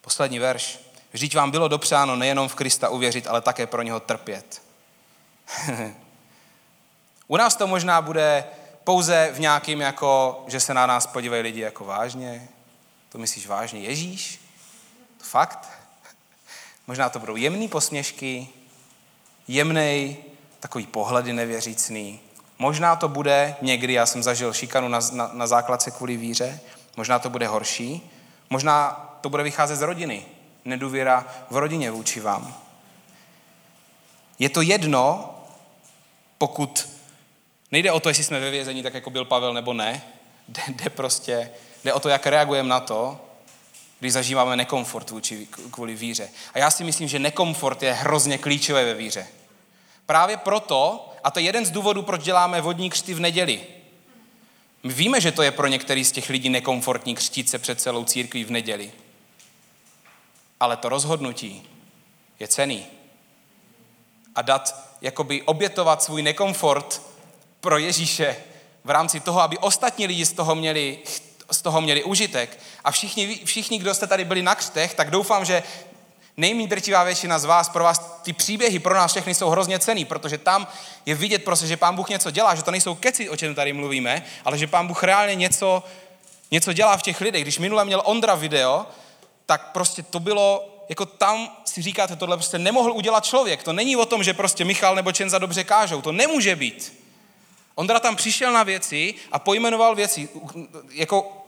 Poslední 0.00 0.38
verš. 0.38 0.78
Vždyť 1.12 1.36
vám 1.36 1.50
bylo 1.50 1.68
dopřáno 1.68 2.16
nejenom 2.16 2.48
v 2.48 2.54
Krista 2.54 2.88
uvěřit, 2.88 3.26
ale 3.26 3.40
také 3.40 3.66
pro 3.66 3.82
něho 3.82 4.00
trpět. 4.00 4.62
U 7.28 7.36
nás 7.36 7.56
to 7.56 7.66
možná 7.66 8.02
bude 8.02 8.44
pouze 8.84 9.30
v 9.32 9.40
nějakým, 9.40 9.80
jako, 9.80 10.44
že 10.46 10.60
se 10.60 10.74
na 10.74 10.86
nás 10.86 11.06
podívají 11.06 11.42
lidi 11.42 11.60
jako 11.60 11.84
vážně. 11.84 12.48
To 13.08 13.18
myslíš 13.18 13.46
vážně? 13.46 13.80
Ježíš? 13.80 14.40
To 15.18 15.24
fakt? 15.24 15.68
Možná 16.86 17.08
to 17.08 17.18
budou 17.18 17.36
jemný 17.36 17.68
posměšky, 17.68 18.48
jemnej, 19.48 20.16
takový 20.60 20.86
pohledy 20.86 21.32
nevěřícný. 21.32 22.20
Možná 22.58 22.96
to 22.96 23.08
bude 23.08 23.56
někdy, 23.62 23.92
já 23.92 24.06
jsem 24.06 24.22
zažil 24.22 24.52
šikanu 24.52 24.88
na, 24.88 25.00
na, 25.12 25.30
na 25.32 25.46
základce 25.46 25.90
kvůli 25.90 26.16
víře, 26.16 26.60
možná 26.96 27.18
to 27.18 27.30
bude 27.30 27.46
horší, 27.46 28.10
možná 28.50 28.90
to 29.20 29.28
bude 29.28 29.42
vycházet 29.42 29.76
z 29.76 29.82
rodiny, 29.82 30.24
nedůvěra 30.64 31.26
v 31.50 31.56
rodině 31.56 31.90
vůči 31.90 32.20
vám. 32.20 32.54
Je 34.38 34.48
to 34.48 34.60
jedno, 34.60 35.34
pokud 36.38 36.97
nejde 37.72 37.92
o 37.92 38.00
to, 38.00 38.08
jestli 38.08 38.24
jsme 38.24 38.40
ve 38.40 38.50
vězení, 38.50 38.82
tak 38.82 38.94
jako 38.94 39.10
byl 39.10 39.24
Pavel 39.24 39.54
nebo 39.54 39.72
ne, 39.72 40.02
jde, 40.48 40.62
jde 40.68 40.90
prostě, 40.90 41.50
jde 41.84 41.92
o 41.92 42.00
to, 42.00 42.08
jak 42.08 42.26
reagujeme 42.26 42.68
na 42.68 42.80
to, 42.80 43.20
když 44.00 44.12
zažíváme 44.12 44.56
nekomfort 44.56 45.10
vůči, 45.10 45.48
kvůli 45.70 45.94
víře. 45.94 46.28
A 46.54 46.58
já 46.58 46.70
si 46.70 46.84
myslím, 46.84 47.08
že 47.08 47.18
nekomfort 47.18 47.82
je 47.82 47.92
hrozně 47.92 48.38
klíčové 48.38 48.84
ve 48.84 48.94
víře. 48.94 49.26
Právě 50.06 50.36
proto, 50.36 51.10
a 51.24 51.30
to 51.30 51.38
je 51.38 51.44
jeden 51.44 51.66
z 51.66 51.70
důvodů, 51.70 52.02
proč 52.02 52.22
děláme 52.22 52.60
vodní 52.60 52.90
křty 52.90 53.14
v 53.14 53.20
neděli. 53.20 53.66
My 54.82 54.92
víme, 54.92 55.20
že 55.20 55.32
to 55.32 55.42
je 55.42 55.50
pro 55.50 55.66
některý 55.66 56.04
z 56.04 56.12
těch 56.12 56.28
lidí 56.28 56.48
nekomfortní 56.48 57.14
křtít 57.14 57.48
se 57.48 57.58
před 57.58 57.80
celou 57.80 58.04
církví 58.04 58.44
v 58.44 58.50
neděli. 58.50 58.92
Ale 60.60 60.76
to 60.76 60.88
rozhodnutí 60.88 61.68
je 62.40 62.48
cený. 62.48 62.86
A 64.34 64.42
dát, 64.42 64.94
jakoby 65.00 65.42
obětovat 65.42 66.02
svůj 66.02 66.22
nekomfort 66.22 67.07
pro 67.60 67.78
Ježíše 67.78 68.36
v 68.84 68.90
rámci 68.90 69.20
toho, 69.20 69.40
aby 69.40 69.58
ostatní 69.58 70.06
lidi 70.06 70.26
z 70.26 70.32
toho 70.32 70.54
měli, 70.54 70.98
z 71.50 71.62
toho 71.62 71.80
měli 71.80 72.04
užitek. 72.04 72.58
A 72.84 72.90
všichni, 72.90 73.40
všichni, 73.44 73.78
kdo 73.78 73.94
jste 73.94 74.06
tady 74.06 74.24
byli 74.24 74.42
na 74.42 74.54
křtech, 74.54 74.94
tak 74.94 75.10
doufám, 75.10 75.44
že 75.44 75.62
nejmí 76.36 76.66
drtivá 76.66 77.04
většina 77.04 77.38
z 77.38 77.44
vás, 77.44 77.68
pro 77.68 77.84
vás 77.84 78.20
ty 78.22 78.32
příběhy 78.32 78.78
pro 78.78 78.94
nás 78.94 79.10
všechny 79.10 79.34
jsou 79.34 79.48
hrozně 79.48 79.78
cený, 79.78 80.04
protože 80.04 80.38
tam 80.38 80.66
je 81.06 81.14
vidět 81.14 81.44
prostě, 81.44 81.66
že 81.66 81.76
pán 81.76 81.96
Bůh 81.96 82.08
něco 82.08 82.30
dělá, 82.30 82.54
že 82.54 82.62
to 82.62 82.70
nejsou 82.70 82.94
keci, 82.94 83.28
o 83.28 83.36
čem 83.36 83.54
tady 83.54 83.72
mluvíme, 83.72 84.24
ale 84.44 84.58
že 84.58 84.66
pán 84.66 84.86
Bůh 84.86 85.02
reálně 85.02 85.34
něco, 85.34 85.82
něco 86.50 86.72
dělá 86.72 86.96
v 86.96 87.02
těch 87.02 87.20
lidech. 87.20 87.42
Když 87.42 87.58
minule 87.58 87.84
měl 87.84 88.02
Ondra 88.04 88.34
video, 88.34 88.86
tak 89.46 89.72
prostě 89.72 90.02
to 90.02 90.20
bylo, 90.20 90.68
jako 90.88 91.06
tam 91.06 91.56
si 91.64 91.82
říkáte, 91.82 92.16
tohle 92.16 92.36
prostě 92.36 92.58
nemohl 92.58 92.92
udělat 92.92 93.24
člověk. 93.24 93.62
To 93.62 93.72
není 93.72 93.96
o 93.96 94.06
tom, 94.06 94.24
že 94.24 94.34
prostě 94.34 94.64
Michal 94.64 94.94
nebo 94.94 95.12
Čenza 95.12 95.38
dobře 95.38 95.64
kážou. 95.64 96.02
To 96.02 96.12
nemůže 96.12 96.56
být. 96.56 97.07
Ondra 97.78 98.00
tam 98.00 98.16
přišel 98.16 98.52
na 98.52 98.62
věci 98.62 99.14
a 99.32 99.38
pojmenoval 99.38 99.94
věci, 99.94 100.28
jako, 100.90 101.46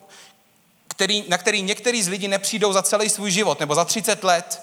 který, 0.88 1.24
na 1.28 1.38
který 1.38 1.62
některý 1.62 2.02
z 2.02 2.08
lidí 2.08 2.28
nepřijdou 2.28 2.72
za 2.72 2.82
celý 2.82 3.08
svůj 3.08 3.30
život 3.30 3.60
nebo 3.60 3.74
za 3.74 3.84
30 3.84 4.24
let. 4.24 4.62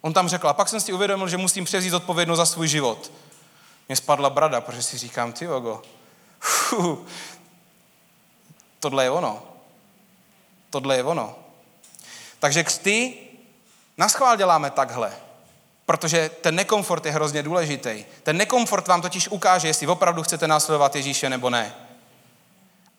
On 0.00 0.12
tam 0.12 0.28
řekl, 0.28 0.48
a 0.48 0.52
pak 0.52 0.68
jsem 0.68 0.80
si 0.80 0.92
uvědomil, 0.92 1.28
že 1.28 1.36
musím 1.36 1.64
převzít 1.64 1.94
odpovědnost 1.94 2.36
za 2.36 2.46
svůj 2.46 2.68
život. 2.68 3.12
Mě 3.88 3.96
spadla 3.96 4.30
brada, 4.30 4.60
protože 4.60 4.82
si 4.82 4.98
říkám, 4.98 5.32
ty 5.32 5.48
ogo, 5.48 5.82
tohle 8.80 9.04
je 9.04 9.10
ono. 9.10 9.42
Tohle 10.70 10.96
je 10.96 11.04
ono. 11.04 11.36
Takže 12.38 12.64
křty 12.64 13.14
na 13.98 14.08
schvál 14.08 14.36
děláme 14.36 14.70
takhle, 14.70 15.16
protože 15.86 16.30
ten 16.40 16.54
nekomfort 16.54 17.06
je 17.06 17.12
hrozně 17.12 17.42
důležitý. 17.42 18.04
Ten 18.22 18.36
nekomfort 18.36 18.88
vám 18.88 19.02
totiž 19.02 19.28
ukáže, 19.28 19.68
jestli 19.68 19.86
opravdu 19.86 20.22
chcete 20.22 20.48
následovat 20.48 20.96
Ježíše 20.96 21.30
nebo 21.30 21.50
ne. 21.50 21.74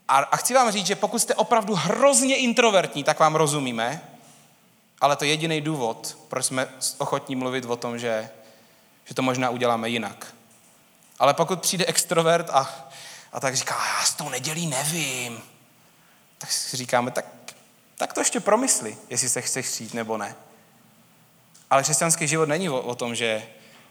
A, 0.07 0.17
a 0.17 0.37
chci 0.37 0.53
vám 0.53 0.71
říct, 0.71 0.85
že 0.85 0.95
pokud 0.95 1.19
jste 1.19 1.35
opravdu 1.35 1.75
hrozně 1.75 2.35
introvertní, 2.35 3.03
tak 3.03 3.19
vám 3.19 3.35
rozumíme, 3.35 4.01
ale 5.01 5.15
to 5.15 5.25
je 5.25 5.29
jediný 5.29 5.61
důvod, 5.61 6.17
proč 6.27 6.45
jsme 6.45 6.67
ochotní 6.97 7.35
mluvit 7.35 7.65
o 7.65 7.75
tom, 7.75 7.99
že, 7.99 8.29
že 9.05 9.15
to 9.15 9.21
možná 9.21 9.49
uděláme 9.49 9.89
jinak. 9.89 10.33
Ale 11.19 11.33
pokud 11.33 11.61
přijde 11.61 11.85
extrovert 11.85 12.49
a, 12.49 12.89
a 13.33 13.39
tak 13.39 13.55
říká, 13.55 13.75
já 13.99 14.05
s 14.05 14.13
tou 14.13 14.29
nedělí 14.29 14.67
nevím, 14.67 15.41
tak 16.37 16.51
si 16.51 16.77
říkáme, 16.77 17.11
tak, 17.11 17.25
tak 17.97 18.13
to 18.13 18.21
ještě 18.21 18.39
promysli, 18.39 18.97
jestli 19.09 19.29
se 19.29 19.41
chceš 19.41 19.69
přijít 19.69 19.93
nebo 19.93 20.17
ne. 20.17 20.35
Ale 21.75 21.83
křesťanský 21.83 22.27
život 22.27 22.49
není 22.49 22.69
o, 22.69 22.81
o 22.81 22.95
tom, 22.95 23.15
že 23.15 23.43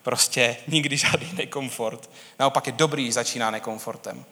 prostě 0.02 0.56
nikdy 0.66 0.96
žádný 0.96 1.32
nekomfort. 1.32 2.10
Naopak 2.38 2.66
je 2.66 2.72
dobrý, 2.72 3.12
začíná 3.12 3.50
nekomfortem. 3.50 4.24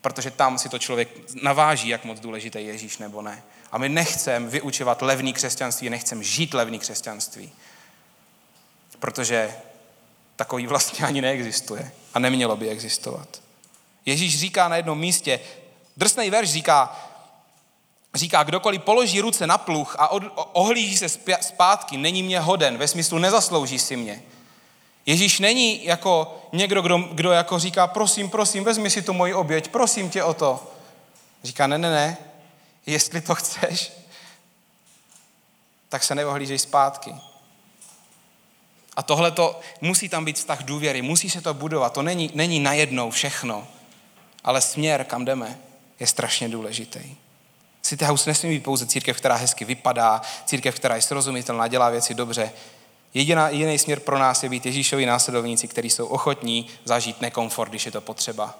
Protože 0.00 0.30
tam 0.30 0.58
si 0.58 0.68
to 0.68 0.78
člověk 0.78 1.08
naváží, 1.42 1.88
jak 1.88 2.04
moc 2.04 2.20
důležité 2.20 2.60
je 2.60 2.72
Ježíš 2.72 2.98
nebo 2.98 3.22
ne. 3.22 3.42
A 3.72 3.78
my 3.78 3.88
nechceme 3.88 4.48
vyučovat 4.48 5.02
levný 5.02 5.32
křesťanství, 5.32 5.90
nechceme 5.90 6.24
žít 6.24 6.54
levný 6.54 6.78
křesťanství. 6.78 7.52
Protože 8.98 9.54
takový 10.36 10.66
vlastně 10.66 11.06
ani 11.06 11.20
neexistuje 11.20 11.92
a 12.14 12.18
nemělo 12.18 12.56
by 12.56 12.68
existovat. 12.68 13.42
Ježíš 14.06 14.38
říká 14.38 14.68
na 14.68 14.76
jednom 14.76 14.98
místě, 14.98 15.40
drsný 15.96 16.30
verš 16.30 16.50
říká, 16.50 17.07
říká, 18.18 18.42
kdokoliv 18.42 18.82
položí 18.82 19.20
ruce 19.20 19.46
na 19.46 19.58
pluch 19.58 19.96
a 19.98 20.10
ohlíží 20.52 20.96
se 20.96 21.08
zpátky, 21.40 21.96
není 21.96 22.22
mě 22.22 22.40
hoden, 22.40 22.78
ve 22.78 22.88
smyslu 22.88 23.18
nezaslouží 23.18 23.78
si 23.78 23.96
mě. 23.96 24.22
Ježíš 25.06 25.38
není 25.38 25.84
jako 25.84 26.38
někdo, 26.52 26.82
kdo, 26.82 26.98
kdo 26.98 27.32
jako 27.32 27.58
říká, 27.58 27.86
prosím, 27.86 28.30
prosím, 28.30 28.64
vezmi 28.64 28.90
si 28.90 29.02
tu 29.02 29.12
moji 29.12 29.34
oběť, 29.34 29.68
prosím 29.68 30.10
tě 30.10 30.22
o 30.22 30.34
to. 30.34 30.72
Říká, 31.44 31.66
ne, 31.66 31.78
ne, 31.78 31.90
ne, 31.90 32.16
jestli 32.86 33.20
to 33.20 33.34
chceš, 33.34 33.92
tak 35.88 36.04
se 36.04 36.14
neohlížej 36.14 36.58
zpátky. 36.58 37.14
A 38.96 39.02
tohle 39.02 39.30
to 39.30 39.60
musí 39.80 40.08
tam 40.08 40.24
být 40.24 40.36
vztah 40.36 40.62
důvěry, 40.62 41.02
musí 41.02 41.30
se 41.30 41.40
to 41.40 41.54
budovat. 41.54 41.92
To 41.92 42.02
není, 42.02 42.30
není 42.34 42.60
najednou 42.60 43.10
všechno, 43.10 43.66
ale 44.44 44.60
směr, 44.60 45.04
kam 45.04 45.24
jdeme, 45.24 45.58
je 46.00 46.06
strašně 46.06 46.48
důležitý. 46.48 47.16
City 47.88 48.04
House 48.04 48.30
nesmí 48.30 48.50
být 48.50 48.64
pouze 48.64 48.86
církev, 48.86 49.16
která 49.16 49.34
hezky 49.34 49.64
vypadá, 49.64 50.22
církev, 50.46 50.74
která 50.74 50.96
je 50.96 51.02
srozumitelná, 51.02 51.68
dělá 51.68 51.90
věci 51.90 52.14
dobře. 52.14 52.52
Jediná, 53.14 53.48
jediný 53.48 53.78
směr 53.78 54.00
pro 54.00 54.18
nás 54.18 54.42
je 54.42 54.48
být 54.48 54.66
Ježíšovi 54.66 55.06
následovníci, 55.06 55.68
kteří 55.68 55.90
jsou 55.90 56.06
ochotní 56.06 56.66
zažít 56.84 57.20
nekomfort, 57.20 57.70
když 57.70 57.86
je 57.86 57.92
to 57.92 58.00
potřeba. 58.00 58.58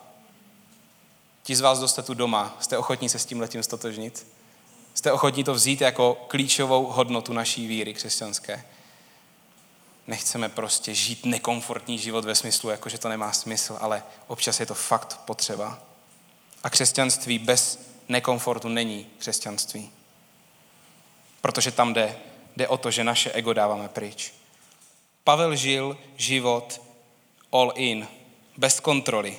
Ti 1.42 1.56
z 1.56 1.60
vás, 1.60 1.78
kdo 1.78 2.02
tu 2.02 2.14
doma, 2.14 2.56
jste 2.60 2.78
ochotní 2.78 3.08
se 3.08 3.18
s 3.18 3.26
tím 3.26 3.40
letím 3.40 3.62
stotožnit? 3.62 4.26
Jste 4.94 5.12
ochotní 5.12 5.44
to 5.44 5.54
vzít 5.54 5.80
jako 5.80 6.14
klíčovou 6.28 6.86
hodnotu 6.86 7.32
naší 7.32 7.66
víry 7.66 7.94
křesťanské? 7.94 8.64
Nechceme 10.06 10.48
prostě 10.48 10.94
žít 10.94 11.26
nekomfortní 11.26 11.98
život 11.98 12.24
ve 12.24 12.34
smyslu, 12.34 12.70
jako 12.70 12.88
že 12.88 12.98
to 12.98 13.08
nemá 13.08 13.32
smysl, 13.32 13.76
ale 13.80 14.02
občas 14.26 14.60
je 14.60 14.66
to 14.66 14.74
fakt 14.74 15.20
potřeba. 15.24 15.78
A 16.62 16.70
křesťanství 16.70 17.38
bez 17.38 17.88
nekomfortu 18.08 18.68
není 18.68 19.06
křesťanství. 19.18 19.90
Protože 21.40 21.70
tam 21.70 21.94
jde, 21.94 22.16
jde 22.56 22.68
o 22.68 22.76
to, 22.76 22.90
že 22.90 23.04
naše 23.04 23.32
ego 23.32 23.52
dáváme 23.52 23.88
pryč. 23.88 24.32
Pavel 25.24 25.56
žil 25.56 25.98
život 26.16 26.80
all 27.52 27.72
in, 27.76 28.08
bez 28.56 28.80
kontroly. 28.80 29.38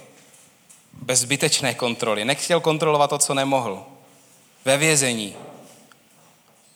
bez 0.94 1.20
zbytečné 1.20 1.74
kontroly. 1.74 2.26
Nechtěl 2.26 2.60
kontrolovat 2.60 3.10
to, 3.10 3.18
co 3.18 3.34
nemohl. 3.34 3.86
Ve 4.66 4.78
vězení. 4.78 5.36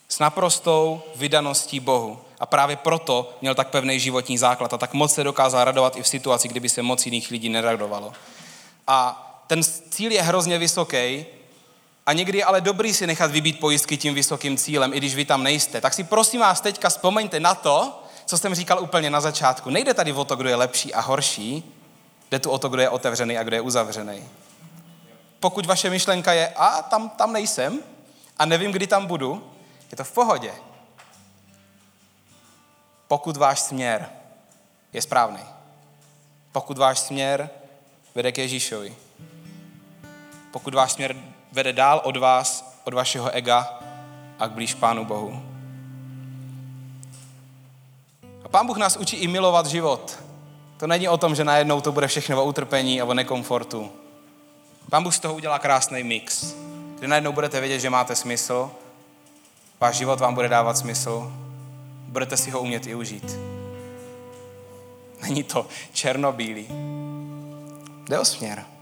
S 0.10 0.20
naprostou 0.20 1.02
vydaností 1.16 1.80
Bohu. 1.80 2.22
A 2.40 2.46
právě 2.46 2.76
proto 2.76 3.38
měl 3.42 3.56
tak 3.56 3.70
pevný 3.70 4.00
životní 4.00 4.38
základ 4.38 4.74
a 4.74 4.78
tak 4.78 4.94
moc 4.94 5.14
se 5.14 5.24
dokázal 5.24 5.64
radovat 5.64 5.96
i 5.96 6.04
v 6.04 6.08
situaci, 6.08 6.48
kdyby 6.48 6.70
se 6.70 6.82
moc 6.82 7.06
jiných 7.06 7.32
lidí 7.32 7.50
neradovalo. 7.50 8.14
A 8.88 9.30
ten 9.48 9.64
cíl 9.64 10.12
je 10.12 10.22
hrozně 10.22 10.58
vysoký 10.58 11.26
a 12.06 12.14
někdy 12.14 12.38
je 12.38 12.46
ale 12.46 12.62
dobrý 12.62 12.94
si 12.94 13.08
nechat 13.08 13.32
vybít 13.32 13.60
pojistky 13.60 13.98
tím 13.98 14.14
vysokým 14.14 14.58
cílem, 14.58 14.94
i 14.94 14.98
když 14.98 15.16
vy 15.16 15.26
tam 15.26 15.44
nejste. 15.44 15.82
Tak 15.82 15.94
si 15.94 16.04
prosím 16.04 16.40
vás 16.40 16.62
teďka 16.62 16.90
vzpomeňte 16.90 17.40
na 17.40 17.56
to, 17.56 18.04
co 18.26 18.38
jsem 18.38 18.56
říkal 18.56 18.82
úplně 18.82 19.10
na 19.10 19.22
začátku. 19.22 19.70
Nejde 19.70 19.94
tady 19.94 20.14
o 20.14 20.26
to, 20.26 20.36
kdo 20.36 20.50
je 20.50 20.56
lepší 20.56 20.94
a 20.94 21.02
horší, 21.02 21.74
jde 22.32 22.40
tu 22.40 22.50
o 22.50 22.58
to, 22.58 22.70
kdo 22.70 22.82
je 22.82 22.90
otevřený 22.90 23.38
a 23.38 23.44
kdo 23.44 23.56
je 23.56 23.62
uzavřený. 23.62 24.24
Pokud 25.40 25.66
vaše 25.66 25.90
myšlenka 25.90 26.34
je, 26.34 26.48
a 26.48 26.82
tam, 26.82 27.10
tam 27.10 27.34
nejsem 27.34 27.80
a 28.38 28.46
nevím, 28.46 28.72
kdy 28.72 28.88
tam 28.88 29.06
budu, 29.06 29.52
je 29.92 29.98
to 29.98 30.04
v 30.04 30.12
pohodě. 30.12 30.54
Pokud 33.08 33.38
váš 33.38 33.60
směr 33.60 34.10
je 34.94 35.02
správný. 35.02 35.40
Pokud 36.52 36.78
váš 36.78 37.00
směr 37.00 37.50
vede 38.16 38.32
k 38.32 38.38
Ježíšovi. 38.38 38.96
Pokud 40.52 40.74
váš 40.74 40.92
směr 40.92 41.16
vede 41.54 41.74
dál 41.74 42.02
od 42.04 42.18
vás, 42.18 42.74
od 42.84 42.94
vašeho 42.94 43.30
ega 43.30 43.80
a 44.40 44.48
k 44.48 44.52
blíž 44.52 44.74
Pánu 44.74 45.06
Bohu. 45.06 45.44
A 48.46 48.48
Pán 48.48 48.68
Bůh 48.68 48.78
nás 48.78 48.98
učí 48.98 49.18
i 49.18 49.28
milovat 49.28 49.66
život. 49.66 50.20
To 50.78 50.88
není 50.88 51.10
o 51.10 51.18
tom, 51.18 51.36
že 51.36 51.44
najednou 51.44 51.82
to 51.82 51.92
bude 51.92 52.08
všechno 52.08 52.44
o 52.44 52.46
utrpení 52.46 53.02
a 53.02 53.06
o 53.06 53.14
nekomfortu. 53.14 53.92
Pán 54.90 55.04
Bůh 55.04 55.16
z 55.16 55.20
toho 55.20 55.34
udělá 55.34 55.60
krásný 55.60 56.04
mix, 56.04 56.56
kde 57.00 57.08
najednou 57.08 57.32
budete 57.32 57.60
vědět, 57.60 57.80
že 57.80 57.90
máte 57.90 58.16
smysl, 58.16 58.72
váš 59.80 59.96
život 59.96 60.20
vám 60.20 60.36
bude 60.36 60.50
dávat 60.50 60.78
smysl, 60.78 61.32
budete 62.08 62.38
si 62.38 62.52
ho 62.52 62.62
umět 62.62 62.88
i 62.88 62.96
užít. 62.96 63.40
Není 65.22 65.44
to 65.44 65.68
černobílý. 65.94 66.68
Jde 68.10 68.20
o 68.20 68.26
směr. 68.26 68.73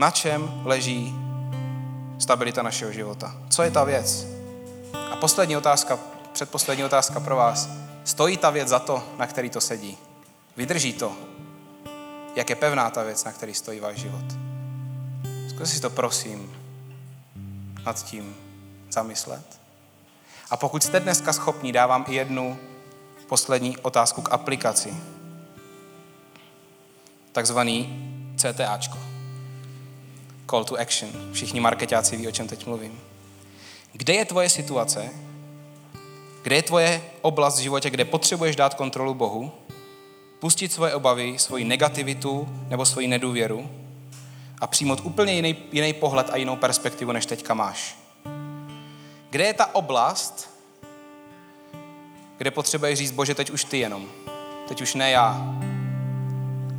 Na 0.00 0.10
čem 0.10 0.62
leží 0.64 1.14
stabilita 2.18 2.62
našeho 2.62 2.92
života? 2.92 3.36
Co 3.48 3.62
je 3.62 3.70
ta 3.70 3.84
věc? 3.84 4.26
A 5.12 5.16
poslední 5.16 5.56
otázka, 5.56 5.98
předposlední 6.32 6.84
otázka 6.84 7.20
pro 7.20 7.36
vás. 7.36 7.68
Stojí 8.04 8.36
ta 8.36 8.50
věc 8.50 8.68
za 8.68 8.78
to, 8.78 9.04
na 9.18 9.26
který 9.26 9.50
to 9.50 9.60
sedí? 9.60 9.98
Vydrží 10.56 10.92
to? 10.92 11.12
Jak 12.36 12.50
je 12.50 12.56
pevná 12.56 12.90
ta 12.90 13.02
věc, 13.02 13.24
na 13.24 13.32
který 13.32 13.54
stojí 13.54 13.80
váš 13.80 13.96
život? 13.96 14.24
Zkuste 15.48 15.66
si 15.66 15.80
to 15.80 15.90
prosím 15.90 16.52
nad 17.86 18.04
tím 18.04 18.36
zamyslet. 18.90 19.60
A 20.50 20.56
pokud 20.56 20.82
jste 20.82 21.00
dneska 21.00 21.32
schopní, 21.32 21.72
dávám 21.72 22.04
i 22.08 22.14
jednu 22.14 22.58
poslední 23.28 23.76
otázku 23.76 24.22
k 24.22 24.32
aplikaci. 24.32 24.94
Takzvaný 27.32 28.08
CTAčko. 28.36 29.09
Call 30.50 30.64
to 30.64 30.80
action. 30.80 31.10
Všichni 31.32 31.60
marketáci 31.60 32.16
ví, 32.16 32.28
o 32.28 32.32
čem 32.32 32.48
teď 32.48 32.66
mluvím. 32.66 33.00
Kde 33.92 34.14
je 34.14 34.24
tvoje 34.24 34.48
situace? 34.48 35.10
Kde 36.42 36.56
je 36.56 36.62
tvoje 36.62 37.02
oblast 37.20 37.58
v 37.58 37.62
životě, 37.62 37.90
kde 37.90 38.04
potřebuješ 38.04 38.56
dát 38.56 38.74
kontrolu 38.74 39.14
Bohu? 39.14 39.52
Pustit 40.38 40.72
svoje 40.72 40.94
obavy, 40.94 41.38
svoji 41.38 41.64
negativitu 41.64 42.48
nebo 42.68 42.84
svoji 42.86 43.08
nedůvěru 43.08 43.70
a 44.58 44.66
přijmout 44.66 45.00
úplně 45.04 45.32
jiný, 45.32 45.56
jiný 45.72 45.92
pohled 45.92 46.30
a 46.30 46.36
jinou 46.36 46.56
perspektivu, 46.56 47.12
než 47.12 47.26
teďka 47.26 47.54
máš. 47.54 47.96
Kde 49.30 49.44
je 49.44 49.54
ta 49.54 49.74
oblast, 49.74 50.50
kde 52.38 52.50
potřebuješ 52.50 52.98
říct, 52.98 53.10
Bože, 53.10 53.34
teď 53.34 53.50
už 53.50 53.64
ty 53.64 53.78
jenom. 53.78 54.08
Teď 54.68 54.80
už 54.80 54.94
ne 54.94 55.10
já. 55.10 55.54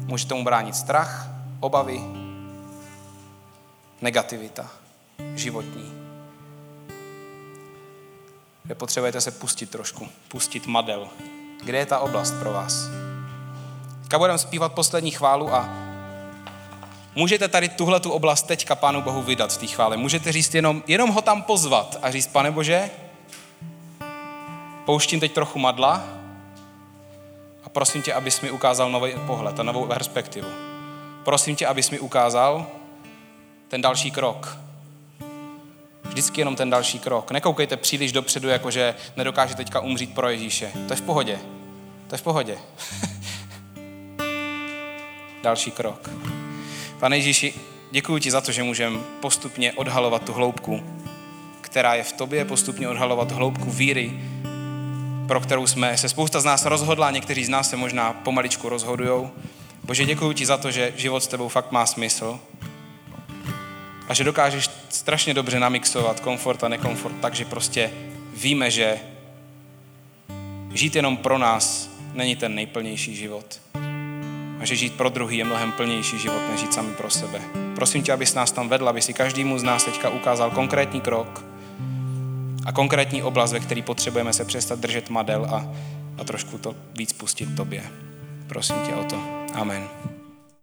Může 0.06 0.28
tomu 0.28 0.44
bránit 0.44 0.76
strach, 0.76 1.28
obavy, 1.60 2.02
negativita 4.02 4.70
životní. 5.36 5.94
Kde 8.64 8.76
potřebujete 8.76 9.22
se 9.22 9.32
pustit 9.32 9.70
trošku, 9.70 10.10
pustit 10.28 10.68
madel. 10.68 11.10
Kde 11.64 11.78
je 11.78 11.86
ta 11.86 12.00
oblast 12.00 12.32
pro 12.40 12.52
vás? 12.54 12.88
Teďka 14.02 14.18
budeme 14.18 14.38
zpívat 14.38 14.74
poslední 14.74 15.12
chválu 15.12 15.54
a 15.54 15.70
můžete 17.16 17.48
tady 17.48 17.70
tuhle 17.70 18.00
tu 18.00 18.12
oblast 18.12 18.44
teďka 18.44 18.76
Pánu 18.76 19.02
Bohu 19.02 19.22
vydat 19.22 19.54
v 19.54 19.58
té 19.58 19.68
chvále. 19.68 19.98
Můžete 19.98 20.32
říct 20.32 20.56
jenom, 20.56 20.84
jenom 20.88 21.10
ho 21.10 21.22
tam 21.22 21.44
pozvat 21.44 22.00
a 22.02 22.12
říct, 22.12 22.28
pane 22.28 22.52
Bože, 22.52 22.90
pouštím 24.86 25.20
teď 25.20 25.34
trochu 25.34 25.60
madla 25.60 26.04
a 27.64 27.70
prosím 27.70 28.02
tě, 28.02 28.14
abys 28.14 28.42
mi 28.42 28.52
ukázal 28.52 28.92
nový 28.92 29.14
pohled 29.28 29.60
a 29.60 29.64
novou 29.64 29.86
perspektivu. 29.86 30.48
Prosím 31.24 31.56
tě, 31.56 31.68
abys 31.68 31.90
mi 31.90 32.00
ukázal 32.00 32.68
ten 33.72 33.82
další 33.82 34.12
krok. 34.12 34.58
Vždycky 36.04 36.42
jenom 36.42 36.56
ten 36.56 36.70
další 36.70 37.00
krok. 37.00 37.32
Nekoukejte 37.32 37.78
příliš 37.78 38.12
dopředu, 38.12 38.48
jakože 38.48 38.96
nedokáže 39.16 39.56
teďka 39.56 39.80
umřít 39.80 40.16
pro 40.16 40.30
Ježíše. 40.30 40.72
To 40.88 40.94
je 40.94 40.98
v 40.98 41.02
pohodě. 41.02 41.40
To 42.08 42.16
je 42.16 42.20
v 42.20 42.22
pohodě. 42.22 42.58
další 45.44 45.72
krok. 45.72 46.10
Pane 47.00 47.18
Ježíši, 47.18 47.54
děkuji 47.92 48.18
ti 48.20 48.32
za 48.32 48.42
to, 48.42 48.52
že 48.52 48.64
můžeme 48.64 49.00
postupně 49.20 49.74
odhalovat 49.74 50.24
tu 50.24 50.34
hloubku, 50.34 50.84
která 51.62 51.96
je 51.96 52.04
v 52.04 52.14
tobě, 52.14 52.46
postupně 52.46 52.90
odhalovat 52.90 53.32
hloubku 53.32 53.72
víry, 53.72 54.20
pro 55.28 55.40
kterou 55.40 55.68
jsme 55.68 55.98
se 55.98 56.10
spousta 56.10 56.40
z 56.40 56.46
nás 56.46 56.66
rozhodla, 56.66 57.12
někteří 57.12 57.46
z 57.46 57.50
nás 57.50 57.70
se 57.70 57.78
možná 57.78 58.14
pomaličku 58.14 58.70
rozhodujou. 58.70 59.32
Bože, 59.84 60.06
děkuji 60.06 60.34
ti 60.34 60.46
za 60.46 60.58
to, 60.58 60.72
že 60.72 60.94
život 60.96 61.24
s 61.24 61.28
tebou 61.28 61.48
fakt 61.48 61.72
má 61.72 61.86
smysl 61.86 62.40
a 64.08 64.14
že 64.14 64.24
dokážeš 64.24 64.70
strašně 64.90 65.34
dobře 65.34 65.60
namixovat 65.60 66.20
komfort 66.20 66.64
a 66.64 66.68
nekomfort, 66.68 67.16
takže 67.22 67.46
prostě 67.46 67.92
víme, 68.34 68.72
že 68.72 68.98
žít 70.74 70.96
jenom 70.96 71.18
pro 71.18 71.38
nás 71.38 71.90
není 72.14 72.36
ten 72.36 72.56
nejplnější 72.56 73.16
život. 73.16 73.62
A 74.60 74.66
že 74.66 74.76
žít 74.76 74.94
pro 74.94 75.10
druhý 75.10 75.38
je 75.38 75.44
mnohem 75.44 75.72
plnější 75.72 76.20
život, 76.20 76.42
než 76.52 76.60
žít 76.60 76.74
sami 76.74 76.94
pro 76.94 77.10
sebe. 77.10 77.42
Prosím 77.76 78.04
tě, 78.04 78.14
abys 78.14 78.34
nás 78.34 78.52
tam 78.52 78.70
vedl, 78.70 78.90
aby 78.90 79.02
si 79.02 79.14
každému 79.14 79.60
z 79.60 79.64
nás 79.64 79.84
teďka 79.84 80.10
ukázal 80.10 80.52
konkrétní 80.52 81.02
krok 81.02 81.44
a 82.66 82.72
konkrétní 82.72 83.24
oblast, 83.24 83.54
ve 83.54 83.60
který 83.60 83.82
potřebujeme 83.82 84.34
se 84.34 84.46
přestat 84.46 84.80
držet 84.80 85.10
madel 85.10 85.46
a, 85.46 85.70
a 86.18 86.24
trošku 86.24 86.58
to 86.58 86.76
víc 86.98 87.14
pustit 87.14 87.56
tobě. 87.56 87.84
Prosím 88.48 88.76
tě 88.86 88.94
o 88.94 89.04
to. 89.04 89.24
Amen. 89.54 90.21